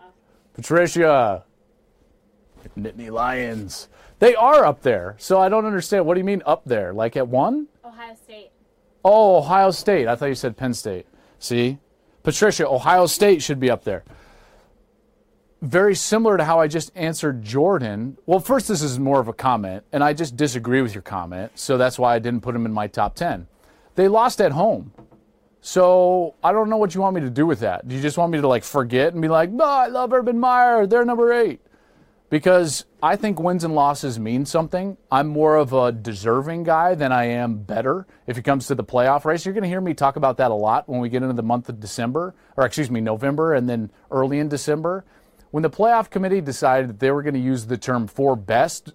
Patricia, 0.53 1.43
Nittany 2.77 3.11
Lions. 3.11 3.89
They 4.19 4.35
are 4.35 4.65
up 4.65 4.81
there. 4.81 5.15
So 5.17 5.39
I 5.39 5.49
don't 5.49 5.65
understand. 5.65 6.05
What 6.05 6.13
do 6.13 6.19
you 6.19 6.23
mean 6.25 6.43
up 6.45 6.63
there? 6.65 6.93
Like 6.93 7.17
at 7.17 7.27
one? 7.27 7.67
Ohio 7.83 8.15
State. 8.15 8.51
Oh, 9.03 9.37
Ohio 9.37 9.71
State. 9.71 10.07
I 10.07 10.15
thought 10.15 10.27
you 10.27 10.35
said 10.35 10.55
Penn 10.55 10.73
State. 10.73 11.07
See? 11.39 11.79
Patricia, 12.21 12.67
Ohio 12.67 13.05
State 13.05 13.41
should 13.41 13.59
be 13.59 13.69
up 13.69 13.83
there. 13.83 14.03
Very 15.63 15.95
similar 15.95 16.35
to 16.35 16.43
how 16.43 16.59
I 16.59 16.67
just 16.67 16.91
answered 16.93 17.41
Jordan. 17.41 18.17
Well, 18.25 18.41
first, 18.41 18.67
this 18.67 18.81
is 18.81 18.99
more 18.99 19.21
of 19.21 19.29
a 19.29 19.33
comment, 19.33 19.85
and 19.93 20.03
I 20.03 20.11
just 20.11 20.35
disagree 20.35 20.81
with 20.81 20.93
your 20.93 21.03
comment. 21.03 21.53
So 21.55 21.77
that's 21.77 21.97
why 21.97 22.15
I 22.15 22.19
didn't 22.19 22.41
put 22.41 22.51
them 22.51 22.65
in 22.65 22.73
my 22.73 22.87
top 22.87 23.15
10. 23.15 23.47
They 23.95 24.09
lost 24.09 24.41
at 24.41 24.51
home. 24.51 24.91
So 25.61 26.35
I 26.43 26.51
don't 26.51 26.69
know 26.69 26.75
what 26.75 26.93
you 26.93 26.99
want 26.99 27.15
me 27.15 27.21
to 27.21 27.29
do 27.29 27.45
with 27.45 27.61
that. 27.61 27.87
Do 27.87 27.95
you 27.95 28.01
just 28.01 28.17
want 28.17 28.33
me 28.33 28.41
to 28.41 28.47
like 28.49 28.65
forget 28.65 29.13
and 29.13 29.21
be 29.21 29.29
like, 29.29 29.51
no, 29.51 29.63
I 29.63 29.87
love 29.87 30.11
Urban 30.11 30.37
Meyer. 30.37 30.85
They're 30.85 31.05
number 31.05 31.31
eight? 31.31 31.61
Because 32.29 32.83
I 33.01 33.15
think 33.15 33.39
wins 33.39 33.63
and 33.63 33.73
losses 33.73 34.19
mean 34.19 34.45
something. 34.45 34.97
I'm 35.09 35.27
more 35.27 35.55
of 35.55 35.71
a 35.71 35.93
deserving 35.93 36.63
guy 36.63 36.93
than 36.93 37.13
I 37.13 37.27
am 37.27 37.59
better 37.59 38.05
if 38.27 38.37
it 38.37 38.41
comes 38.41 38.67
to 38.67 38.75
the 38.75 38.83
playoff 38.83 39.23
race. 39.23 39.45
You're 39.45 39.53
going 39.53 39.63
to 39.63 39.69
hear 39.69 39.79
me 39.79 39.93
talk 39.93 40.17
about 40.17 40.35
that 40.37 40.51
a 40.51 40.55
lot 40.55 40.89
when 40.89 40.99
we 40.99 41.07
get 41.07 41.23
into 41.23 41.35
the 41.35 41.41
month 41.41 41.69
of 41.69 41.79
December, 41.79 42.35
or 42.57 42.65
excuse 42.65 42.91
me, 42.91 42.99
November, 42.99 43.53
and 43.53 43.69
then 43.69 43.91
early 44.11 44.39
in 44.39 44.49
December. 44.49 45.05
When 45.53 45.61
the 45.61 45.69
playoff 45.69 46.09
committee 46.09 46.41
decided 46.41 46.89
that 46.89 46.99
they 46.99 47.11
were 47.11 47.21
going 47.21 47.35
to 47.35 47.39
use 47.39 47.67
the 47.67 47.77
term 47.77 48.07
for 48.07 48.35
best 48.35 48.91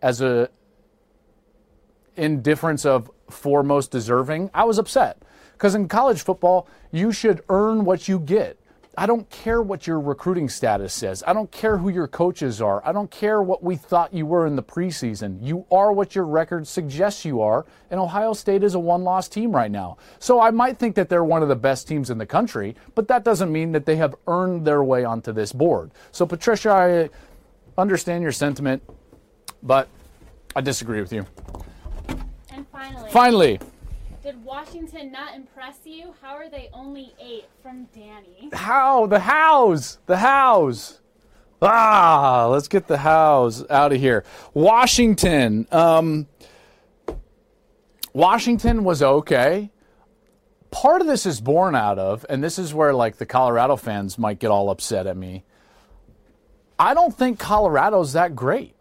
as 0.00 0.20
a 0.20 0.50
indifference 2.14 2.86
of 2.86 3.10
for 3.28 3.64
most 3.64 3.90
deserving, 3.90 4.50
I 4.54 4.66
was 4.66 4.78
upset. 4.78 5.20
Because 5.54 5.74
in 5.74 5.88
college 5.88 6.22
football, 6.22 6.68
you 6.92 7.10
should 7.10 7.40
earn 7.48 7.84
what 7.84 8.06
you 8.06 8.20
get. 8.20 8.56
I 8.98 9.04
don't 9.04 9.28
care 9.28 9.60
what 9.60 9.86
your 9.86 10.00
recruiting 10.00 10.48
status 10.48 10.94
says. 10.94 11.22
I 11.26 11.34
don't 11.34 11.50
care 11.50 11.76
who 11.76 11.90
your 11.90 12.06
coaches 12.08 12.62
are. 12.62 12.82
I 12.86 12.92
don't 12.92 13.10
care 13.10 13.42
what 13.42 13.62
we 13.62 13.76
thought 13.76 14.14
you 14.14 14.24
were 14.24 14.46
in 14.46 14.56
the 14.56 14.62
preseason. 14.62 15.38
You 15.42 15.66
are 15.70 15.92
what 15.92 16.14
your 16.14 16.24
record 16.24 16.66
suggests 16.66 17.24
you 17.24 17.42
are, 17.42 17.66
and 17.90 18.00
Ohio 18.00 18.32
State 18.32 18.62
is 18.62 18.74
a 18.74 18.78
one 18.78 19.04
loss 19.04 19.28
team 19.28 19.54
right 19.54 19.70
now. 19.70 19.98
So 20.18 20.40
I 20.40 20.50
might 20.50 20.78
think 20.78 20.94
that 20.94 21.10
they're 21.10 21.24
one 21.24 21.42
of 21.42 21.48
the 21.48 21.56
best 21.56 21.86
teams 21.86 22.08
in 22.08 22.16
the 22.16 22.24
country, 22.24 22.74
but 22.94 23.06
that 23.08 23.22
doesn't 23.22 23.52
mean 23.52 23.72
that 23.72 23.84
they 23.84 23.96
have 23.96 24.14
earned 24.26 24.66
their 24.66 24.82
way 24.82 25.04
onto 25.04 25.30
this 25.30 25.52
board. 25.52 25.90
So, 26.10 26.24
Patricia, 26.24 26.70
I 26.70 27.10
understand 27.80 28.22
your 28.22 28.32
sentiment, 28.32 28.82
but 29.62 29.88
I 30.54 30.62
disagree 30.62 31.02
with 31.02 31.12
you. 31.12 31.26
And 32.50 32.66
finally, 32.72 33.10
Finally, 33.10 33.60
did 34.26 34.44
Washington 34.44 35.12
not 35.12 35.36
impress 35.36 35.78
you? 35.84 36.12
How 36.20 36.34
are 36.34 36.50
they 36.50 36.68
only 36.72 37.14
eight 37.20 37.44
from 37.62 37.84
Danny? 37.94 38.50
how? 38.52 39.06
The 39.06 39.20
hows. 39.20 39.98
The 40.06 40.16
hows. 40.16 41.00
Ah, 41.62 42.48
let's 42.50 42.66
get 42.66 42.88
the 42.88 42.98
hows 42.98 43.64
out 43.70 43.92
of 43.92 44.00
here. 44.00 44.24
Washington. 44.52 45.68
Um, 45.70 46.26
Washington 48.12 48.82
was 48.82 49.00
okay. 49.00 49.70
Part 50.72 51.02
of 51.02 51.06
this 51.06 51.24
is 51.24 51.40
born 51.40 51.76
out 51.76 52.00
of, 52.00 52.26
and 52.28 52.42
this 52.42 52.58
is 52.58 52.74
where 52.74 52.92
like 52.92 53.18
the 53.18 53.26
Colorado 53.26 53.76
fans 53.76 54.18
might 54.18 54.40
get 54.40 54.50
all 54.50 54.70
upset 54.70 55.06
at 55.06 55.16
me. 55.16 55.44
I 56.80 56.94
don't 56.94 57.16
think 57.16 57.38
Colorado's 57.38 58.14
that 58.14 58.34
great. 58.34 58.75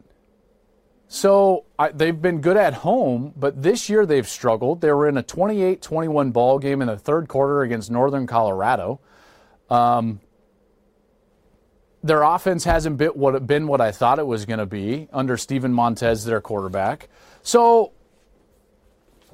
So 1.07 1.65
I, 1.77 1.89
they've 1.89 2.19
been 2.19 2.41
good 2.41 2.57
at 2.57 2.73
home, 2.73 3.33
but 3.35 3.61
this 3.61 3.89
year 3.89 4.05
they've 4.05 4.27
struggled. 4.27 4.81
They 4.81 4.91
were 4.91 5.07
in 5.07 5.17
a 5.17 5.23
28-21 5.23 6.33
ball 6.33 6.59
game 6.59 6.81
in 6.81 6.87
the 6.87 6.97
third 6.97 7.27
quarter 7.27 7.61
against 7.61 7.91
Northern 7.91 8.27
Colorado. 8.27 8.99
Um, 9.69 10.19
their 12.03 12.21
offense 12.21 12.63
hasn't 12.63 12.97
been 12.97 13.09
what, 13.09 13.47
been 13.47 13.67
what 13.67 13.81
I 13.81 13.91
thought 13.91 14.19
it 14.19 14.27
was 14.27 14.45
going 14.45 14.59
to 14.59 14.65
be 14.65 15.07
under 15.11 15.37
Steven 15.37 15.73
Montez, 15.73 16.23
their 16.23 16.41
quarterback. 16.41 17.09
So 17.41 17.93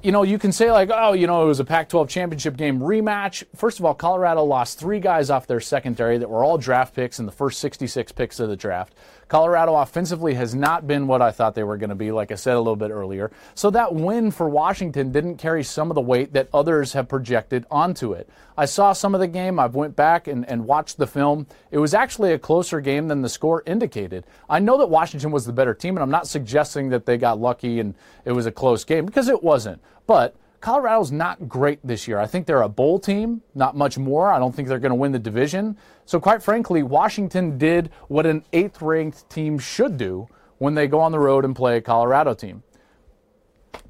you 0.02 0.10
know, 0.10 0.24
you 0.24 0.38
can 0.38 0.50
say 0.50 0.72
like, 0.72 0.90
oh, 0.92 1.12
you 1.12 1.28
know, 1.28 1.42
it 1.42 1.46
was 1.46 1.60
a 1.60 1.64
Pac-12 1.64 2.08
championship 2.08 2.56
game 2.56 2.80
rematch. 2.80 3.44
First 3.54 3.78
of 3.78 3.84
all, 3.84 3.94
Colorado 3.94 4.42
lost 4.42 4.78
three 4.78 4.98
guys 4.98 5.30
off 5.30 5.46
their 5.46 5.60
secondary 5.60 6.18
that 6.18 6.28
were 6.28 6.42
all 6.42 6.58
draft 6.58 6.94
picks 6.94 7.20
in 7.20 7.26
the 7.26 7.32
first 7.32 7.60
66 7.60 8.10
picks 8.12 8.40
of 8.40 8.48
the 8.48 8.56
draft. 8.56 8.94
Colorado 9.28 9.76
offensively 9.76 10.34
has 10.34 10.54
not 10.54 10.86
been 10.86 11.06
what 11.06 11.22
I 11.22 11.30
thought 11.30 11.54
they 11.54 11.62
were 11.62 11.78
going 11.78 11.88
to 11.88 11.96
be, 11.96 12.12
like 12.12 12.30
I 12.30 12.34
said 12.34 12.54
a 12.54 12.58
little 12.58 12.76
bit 12.76 12.90
earlier. 12.90 13.30
So 13.54 13.70
that 13.70 13.94
win 13.94 14.30
for 14.30 14.46
Washington 14.46 15.10
didn't 15.10 15.38
carry 15.38 15.62
some 15.64 15.90
of 15.90 15.94
the 15.94 16.02
weight 16.02 16.34
that 16.34 16.50
others 16.52 16.92
have 16.92 17.08
projected 17.08 17.64
onto 17.70 18.12
it. 18.12 18.28
I 18.58 18.66
saw 18.66 18.92
some 18.92 19.14
of 19.14 19.20
the 19.20 19.28
game. 19.28 19.58
I've 19.58 19.74
went 19.74 19.96
back 19.96 20.26
and, 20.26 20.46
and 20.50 20.66
watched 20.66 20.98
the 20.98 21.06
film. 21.06 21.46
It 21.70 21.78
was 21.78 21.94
actually 21.94 22.34
a 22.34 22.38
closer 22.38 22.82
game 22.82 23.08
than 23.08 23.22
the 23.22 23.28
score 23.30 23.62
indicated. 23.64 24.26
I 24.50 24.58
know 24.58 24.76
that 24.76 24.90
Washington 24.90 25.30
was 25.30 25.46
the 25.46 25.52
better 25.54 25.72
team, 25.72 25.96
and 25.96 26.02
I'm 26.02 26.10
not 26.10 26.26
suggesting 26.26 26.90
that 26.90 27.06
they 27.06 27.16
got 27.16 27.40
lucky 27.40 27.80
and 27.80 27.94
it 28.26 28.32
was 28.32 28.44
a 28.44 28.52
close 28.52 28.84
game 28.84 29.06
because 29.06 29.28
it 29.28 29.42
wasn't. 29.42 29.80
But 30.06 30.36
Colorado's 30.60 31.10
not 31.10 31.48
great 31.48 31.80
this 31.84 32.06
year. 32.06 32.18
I 32.18 32.26
think 32.26 32.46
they're 32.46 32.62
a 32.62 32.68
bowl 32.68 32.98
team, 32.98 33.42
not 33.54 33.76
much 33.76 33.98
more. 33.98 34.32
I 34.32 34.38
don't 34.38 34.54
think 34.54 34.68
they're 34.68 34.78
going 34.78 34.90
to 34.90 34.96
win 34.96 35.12
the 35.12 35.18
division. 35.18 35.76
So, 36.06 36.20
quite 36.20 36.42
frankly, 36.42 36.82
Washington 36.82 37.58
did 37.58 37.90
what 38.08 38.26
an 38.26 38.44
eighth 38.52 38.80
ranked 38.80 39.28
team 39.28 39.58
should 39.58 39.96
do 39.96 40.28
when 40.58 40.74
they 40.74 40.86
go 40.86 41.00
on 41.00 41.12
the 41.12 41.18
road 41.18 41.44
and 41.44 41.56
play 41.56 41.76
a 41.76 41.80
Colorado 41.80 42.34
team. 42.34 42.62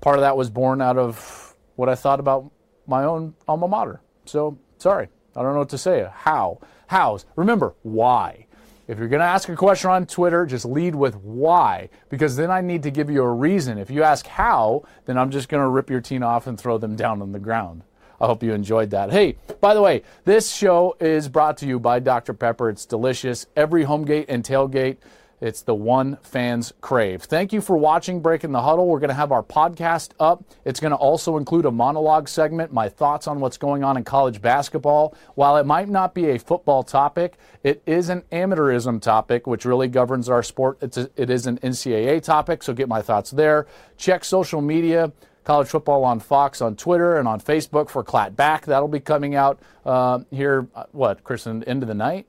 Part 0.01 0.17
of 0.17 0.23
that 0.23 0.37
was 0.37 0.49
born 0.49 0.81
out 0.81 0.97
of 0.97 1.55
what 1.77 1.89
I 1.89 1.95
thought 1.95 2.21
about 2.21 2.51
my 2.87 3.05
own 3.05 3.35
alma 3.47 3.69
mater. 3.69 4.01
So, 4.25 4.59
sorry. 4.79 5.09
I 5.37 5.43
don't 5.43 5.53
know 5.53 5.61
what 5.61 5.71
to 5.71 5.79
say. 5.79 6.07
How? 6.13 6.59
Hows? 6.89 7.25
Remember, 7.37 7.75
why? 7.83 8.47
If 8.89 8.99
you're 8.99 9.09
going 9.09 9.21
to 9.21 9.27
ask 9.27 9.49
a 9.49 9.55
question 9.55 9.91
on 9.91 10.07
Twitter, 10.07 10.45
just 10.45 10.65
lead 10.65 10.95
with 10.95 11.15
why, 11.17 11.89
because 12.09 12.37
then 12.37 12.51
I 12.51 12.61
need 12.61 12.83
to 12.83 12.91
give 12.91 13.11
you 13.11 13.23
a 13.23 13.33
reason. 13.33 13.79
If 13.79 13.91
you 13.91 14.03
ask 14.03 14.27
how, 14.27 14.85
then 15.05 15.17
I'm 15.17 15.31
just 15.31 15.49
going 15.49 15.63
to 15.63 15.69
rip 15.69 15.89
your 15.89 16.01
team 16.01 16.23
off 16.23 16.47
and 16.47 16.59
throw 16.59 16.79
them 16.79 16.97
down 16.97 17.23
on 17.23 17.33
the 17.33 17.39
ground. 17.39 17.83
I 18.21 18.27
hope 18.27 18.43
you 18.43 18.53
enjoyed 18.53 18.91
that. 18.91 19.11
Hey, 19.11 19.37
by 19.61 19.75
the 19.75 19.83
way, 19.83 20.03
this 20.25 20.53
show 20.53 20.97
is 21.01 21.29
brought 21.29 21.57
to 21.59 21.67
you 21.67 21.81
by 21.81 21.99
Dr. 22.01 22.35
Pepper. 22.35 22.71
It's 22.71 22.87
delicious. 22.87 23.47
Every 23.57 23.85
home 23.85 24.05
gate 24.05 24.27
and 24.29 24.45
tailgate 24.45 24.99
it's 25.43 25.63
the 25.63 25.75
one 25.75 26.19
fans 26.23 26.73
crave. 26.81 27.23
Thank 27.23 27.53
you 27.53 27.61
for 27.61 27.77
watching 27.77 28.21
Breaking 28.21 28.53
the 28.53 28.63
Huddle. 28.63 28.87
We're 28.87 29.01
going 29.01 29.09
to 29.09 29.15
have 29.15 29.33
our 29.33 29.43
podcast 29.43 30.11
up. 30.21 30.45
It's 30.65 30.79
going 30.79 30.93
to 30.93 30.97
also 30.97 31.37
include 31.37 31.67
a 31.67 31.71
monologue 31.73 32.29
segment, 32.29 32.73
my 32.73 32.89
thoughts 32.89 33.27
on 33.27 33.41
what's 33.41 33.57
going 33.57 33.83
on 33.83 33.97
in 33.97 34.05
college 34.05 34.41
basketball. 34.41 35.17
While 35.35 35.57
it 35.57 35.67
might 35.67 35.89
not 35.89 36.15
be 36.15 36.31
a 36.31 36.39
football 36.39 36.85
topic, 36.85 37.39
it 37.65 37.83
is 37.87 38.09
an 38.09 38.23
amateurism 38.31 39.03
topic, 39.03 39.49
which 39.49 39.65
really 39.65 39.89
governs 39.89 40.29
our 40.29 40.45
sport. 40.45 40.79
It's 40.81 40.97
a, 40.97 41.11
it 41.17 41.29
is 41.29 41.47
an 41.47 41.59
NCAA 41.59 42.23
topic, 42.23 42.63
so 42.63 42.73
get 42.73 42.89
my 42.89 43.03
thoughts 43.03 43.33
there. 43.33 43.67
Check 43.97 44.25
social 44.25 44.63
media 44.63 45.13
college 45.45 45.67
football 45.67 46.05
on 46.05 46.21
Fox 46.21 46.61
on 46.61 46.77
Twitter 46.77 47.17
and 47.17 47.27
on 47.27 47.41
Facebook 47.41 47.91
for 47.91 48.05
Klatt 48.05 48.37
Back. 48.37 48.65
That'll 48.67 48.87
be 48.87 49.01
coming 49.01 49.35
out 49.35 49.59
uh, 49.85 50.21
here, 50.31 50.69
uh, 50.75 50.85
what, 50.93 51.25
Kristen, 51.25 51.65
end 51.65 51.83
of 51.83 51.89
the 51.89 51.95
night? 51.95 52.27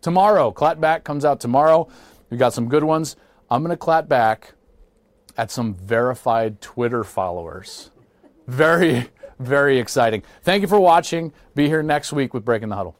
Tomorrow. 0.00 0.50
Tomorrow. 0.50 0.52
Klatt 0.52 0.80
Back 0.80 1.04
comes 1.04 1.24
out 1.24 1.38
tomorrow. 1.38 1.88
We 2.32 2.38
got 2.38 2.54
some 2.54 2.66
good 2.66 2.82
ones. 2.82 3.14
I'm 3.50 3.62
going 3.62 3.72
to 3.72 3.76
clap 3.76 4.08
back 4.08 4.54
at 5.36 5.50
some 5.50 5.74
verified 5.74 6.62
Twitter 6.62 7.04
followers. 7.04 7.90
Very, 8.46 9.10
very 9.38 9.78
exciting. 9.78 10.22
Thank 10.42 10.62
you 10.62 10.68
for 10.68 10.80
watching. 10.80 11.34
Be 11.54 11.68
here 11.68 11.82
next 11.82 12.10
week 12.10 12.32
with 12.32 12.42
Breaking 12.42 12.70
the 12.70 12.76
Huddle. 12.76 12.96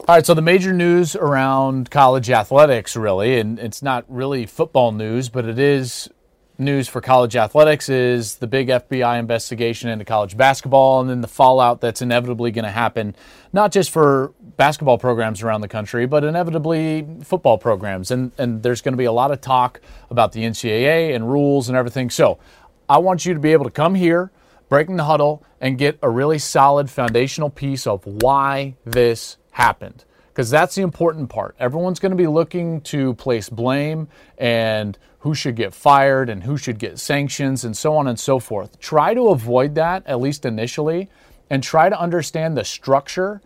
All 0.00 0.14
right, 0.14 0.24
so 0.24 0.32
the 0.32 0.40
major 0.40 0.72
news 0.72 1.14
around 1.14 1.90
college 1.90 2.30
athletics, 2.30 2.96
really, 2.96 3.38
and 3.38 3.58
it's 3.58 3.82
not 3.82 4.06
really 4.08 4.46
football 4.46 4.92
news, 4.92 5.28
but 5.28 5.44
it 5.44 5.58
is 5.58 6.08
news 6.58 6.88
for 6.88 7.00
college 7.00 7.36
athletics 7.36 7.88
is 7.88 8.36
the 8.36 8.46
big 8.46 8.68
FBI 8.68 9.18
investigation 9.18 9.88
into 9.88 10.04
college 10.04 10.36
basketball 10.36 11.00
and 11.00 11.08
then 11.08 11.20
the 11.20 11.28
fallout 11.28 11.80
that's 11.80 12.02
inevitably 12.02 12.50
going 12.50 12.64
to 12.64 12.70
happen, 12.70 13.14
not 13.52 13.70
just 13.70 13.90
for 13.90 14.32
basketball 14.56 14.98
programs 14.98 15.42
around 15.42 15.60
the 15.60 15.68
country, 15.68 16.04
but 16.04 16.24
inevitably 16.24 17.06
football 17.22 17.58
programs. 17.58 18.10
And, 18.10 18.32
and 18.38 18.62
there's 18.62 18.80
going 18.80 18.92
to 18.92 18.98
be 18.98 19.04
a 19.04 19.12
lot 19.12 19.30
of 19.30 19.40
talk 19.40 19.80
about 20.10 20.32
the 20.32 20.42
NCAA 20.42 21.14
and 21.14 21.30
rules 21.30 21.68
and 21.68 21.78
everything. 21.78 22.10
So 22.10 22.38
I 22.88 22.98
want 22.98 23.24
you 23.24 23.34
to 23.34 23.40
be 23.40 23.52
able 23.52 23.64
to 23.64 23.70
come 23.70 23.94
here, 23.94 24.32
breaking 24.68 24.96
the 24.96 25.04
huddle, 25.04 25.44
and 25.60 25.78
get 25.78 25.98
a 26.02 26.10
really 26.10 26.38
solid 26.38 26.90
foundational 26.90 27.50
piece 27.50 27.86
of 27.86 28.04
why 28.04 28.74
this 28.84 29.36
happened 29.52 30.04
because 30.38 30.50
that's 30.50 30.76
the 30.76 30.82
important 30.82 31.28
part. 31.28 31.56
Everyone's 31.58 31.98
going 31.98 32.12
to 32.12 32.16
be 32.16 32.28
looking 32.28 32.80
to 32.82 33.14
place 33.14 33.48
blame 33.48 34.06
and 34.38 34.96
who 35.18 35.34
should 35.34 35.56
get 35.56 35.74
fired 35.74 36.30
and 36.30 36.44
who 36.44 36.56
should 36.56 36.78
get 36.78 37.00
sanctions 37.00 37.64
and 37.64 37.76
so 37.76 37.96
on 37.96 38.06
and 38.06 38.20
so 38.20 38.38
forth. 38.38 38.78
Try 38.78 39.14
to 39.14 39.30
avoid 39.30 39.74
that, 39.74 40.06
at 40.06 40.20
least 40.20 40.44
initially, 40.44 41.08
and 41.50 41.60
try 41.60 41.88
to 41.88 42.00
understand 42.00 42.56
the 42.56 42.62
structure 42.62 43.42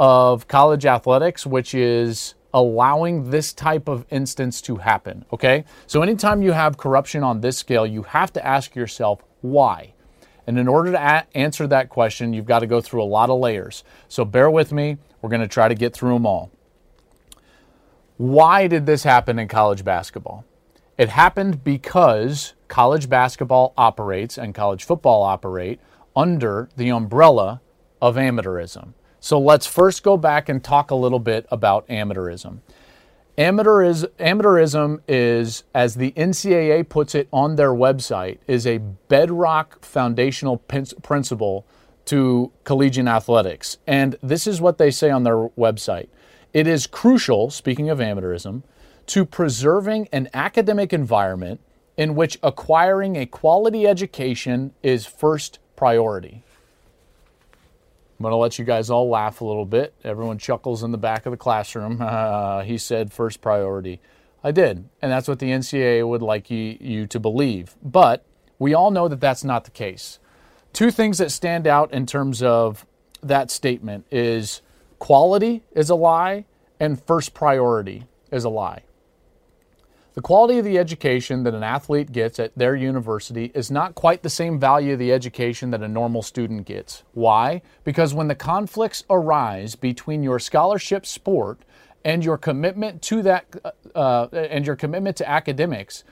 of 0.00 0.48
college 0.48 0.84
athletics, 0.84 1.46
which 1.46 1.76
is 1.76 2.34
allowing 2.52 3.30
this 3.30 3.52
type 3.52 3.86
of 3.86 4.04
instance 4.10 4.60
to 4.62 4.78
happen. 4.78 5.24
Okay? 5.32 5.64
So, 5.86 6.02
anytime 6.02 6.42
you 6.42 6.50
have 6.50 6.76
corruption 6.76 7.22
on 7.22 7.40
this 7.40 7.56
scale, 7.56 7.86
you 7.86 8.02
have 8.02 8.32
to 8.32 8.44
ask 8.44 8.74
yourself 8.74 9.22
why. 9.42 9.92
And 10.48 10.58
in 10.58 10.66
order 10.66 10.90
to 10.90 10.98
a- 10.98 11.38
answer 11.38 11.68
that 11.68 11.88
question, 11.88 12.32
you've 12.32 12.46
got 12.46 12.58
to 12.58 12.66
go 12.66 12.80
through 12.80 13.04
a 13.04 13.04
lot 13.04 13.30
of 13.30 13.38
layers. 13.38 13.84
So, 14.08 14.24
bear 14.24 14.50
with 14.50 14.72
me. 14.72 14.98
We're 15.22 15.30
going 15.30 15.40
to 15.40 15.48
try 15.48 15.68
to 15.68 15.74
get 15.74 15.94
through 15.94 16.14
them 16.14 16.26
all. 16.26 16.50
Why 18.18 18.66
did 18.66 18.84
this 18.84 19.04
happen 19.04 19.38
in 19.38 19.48
college 19.48 19.84
basketball? 19.84 20.44
It 20.98 21.08
happened 21.08 21.64
because 21.64 22.52
college 22.68 23.08
basketball 23.08 23.72
operates 23.76 24.36
and 24.36 24.54
college 24.54 24.84
football 24.84 25.22
operate 25.22 25.80
under 26.14 26.68
the 26.76 26.90
umbrella 26.90 27.62
of 28.00 28.16
amateurism. 28.16 28.92
So 29.20 29.38
let's 29.38 29.66
first 29.66 30.02
go 30.02 30.16
back 30.16 30.48
and 30.48 30.62
talk 30.62 30.90
a 30.90 30.96
little 30.96 31.20
bit 31.20 31.46
about 31.50 31.88
amateurism. 31.88 32.58
Amateurism, 33.38 34.08
amateurism 34.18 35.00
is, 35.08 35.64
as 35.74 35.94
the 35.94 36.12
NCAA 36.12 36.88
puts 36.88 37.14
it 37.14 37.28
on 37.32 37.56
their 37.56 37.70
website, 37.70 38.38
is 38.46 38.66
a 38.66 38.78
bedrock 38.78 39.84
foundational 39.84 40.58
principle 40.58 41.64
to 42.06 42.52
collegiate 42.64 43.06
athletics. 43.06 43.78
And 43.86 44.16
this 44.22 44.46
is 44.46 44.60
what 44.60 44.78
they 44.78 44.90
say 44.90 45.10
on 45.10 45.22
their 45.22 45.48
website. 45.50 46.08
It 46.52 46.66
is 46.66 46.86
crucial, 46.86 47.50
speaking 47.50 47.88
of 47.88 47.98
amateurism, 47.98 48.62
to 49.06 49.24
preserving 49.24 50.08
an 50.12 50.28
academic 50.34 50.92
environment 50.92 51.60
in 51.96 52.14
which 52.14 52.38
acquiring 52.42 53.16
a 53.16 53.26
quality 53.26 53.86
education 53.86 54.72
is 54.82 55.06
first 55.06 55.58
priority. 55.76 56.42
I'm 58.18 58.24
going 58.24 58.32
to 58.32 58.36
let 58.36 58.58
you 58.58 58.64
guys 58.64 58.88
all 58.88 59.08
laugh 59.08 59.40
a 59.40 59.44
little 59.44 59.66
bit. 59.66 59.94
Everyone 60.04 60.38
chuckles 60.38 60.82
in 60.82 60.92
the 60.92 60.98
back 60.98 61.26
of 61.26 61.32
the 61.32 61.36
classroom. 61.36 61.98
Uh, 62.00 62.62
he 62.64 62.78
said 62.78 63.12
first 63.12 63.40
priority. 63.40 64.00
I 64.44 64.50
did, 64.50 64.88
and 65.00 65.10
that's 65.10 65.28
what 65.28 65.38
the 65.38 65.50
NCAA 65.50 66.06
would 66.06 66.22
like 66.22 66.50
you, 66.50 66.76
you 66.80 67.06
to 67.08 67.20
believe. 67.20 67.76
But 67.82 68.24
we 68.58 68.74
all 68.74 68.90
know 68.90 69.08
that 69.08 69.20
that's 69.20 69.44
not 69.44 69.64
the 69.64 69.70
case. 69.70 70.18
Two 70.72 70.90
things 70.90 71.18
that 71.18 71.30
stand 71.30 71.66
out 71.66 71.92
in 71.92 72.06
terms 72.06 72.42
of 72.42 72.86
that 73.22 73.50
statement 73.50 74.06
is 74.10 74.62
quality 74.98 75.62
is 75.72 75.90
a 75.90 75.94
lie 75.94 76.44
and 76.80 77.02
first 77.02 77.34
priority 77.34 78.04
is 78.30 78.44
a 78.44 78.48
lie. 78.48 78.82
The 80.14 80.20
quality 80.20 80.58
of 80.58 80.64
the 80.64 80.78
education 80.78 81.42
that 81.44 81.54
an 81.54 81.62
athlete 81.62 82.12
gets 82.12 82.38
at 82.38 82.56
their 82.56 82.76
university 82.76 83.50
is 83.54 83.70
not 83.70 83.94
quite 83.94 84.22
the 84.22 84.28
same 84.28 84.60
value 84.60 84.92
of 84.92 84.98
the 84.98 85.12
education 85.12 85.70
that 85.70 85.82
a 85.82 85.88
normal 85.88 86.22
student 86.22 86.66
gets. 86.66 87.02
Why? 87.12 87.62
Because 87.82 88.12
when 88.12 88.28
the 88.28 88.34
conflicts 88.34 89.04
arise 89.08 89.74
between 89.74 90.22
your 90.22 90.38
scholarship 90.38 91.06
sport 91.06 91.62
and 92.04 92.24
your 92.24 92.36
commitment 92.36 93.00
to 93.02 93.22
that 93.22 93.46
uh, 93.64 93.70
uh 93.94 94.28
and 94.32 94.66
your 94.66 94.76
commitment 94.76 95.16
to 95.18 95.28
academics, 95.28 96.04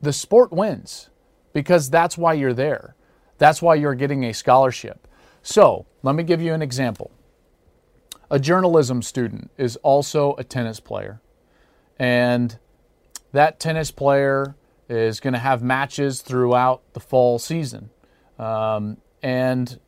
the 0.00 0.12
sport 0.12 0.50
wins 0.50 1.10
because 1.52 1.90
that's 1.90 2.18
why 2.18 2.32
you're 2.32 2.54
there. 2.54 2.96
That's 3.40 3.62
why 3.62 3.76
you're 3.76 3.94
getting 3.94 4.24
a 4.24 4.34
scholarship. 4.34 5.08
So, 5.42 5.86
let 6.02 6.14
me 6.14 6.22
give 6.22 6.42
you 6.42 6.52
an 6.52 6.60
example. 6.60 7.10
A 8.30 8.38
journalism 8.38 9.00
student 9.00 9.50
is 9.56 9.76
also 9.76 10.34
a 10.36 10.44
tennis 10.44 10.78
player. 10.78 11.22
And 11.98 12.58
that 13.32 13.58
tennis 13.58 13.90
player 13.90 14.56
is 14.90 15.20
going 15.20 15.32
to 15.32 15.38
have 15.38 15.62
matches 15.62 16.20
throughout 16.20 16.82
the 16.92 17.00
fall 17.00 17.38
season. 17.38 17.88
Um, 18.38 18.98
and 19.22 19.80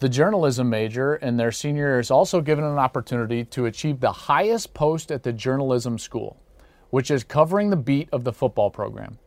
the 0.00 0.08
journalism 0.08 0.68
major 0.68 1.14
and 1.14 1.38
their 1.38 1.52
senior 1.52 2.00
is 2.00 2.10
also 2.10 2.40
given 2.40 2.64
an 2.64 2.78
opportunity 2.78 3.44
to 3.44 3.66
achieve 3.66 4.00
the 4.00 4.12
highest 4.12 4.74
post 4.74 5.12
at 5.12 5.22
the 5.22 5.32
journalism 5.32 5.96
school, 5.96 6.42
which 6.90 7.08
is 7.08 7.22
covering 7.22 7.70
the 7.70 7.76
beat 7.76 8.08
of 8.10 8.24
the 8.24 8.32
football 8.32 8.68
program. 8.70 9.18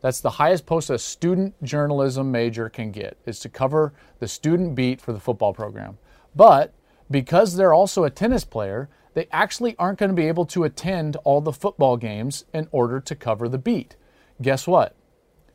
That's 0.00 0.20
the 0.20 0.30
highest 0.30 0.66
post 0.66 0.90
a 0.90 0.98
student 0.98 1.60
journalism 1.62 2.30
major 2.30 2.68
can 2.68 2.90
get, 2.92 3.16
is 3.26 3.40
to 3.40 3.48
cover 3.48 3.92
the 4.18 4.28
student 4.28 4.74
beat 4.74 5.00
for 5.00 5.12
the 5.12 5.20
football 5.20 5.52
program. 5.52 5.98
But 6.34 6.72
because 7.10 7.56
they're 7.56 7.72
also 7.72 8.04
a 8.04 8.10
tennis 8.10 8.44
player, 8.44 8.88
they 9.14 9.28
actually 9.32 9.74
aren't 9.78 9.98
going 9.98 10.10
to 10.10 10.14
be 10.14 10.28
able 10.28 10.44
to 10.46 10.64
attend 10.64 11.16
all 11.24 11.40
the 11.40 11.52
football 11.52 11.96
games 11.96 12.44
in 12.52 12.68
order 12.70 13.00
to 13.00 13.14
cover 13.14 13.48
the 13.48 13.58
beat. 13.58 13.96
Guess 14.42 14.66
what? 14.66 14.94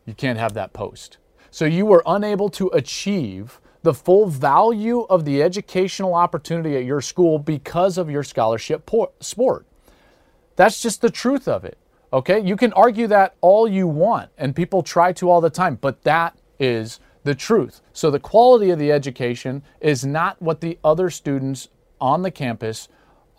You 0.05 0.15
can't 0.15 0.39
have 0.39 0.53
that 0.55 0.73
post. 0.73 1.19
So 1.51 1.65
you 1.65 1.85
were 1.85 2.01
unable 2.07 2.49
to 2.49 2.67
achieve 2.69 3.59
the 3.83 3.93
full 3.93 4.27
value 4.27 5.01
of 5.01 5.25
the 5.25 5.43
educational 5.43 6.15
opportunity 6.15 6.75
at 6.75 6.85
your 6.85 7.01
school 7.01 7.39
because 7.39 7.97
of 7.97 8.09
your 8.09 8.23
scholarship 8.23 8.89
sport. 9.19 9.65
That's 10.55 10.81
just 10.81 11.01
the 11.01 11.09
truth 11.09 11.47
of 11.47 11.65
it. 11.65 11.77
Okay? 12.13 12.39
You 12.39 12.55
can 12.55 12.73
argue 12.73 13.07
that 13.07 13.35
all 13.41 13.67
you 13.67 13.87
want, 13.87 14.29
and 14.37 14.55
people 14.55 14.83
try 14.83 15.13
to 15.13 15.29
all 15.29 15.41
the 15.41 15.49
time, 15.49 15.77
but 15.79 16.03
that 16.03 16.37
is 16.59 16.99
the 17.23 17.35
truth. 17.35 17.81
So 17.93 18.11
the 18.11 18.19
quality 18.19 18.71
of 18.71 18.79
the 18.79 18.91
education 18.91 19.63
is 19.79 20.05
not 20.05 20.41
what 20.41 20.61
the 20.61 20.77
other 20.83 21.09
students 21.09 21.69
on 21.99 22.23
the 22.23 22.31
campus 22.31 22.87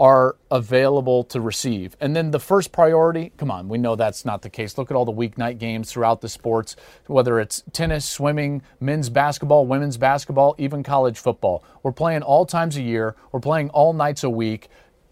are 0.01 0.37
available 0.51 1.23
to 1.23 1.41
receive. 1.41 1.97
And 2.01 2.17
then 2.17 2.33
the 2.33 2.41
first 2.41 2.73
priority, 2.73 3.33
come 3.37 3.51
on, 3.51 3.69
we 3.69 3.79
know 3.79 3.95
that's 3.95 4.25
not 4.25 4.43
the 4.43 4.51
case. 4.51 4.77
Look 4.77 4.91
at 4.91 4.97
all 4.97 5.05
the 5.05 5.13
weeknight 5.13 5.59
games 5.59 5.93
throughout 5.93 6.21
the 6.21 6.29
sports, 6.29 6.75
whether 7.07 7.39
it's 7.39 7.63
tennis, 7.73 8.09
swimming, 8.09 8.63
men's 8.81 9.11
basketball, 9.11 9.67
women's 9.67 9.97
basketball, 9.97 10.57
even 10.59 10.83
college 10.83 11.19
football. 11.19 11.63
We're 11.85 11.93
playing 11.93 12.23
all 12.23 12.47
times 12.47 12.77
a 12.77 12.83
year, 12.83 13.15
we're 13.31 13.41
playing 13.41 13.71
all 13.71 13.93
nights 13.93 14.25
a 14.25 14.31
week. 14.31 14.69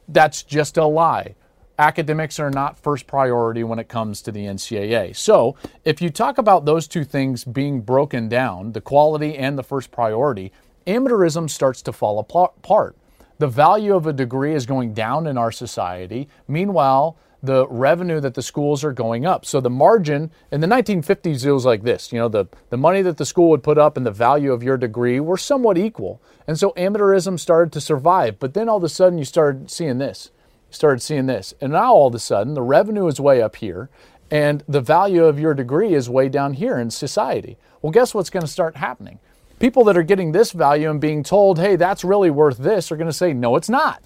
That's 0.09 0.43
just 0.43 0.77
a 0.77 0.85
lie. 0.85 1.37
Academics 1.81 2.39
are 2.39 2.51
not 2.51 2.79
first 2.79 3.07
priority 3.07 3.65
when 3.65 3.79
it 3.79 3.89
comes 3.89 4.21
to 4.23 4.31
the 4.31 4.45
NCAA. 4.45 5.17
So, 5.17 5.57
if 5.85 6.03
you 6.03 6.11
talk 6.11 6.39
about 6.39 6.65
those 6.65 6.87
two 6.87 7.05
things 7.05 7.43
being 7.45 7.81
broken 7.81 8.29
down, 8.29 8.73
the 8.73 8.81
quality 8.81 9.37
and 9.37 9.59
the 9.59 9.63
first 9.63 9.91
priority, 9.91 10.53
amateurism 10.87 11.49
starts 11.49 11.81
to 11.83 11.93
fall 11.93 12.19
apart 12.19 12.97
the 13.41 13.49
value 13.49 13.97
of 13.97 14.07
a 14.07 14.13
degree 14.13 14.55
is 14.55 14.67
going 14.67 14.93
down 14.93 15.27
in 15.27 15.39
our 15.39 15.51
society. 15.51 16.29
Meanwhile, 16.47 17.17
the 17.43 17.67
revenue 17.69 18.21
that 18.21 18.35
the 18.35 18.43
schools 18.43 18.85
are 18.85 18.93
going 18.93 19.25
up. 19.25 19.47
So 19.47 19.63
the 19.63 19.71
margin 19.71 20.31
in 20.53 20.61
the 20.61 20.67
1950s, 20.67 21.47
it 21.47 21.51
was 21.51 21.65
like 21.65 21.83
this. 21.83 22.13
You 22.13 22.19
know, 22.19 22.29
the, 22.29 22.45
the 22.69 22.77
money 22.77 23.01
that 23.01 23.17
the 23.17 23.25
school 23.25 23.49
would 23.49 23.63
put 23.63 23.79
up 23.79 23.97
and 23.97 24.05
the 24.05 24.11
value 24.11 24.53
of 24.53 24.63
your 24.63 24.77
degree 24.77 25.21
were 25.21 25.39
somewhat 25.39 25.79
equal. 25.79 26.21
And 26.47 26.59
so 26.59 26.73
amateurism 26.73 27.41
started 27.41 27.73
to 27.73 27.81
survive. 27.81 28.39
But 28.39 28.53
then 28.53 28.69
all 28.69 28.77
of 28.77 28.85
a 28.85 28.91
sudden, 28.91 29.19
you 29.19 29.25
started 29.25 29.71
seeing 29.71 29.97
this. 29.97 30.31
Started 30.71 31.03
seeing 31.03 31.27
this. 31.27 31.53
And 31.61 31.73
now 31.73 31.93
all 31.93 32.09
of 32.09 32.15
a 32.15 32.19
sudden, 32.19 32.55
the 32.55 32.63
revenue 32.63 33.07
is 33.07 33.21
way 33.21 33.43
up 33.43 33.57
here 33.57 33.91
and 34.31 34.63
the 34.69 34.81
value 34.81 35.25
of 35.25 35.41
your 35.41 35.55
degree 35.55 35.93
is 35.93 36.09
way 36.09 36.29
down 36.29 36.55
here 36.55 36.79
in 36.79 36.91
society. 36.91 37.59
Well, 37.83 37.91
guess 37.91 38.15
what's 38.15 38.31
going 38.31 38.45
to 38.45 38.51
start 38.51 38.77
happening? 38.77 39.19
people 39.61 39.85
that 39.85 39.97
are 39.97 40.03
getting 40.03 40.33
this 40.33 40.51
value 40.51 40.91
and 40.91 41.01
being 41.01 41.23
told, 41.23 41.61
hey, 41.61 41.77
that's 41.77 42.03
really 42.03 42.31
worth 42.31 42.59
this, 42.59 42.91
are 42.91 42.97
going 42.97 43.07
to 43.07 43.13
say, 43.13 43.33
no, 43.33 43.55
it's 43.55 43.69
not. 43.69 44.03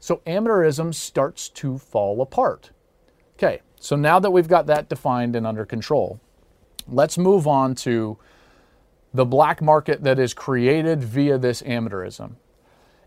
So 0.00 0.22
amateurism 0.26 0.92
starts 0.92 1.48
to 1.50 1.78
fall 1.78 2.20
apart. 2.20 2.70
Okay, 3.36 3.60
so 3.78 3.94
now 3.94 4.18
that 4.18 4.32
we've 4.32 4.48
got 4.48 4.66
that 4.66 4.88
defined 4.88 5.36
and 5.36 5.46
under 5.46 5.64
control, 5.64 6.18
let's 6.88 7.16
move 7.16 7.46
on 7.46 7.74
to 7.76 8.18
the 9.12 9.26
black 9.26 9.60
market 9.60 10.02
that 10.02 10.18
is 10.18 10.34
created 10.34 11.04
via 11.04 11.36
this 11.36 11.62
amateurism. 11.62 12.36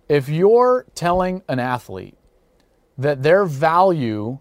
If 0.07 0.29
you're 0.29 0.85
telling 0.93 1.41
an 1.47 1.59
athlete 1.59 2.17
that 2.97 3.23
their 3.23 3.45
value 3.45 4.39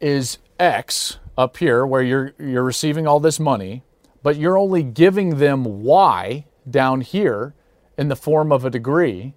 is 0.00 0.38
X 0.58 1.18
up 1.36 1.56
here, 1.56 1.86
where 1.86 2.02
you're, 2.02 2.34
you're 2.38 2.64
receiving 2.64 3.06
all 3.06 3.20
this 3.20 3.40
money, 3.40 3.82
but 4.22 4.36
you're 4.36 4.58
only 4.58 4.82
giving 4.82 5.38
them 5.38 5.82
Y 5.82 6.44
down 6.68 7.00
here 7.00 7.54
in 7.96 8.08
the 8.08 8.16
form 8.16 8.52
of 8.52 8.64
a 8.64 8.70
degree, 8.70 9.34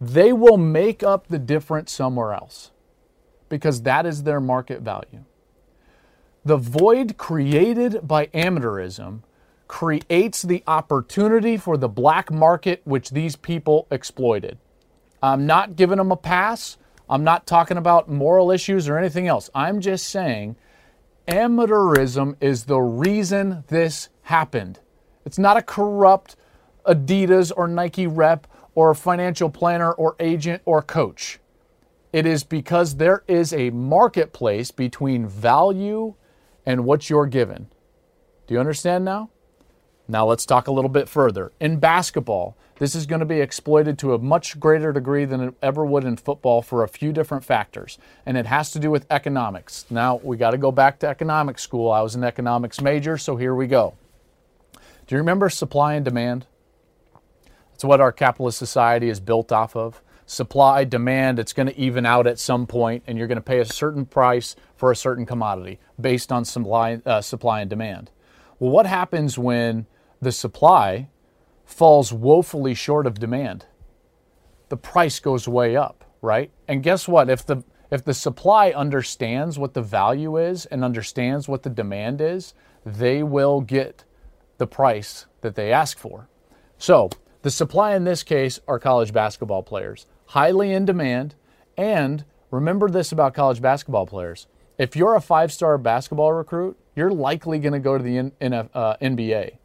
they 0.00 0.32
will 0.32 0.56
make 0.56 1.02
up 1.02 1.28
the 1.28 1.38
difference 1.38 1.92
somewhere 1.92 2.32
else 2.32 2.70
because 3.48 3.82
that 3.82 4.06
is 4.06 4.22
their 4.22 4.40
market 4.40 4.80
value. 4.80 5.24
The 6.44 6.56
void 6.56 7.18
created 7.18 8.08
by 8.08 8.26
amateurism 8.26 9.22
creates 9.68 10.42
the 10.42 10.64
opportunity 10.66 11.56
for 11.56 11.76
the 11.76 11.88
black 11.88 12.32
market 12.32 12.80
which 12.84 13.10
these 13.10 13.36
people 13.36 13.86
exploited. 13.90 14.58
I'm 15.22 15.46
not 15.46 15.76
giving 15.76 15.98
them 15.98 16.10
a 16.10 16.16
pass. 16.16 16.78
I'm 17.10 17.24
not 17.24 17.44
talking 17.44 17.76
about 17.76 18.08
moral 18.08 18.52
issues 18.52 18.88
or 18.88 18.96
anything 18.96 19.26
else. 19.26 19.50
I'm 19.52 19.80
just 19.80 20.08
saying 20.08 20.54
amateurism 21.26 22.36
is 22.40 22.64
the 22.64 22.78
reason 22.78 23.64
this 23.66 24.10
happened. 24.22 24.78
It's 25.24 25.38
not 25.38 25.56
a 25.56 25.62
corrupt 25.62 26.36
Adidas 26.86 27.50
or 27.54 27.66
Nike 27.66 28.06
rep 28.06 28.46
or 28.76 28.94
financial 28.94 29.50
planner 29.50 29.90
or 29.90 30.14
agent 30.20 30.62
or 30.64 30.82
coach. 30.82 31.40
It 32.12 32.26
is 32.26 32.44
because 32.44 32.96
there 32.96 33.24
is 33.26 33.52
a 33.52 33.70
marketplace 33.70 34.70
between 34.70 35.26
value 35.26 36.14
and 36.64 36.84
what 36.84 37.10
you're 37.10 37.26
given. 37.26 37.66
Do 38.46 38.54
you 38.54 38.60
understand 38.60 39.04
now? 39.04 39.30
Now 40.10 40.26
let's 40.26 40.44
talk 40.44 40.66
a 40.66 40.72
little 40.72 40.88
bit 40.88 41.08
further. 41.08 41.52
In 41.60 41.78
basketball, 41.78 42.56
this 42.80 42.96
is 42.96 43.06
going 43.06 43.20
to 43.20 43.26
be 43.26 43.40
exploited 43.40 43.96
to 44.00 44.12
a 44.12 44.18
much 44.18 44.58
greater 44.58 44.92
degree 44.92 45.24
than 45.24 45.40
it 45.40 45.54
ever 45.62 45.86
would 45.86 46.02
in 46.02 46.16
football 46.16 46.62
for 46.62 46.82
a 46.82 46.88
few 46.88 47.12
different 47.12 47.44
factors. 47.44 47.96
And 48.26 48.36
it 48.36 48.46
has 48.46 48.72
to 48.72 48.80
do 48.80 48.90
with 48.90 49.06
economics. 49.08 49.86
Now 49.88 50.16
we 50.24 50.36
got 50.36 50.50
to 50.50 50.58
go 50.58 50.72
back 50.72 50.98
to 51.00 51.06
economics 51.06 51.62
school. 51.62 51.92
I 51.92 52.02
was 52.02 52.16
an 52.16 52.24
economics 52.24 52.80
major, 52.80 53.16
so 53.18 53.36
here 53.36 53.54
we 53.54 53.68
go. 53.68 53.94
Do 54.72 55.14
you 55.14 55.18
remember 55.18 55.48
supply 55.48 55.94
and 55.94 56.04
demand? 56.04 56.46
It's 57.74 57.84
what 57.84 58.00
our 58.00 58.10
capitalist 58.10 58.58
society 58.58 59.10
is 59.10 59.20
built 59.20 59.52
off 59.52 59.76
of. 59.76 60.02
Supply, 60.26 60.82
demand, 60.82 61.38
it's 61.38 61.52
going 61.52 61.68
to 61.68 61.78
even 61.78 62.04
out 62.04 62.26
at 62.26 62.40
some 62.40 62.66
point, 62.66 63.04
and 63.06 63.16
you're 63.16 63.28
going 63.28 63.36
to 63.36 63.42
pay 63.42 63.60
a 63.60 63.64
certain 63.64 64.06
price 64.06 64.56
for 64.74 64.90
a 64.90 64.96
certain 64.96 65.24
commodity 65.24 65.78
based 66.00 66.32
on 66.32 66.44
supply, 66.44 67.00
uh, 67.06 67.20
supply 67.20 67.60
and 67.60 67.70
demand. 67.70 68.10
Well, 68.58 68.70
what 68.70 68.86
happens 68.86 69.38
when 69.38 69.86
the 70.20 70.32
supply 70.32 71.08
falls 71.64 72.12
woefully 72.12 72.74
short 72.74 73.06
of 73.06 73.18
demand? 73.18 73.66
The 74.68 74.76
price 74.76 75.18
goes 75.20 75.48
way 75.48 75.76
up, 75.76 76.04
right? 76.22 76.50
And 76.68 76.82
guess 76.82 77.08
what? 77.08 77.30
If 77.30 77.46
the 77.46 77.64
if 77.90 78.04
the 78.04 78.14
supply 78.14 78.70
understands 78.70 79.58
what 79.58 79.74
the 79.74 79.82
value 79.82 80.36
is 80.36 80.64
and 80.66 80.84
understands 80.84 81.48
what 81.48 81.64
the 81.64 81.70
demand 81.70 82.20
is, 82.20 82.54
they 82.86 83.22
will 83.22 83.60
get 83.60 84.04
the 84.58 84.66
price 84.66 85.26
that 85.40 85.56
they 85.56 85.72
ask 85.72 85.98
for. 85.98 86.28
So, 86.78 87.10
the 87.42 87.50
supply 87.50 87.96
in 87.96 88.04
this 88.04 88.22
case 88.22 88.60
are 88.68 88.78
college 88.78 89.12
basketball 89.12 89.64
players, 89.64 90.06
highly 90.26 90.72
in 90.72 90.84
demand. 90.84 91.34
And 91.76 92.24
remember 92.52 92.88
this 92.88 93.10
about 93.10 93.34
college 93.34 93.60
basketball 93.60 94.06
players 94.06 94.46
if 94.80 94.96
you're 94.96 95.14
a 95.14 95.20
five 95.20 95.52
star 95.52 95.76
basketball 95.76 96.32
recruit, 96.32 96.74
you're 96.96 97.10
likely 97.10 97.58
going 97.58 97.74
to 97.74 97.78
go 97.78 97.98
to 97.98 98.02
the 98.02 98.16
N- 98.16 98.32
N- 98.40 98.54
uh, 98.54 98.96
NBA. 99.02 99.58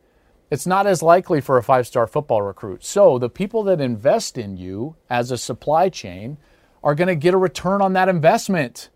It's 0.51 0.67
not 0.67 0.85
as 0.85 1.01
likely 1.01 1.41
for 1.41 1.57
a 1.57 1.63
five 1.63 1.87
star 1.87 2.07
football 2.07 2.41
recruit. 2.41 2.83
So, 2.83 3.17
the 3.17 3.29
people 3.29 3.63
that 3.63 3.81
invest 3.81 4.37
in 4.37 4.57
you 4.57 4.95
as 5.09 5.31
a 5.31 5.37
supply 5.37 5.89
chain 5.89 6.37
are 6.83 6.95
going 6.95 7.07
to 7.07 7.15
get 7.15 7.33
a 7.33 7.37
return 7.37 7.81
on 7.81 7.93
that 7.93 8.09
investment. 8.09 8.89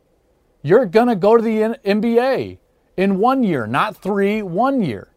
You're 0.62 0.86
going 0.86 1.08
to 1.08 1.16
go 1.16 1.38
to 1.38 1.44
the 1.44 1.80
NBA 1.84 2.60
in 2.98 3.18
one 3.18 3.44
year, 3.44 3.66
not 3.66 3.98
three, 3.98 4.42
one 4.42 4.82
year. 4.84 5.10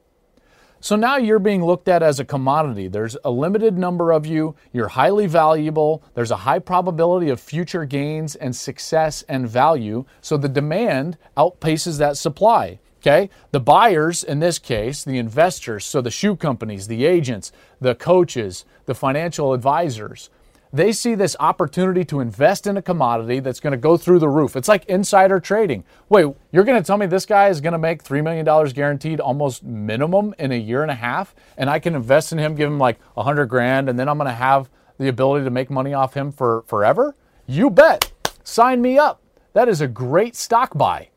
So 0.84 0.96
now 0.96 1.16
you're 1.16 1.38
being 1.38 1.64
looked 1.64 1.86
at 1.86 2.02
as 2.02 2.18
a 2.18 2.24
commodity. 2.24 2.88
There's 2.88 3.16
a 3.24 3.30
limited 3.30 3.78
number 3.78 4.10
of 4.10 4.26
you, 4.26 4.56
you're 4.72 4.88
highly 4.88 5.28
valuable, 5.28 6.02
there's 6.14 6.32
a 6.32 6.38
high 6.38 6.58
probability 6.58 7.28
of 7.28 7.40
future 7.40 7.84
gains 7.84 8.34
and 8.34 8.54
success 8.54 9.22
and 9.28 9.48
value. 9.48 10.04
So 10.20 10.36
the 10.36 10.48
demand 10.48 11.18
outpaces 11.36 11.98
that 11.98 12.16
supply. 12.16 12.80
Okay? 13.02 13.30
The 13.50 13.60
buyers, 13.60 14.22
in 14.22 14.38
this 14.38 14.58
case, 14.58 15.02
the 15.04 15.18
investors, 15.18 15.84
so 15.84 16.00
the 16.00 16.10
shoe 16.10 16.36
companies, 16.36 16.86
the 16.86 17.04
agents, 17.04 17.50
the 17.80 17.94
coaches, 17.94 18.64
the 18.86 18.94
financial 18.94 19.52
advisors, 19.52 20.30
they 20.72 20.92
see 20.92 21.14
this 21.14 21.36
opportunity 21.38 22.02
to 22.06 22.20
invest 22.20 22.66
in 22.66 22.78
a 22.78 22.82
commodity 22.82 23.40
that's 23.40 23.60
going 23.60 23.72
to 23.72 23.76
go 23.76 23.98
through 23.98 24.20
the 24.20 24.28
roof. 24.28 24.56
It's 24.56 24.68
like 24.68 24.86
insider 24.86 25.38
trading. 25.38 25.84
Wait, 26.08 26.26
you're 26.50 26.64
going 26.64 26.80
to 26.80 26.86
tell 26.86 26.96
me 26.96 27.04
this 27.04 27.26
guy 27.26 27.48
is 27.48 27.60
going 27.60 27.72
to 27.72 27.78
make 27.78 28.02
$3 28.02 28.22
million 28.22 28.72
guaranteed 28.72 29.20
almost 29.20 29.62
minimum 29.62 30.34
in 30.38 30.50
a 30.50 30.58
year 30.58 30.80
and 30.80 30.90
a 30.90 30.94
half, 30.94 31.34
and 31.58 31.68
I 31.68 31.78
can 31.78 31.94
invest 31.94 32.32
in 32.32 32.38
him, 32.38 32.54
give 32.54 32.70
him 32.70 32.78
like 32.78 32.98
100 33.14 33.46
grand, 33.46 33.90
and 33.90 33.98
then 33.98 34.08
I'm 34.08 34.16
going 34.16 34.28
to 34.28 34.32
have 34.32 34.70
the 34.98 35.08
ability 35.08 35.44
to 35.44 35.50
make 35.50 35.70
money 35.70 35.92
off 35.92 36.14
him 36.14 36.32
for 36.32 36.62
forever? 36.66 37.16
You 37.46 37.68
bet. 37.68 38.12
Sign 38.44 38.80
me 38.80 38.98
up. 38.98 39.20
That 39.52 39.68
is 39.68 39.80
a 39.80 39.88
great 39.88 40.36
stock 40.36 40.76
buy. 40.76 41.08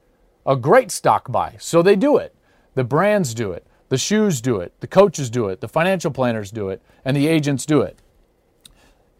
A 0.45 0.55
great 0.55 0.91
stock 0.91 1.31
buy. 1.31 1.55
So 1.59 1.81
they 1.81 1.95
do 1.95 2.17
it. 2.17 2.35
The 2.75 2.83
brands 2.83 3.33
do 3.33 3.51
it. 3.51 3.65
The 3.89 3.97
shoes 3.97 4.41
do 4.41 4.59
it. 4.59 4.73
The 4.79 4.87
coaches 4.87 5.29
do 5.29 5.47
it. 5.47 5.61
The 5.61 5.67
financial 5.67 6.11
planners 6.11 6.51
do 6.51 6.69
it. 6.69 6.81
And 7.03 7.15
the 7.15 7.27
agents 7.27 7.65
do 7.65 7.81
it. 7.81 7.97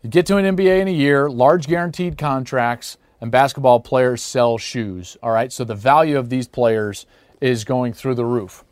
You 0.04 0.10
get 0.10 0.28
to 0.28 0.38
an 0.38 0.56
NBA 0.56 0.82
in 0.82 0.88
a 0.88 0.92
year, 0.92 1.30
large 1.30 1.68
guaranteed 1.68 2.16
contracts, 2.16 2.98
and 3.22 3.32
basketball 3.32 3.80
players 3.80 4.22
sell 4.22 4.60
shoes. 4.60 5.18
All 5.24 5.32
right, 5.32 5.52
so 5.52 5.64
the 5.64 5.74
value 5.74 6.18
of 6.20 6.30
these 6.30 6.48
players 6.48 7.08
is 7.42 7.64
going 7.64 7.94
through 7.94 8.14
the 8.14 8.26
roof. 8.26 8.64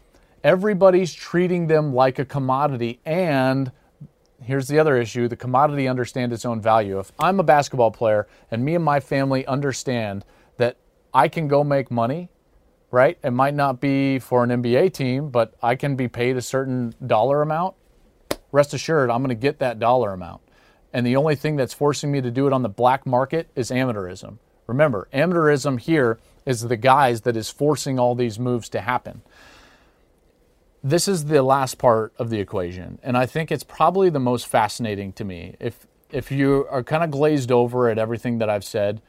Everybody's 0.43 1.11
treating 1.11 1.65
them 1.65 1.91
like 1.91 2.19
a 2.19 2.25
commodity, 2.25 2.99
and 3.03 3.71
here's 4.43 4.67
the 4.67 4.77
other 4.77 4.95
issue 4.95 5.27
the 5.27 5.35
commodity 5.35 5.87
understands 5.87 6.35
its 6.35 6.45
own 6.45 6.61
value. 6.61 6.99
If 6.99 7.11
I'm 7.17 7.39
a 7.39 7.43
basketball 7.43 7.89
player 7.89 8.27
and 8.51 8.63
me 8.63 8.75
and 8.75 8.83
my 8.83 8.99
family 8.99 9.43
understand 9.47 10.25
that 10.57 10.77
I 11.13 11.29
can 11.29 11.47
go 11.47 11.63
make 11.63 11.89
money, 11.89 12.29
right? 12.93 13.17
It 13.23 13.31
might 13.31 13.55
not 13.55 13.81
be 13.81 14.19
for 14.19 14.43
an 14.43 14.51
NBA 14.51 14.93
team, 14.93 15.31
but 15.31 15.55
I 15.63 15.75
can 15.75 15.95
be 15.95 16.07
paid 16.07 16.37
a 16.37 16.43
certain 16.43 16.93
dollar 17.03 17.41
amount. 17.41 17.73
Rest 18.51 18.71
assured, 18.75 19.09
I'm 19.09 19.23
going 19.23 19.29
to 19.29 19.35
get 19.35 19.57
that 19.59 19.79
dollar 19.79 20.13
amount. 20.13 20.41
And 20.93 21.03
the 21.03 21.15
only 21.15 21.35
thing 21.35 21.55
that's 21.55 21.73
forcing 21.73 22.11
me 22.11 22.21
to 22.21 22.29
do 22.29 22.45
it 22.45 22.53
on 22.53 22.61
the 22.61 22.69
black 22.69 23.07
market 23.07 23.49
is 23.55 23.71
amateurism. 23.71 24.37
Remember, 24.67 25.07
amateurism 25.11 25.79
here 25.79 26.19
is 26.45 26.61
the 26.61 26.77
guys 26.77 27.21
that 27.21 27.35
is 27.35 27.49
forcing 27.49 27.97
all 27.97 28.13
these 28.13 28.37
moves 28.37 28.69
to 28.69 28.81
happen. 28.81 29.23
This 30.83 31.07
is 31.07 31.25
the 31.25 31.41
last 31.41 31.79
part 31.79 32.13
of 32.19 32.29
the 32.29 32.39
equation, 32.39 32.99
and 33.01 33.17
I 33.17 33.25
think 33.25 33.51
it's 33.51 33.63
probably 33.63 34.11
the 34.11 34.19
most 34.19 34.45
fascinating 34.45 35.13
to 35.13 35.23
me. 35.23 35.55
If 35.59 35.87
if 36.11 36.29
you 36.29 36.67
are 36.69 36.83
kind 36.83 37.03
of 37.03 37.09
glazed 37.09 37.51
over 37.51 37.89
at 37.89 37.97
everything 37.97 38.37
that 38.37 38.49
I've 38.49 38.65
said, 38.65 39.01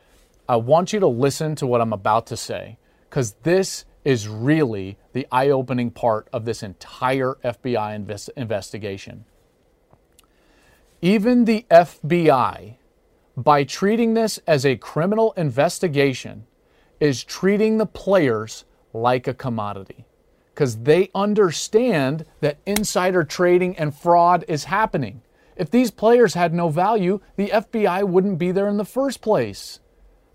I 0.49 0.57
want 0.57 0.93
you 0.93 1.01
to 1.01 1.07
listen 1.09 1.57
to 1.57 1.67
what 1.67 1.81
I'm 1.81 1.93
about 1.93 2.27
to 2.29 2.37
say 2.37 2.79
because 3.09 3.35
this 3.43 3.85
is 4.05 4.29
really 4.29 4.99
the 5.13 5.27
eye-opening 5.33 5.91
part 5.91 6.29
of 6.33 6.45
this 6.45 6.63
entire 6.63 7.37
FBI 7.45 7.95
invest- 7.95 8.31
investigation. 8.37 9.25
Even 11.01 11.45
the 11.45 11.65
FBI, 11.71 12.77
by 13.37 13.65
treating 13.65 14.15
this 14.15 14.39
as 14.47 14.65
a 14.65 14.77
criminal 14.77 15.33
investigation, 15.37 16.47
is 17.01 17.25
treating 17.25 17.79
the 17.79 17.87
players 17.87 18.65
like 18.93 19.27
a 19.27 19.35
commodity 19.35 20.07
because 20.55 20.79
they 20.79 21.11
understand 21.15 22.25
that 22.41 22.59
insider 22.65 23.25
trading 23.25 23.77
and 23.77 23.95
fraud 23.95 24.45
is 24.47 24.65
happening. 24.65 25.21
If 25.57 25.71
these 25.71 25.91
players 25.91 26.35
had 26.35 26.55
no 26.55 26.69
value, 26.69 27.21
the 27.37 27.49
FBI 27.49 28.07
wouldn't 28.07 28.39
be 28.39 28.53
there 28.53 28.69
in 28.69 28.77
the 28.77 28.85
first 28.85 29.21
place. 29.21 29.81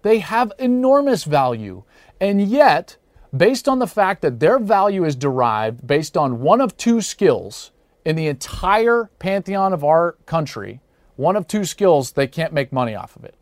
They 0.02 0.20
have 0.20 0.52
enormous 0.60 1.24
value. 1.24 1.84
And 2.20 2.42
yet, 2.42 2.98
based 3.36 3.68
on 3.68 3.80
the 3.80 3.88
fact 3.88 4.22
that 4.22 4.40
their 4.40 4.60
value 4.60 5.06
is 5.06 5.16
derived 5.16 5.86
based 5.86 6.18
on 6.18 6.42
one 6.42 6.62
of 6.62 6.76
two 6.78 7.02
skills 7.02 7.72
in 8.06 8.16
the 8.16 8.28
entire 8.28 9.10
pantheon 9.20 9.74
of 9.74 9.84
our 9.84 10.14
country, 10.26 10.82
one 11.16 11.36
of 11.36 11.48
two 11.48 11.66
skills, 11.66 12.14
they 12.14 12.28
can't 12.28 12.54
make 12.54 12.72
money 12.72 12.96
off 12.96 13.16
of 13.16 13.26
it 13.26 13.36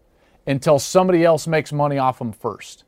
until 0.46 0.80
somebody 0.80 1.24
else 1.24 1.46
makes 1.46 1.72
money 1.72 1.98
off 1.98 2.20
them 2.20 2.32
first. 2.32 2.84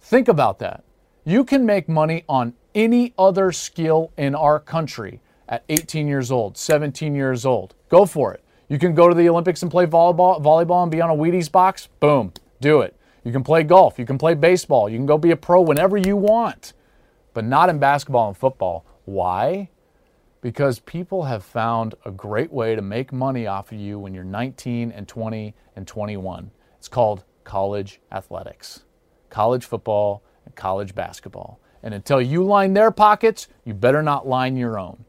Think 0.00 0.28
about 0.28 0.58
that. 0.58 0.84
You 1.24 1.44
can 1.44 1.64
make 1.64 1.88
money 1.88 2.24
on 2.28 2.54
any 2.74 3.14
other 3.18 3.52
skill 3.52 4.12
in 4.18 4.34
our 4.34 4.60
country 4.60 5.20
at 5.48 5.64
18 5.68 6.06
years 6.08 6.30
old, 6.30 6.58
17 6.58 7.14
years 7.14 7.46
old. 7.46 7.74
Go 7.88 8.04
for 8.04 8.34
it. 8.34 8.44
You 8.68 8.78
can 8.78 8.94
go 8.94 9.08
to 9.08 9.14
the 9.14 9.28
Olympics 9.28 9.62
and 9.62 9.70
play 9.70 9.86
volleyball, 9.86 10.42
volleyball 10.42 10.82
and 10.82 10.90
be 10.90 11.00
on 11.00 11.10
a 11.10 11.14
Wheaties 11.14 11.50
box. 11.50 11.88
Boom, 12.00 12.32
do 12.60 12.80
it. 12.80 12.96
You 13.24 13.32
can 13.32 13.42
play 13.42 13.62
golf. 13.62 13.98
You 13.98 14.06
can 14.06 14.18
play 14.18 14.34
baseball. 14.34 14.88
You 14.88 14.98
can 14.98 15.06
go 15.06 15.18
be 15.18 15.30
a 15.30 15.36
pro 15.36 15.62
whenever 15.62 15.96
you 15.96 16.16
want, 16.16 16.74
but 17.32 17.44
not 17.44 17.68
in 17.68 17.78
basketball 17.78 18.28
and 18.28 18.36
football. 18.36 18.84
Why? 19.06 19.70
Because 20.42 20.78
people 20.78 21.24
have 21.24 21.42
found 21.42 21.94
a 22.04 22.10
great 22.10 22.52
way 22.52 22.76
to 22.76 22.82
make 22.82 23.12
money 23.12 23.46
off 23.46 23.72
of 23.72 23.78
you 23.78 23.98
when 23.98 24.12
you're 24.12 24.24
19 24.24 24.92
and 24.92 25.08
20 25.08 25.54
and 25.74 25.86
21. 25.86 26.50
It's 26.78 26.88
called 26.88 27.24
college 27.44 28.00
athletics 28.12 28.84
college 29.34 29.64
football 29.64 30.22
and 30.44 30.54
college 30.54 30.94
basketball. 30.94 31.58
And 31.82 31.92
until 31.92 32.22
you 32.22 32.44
line 32.44 32.72
their 32.72 32.92
pockets, 32.92 33.48
you 33.64 33.74
better 33.74 34.00
not 34.00 34.28
line 34.28 34.56
your 34.56 34.78
own. 34.78 35.04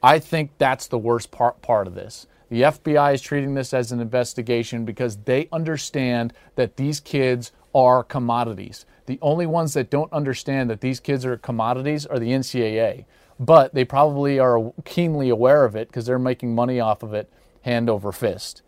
I 0.00 0.20
think 0.20 0.52
that's 0.58 0.86
the 0.86 0.96
worst 0.96 1.32
part, 1.32 1.60
part 1.60 1.88
of 1.88 1.96
this. 1.96 2.28
The 2.50 2.62
FBI 2.62 3.14
is 3.14 3.20
treating 3.20 3.54
this 3.54 3.72
as 3.72 3.92
an 3.92 4.00
investigation 4.00 4.84
because 4.84 5.16
they 5.16 5.48
understand 5.50 6.32
that 6.56 6.76
these 6.76 7.00
kids 7.00 7.52
are 7.74 8.04
commodities. 8.04 8.86
The 9.06 9.18
only 9.20 9.46
ones 9.46 9.74
that 9.74 9.90
don't 9.90 10.12
understand 10.12 10.70
that 10.70 10.80
these 10.80 11.00
kids 11.00 11.24
are 11.24 11.36
commodities 11.36 12.06
are 12.06 12.18
the 12.18 12.30
NCAA. 12.30 13.06
But 13.40 13.74
they 13.74 13.84
probably 13.84 14.38
are 14.38 14.72
keenly 14.84 15.28
aware 15.28 15.64
of 15.64 15.74
it 15.74 15.88
because 15.88 16.06
they're 16.06 16.18
making 16.18 16.54
money 16.54 16.78
off 16.78 17.02
of 17.02 17.12
it 17.14 17.30
hand 17.62 17.90
over 17.90 18.12
fist. 18.12 18.62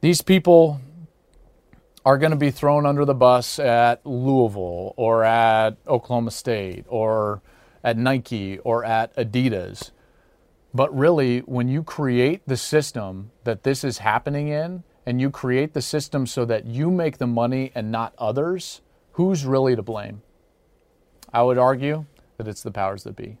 These 0.00 0.22
people 0.22 0.80
are 2.04 2.18
going 2.18 2.30
to 2.30 2.36
be 2.36 2.50
thrown 2.50 2.86
under 2.86 3.04
the 3.04 3.14
bus 3.14 3.58
at 3.58 4.04
Louisville 4.04 4.92
or 4.96 5.24
at 5.24 5.76
Oklahoma 5.88 6.30
State 6.30 6.84
or 6.88 7.42
at 7.82 7.96
Nike 7.96 8.58
or 8.58 8.84
at 8.84 9.16
Adidas. 9.16 9.90
But 10.74 10.94
really, 10.94 11.38
when 11.40 11.68
you 11.68 11.84
create 11.84 12.42
the 12.46 12.56
system 12.56 13.30
that 13.44 13.62
this 13.62 13.84
is 13.84 13.98
happening 13.98 14.48
in, 14.48 14.82
and 15.06 15.20
you 15.20 15.30
create 15.30 15.74
the 15.74 15.82
system 15.82 16.26
so 16.26 16.44
that 16.46 16.66
you 16.66 16.90
make 16.90 17.18
the 17.18 17.26
money 17.26 17.70
and 17.74 17.92
not 17.92 18.14
others, 18.18 18.80
who's 19.12 19.46
really 19.46 19.76
to 19.76 19.82
blame? 19.82 20.22
I 21.32 21.42
would 21.42 21.58
argue 21.58 22.06
that 22.38 22.48
it's 22.48 22.62
the 22.62 22.70
powers 22.70 23.04
that 23.04 23.16
be. 23.16 23.38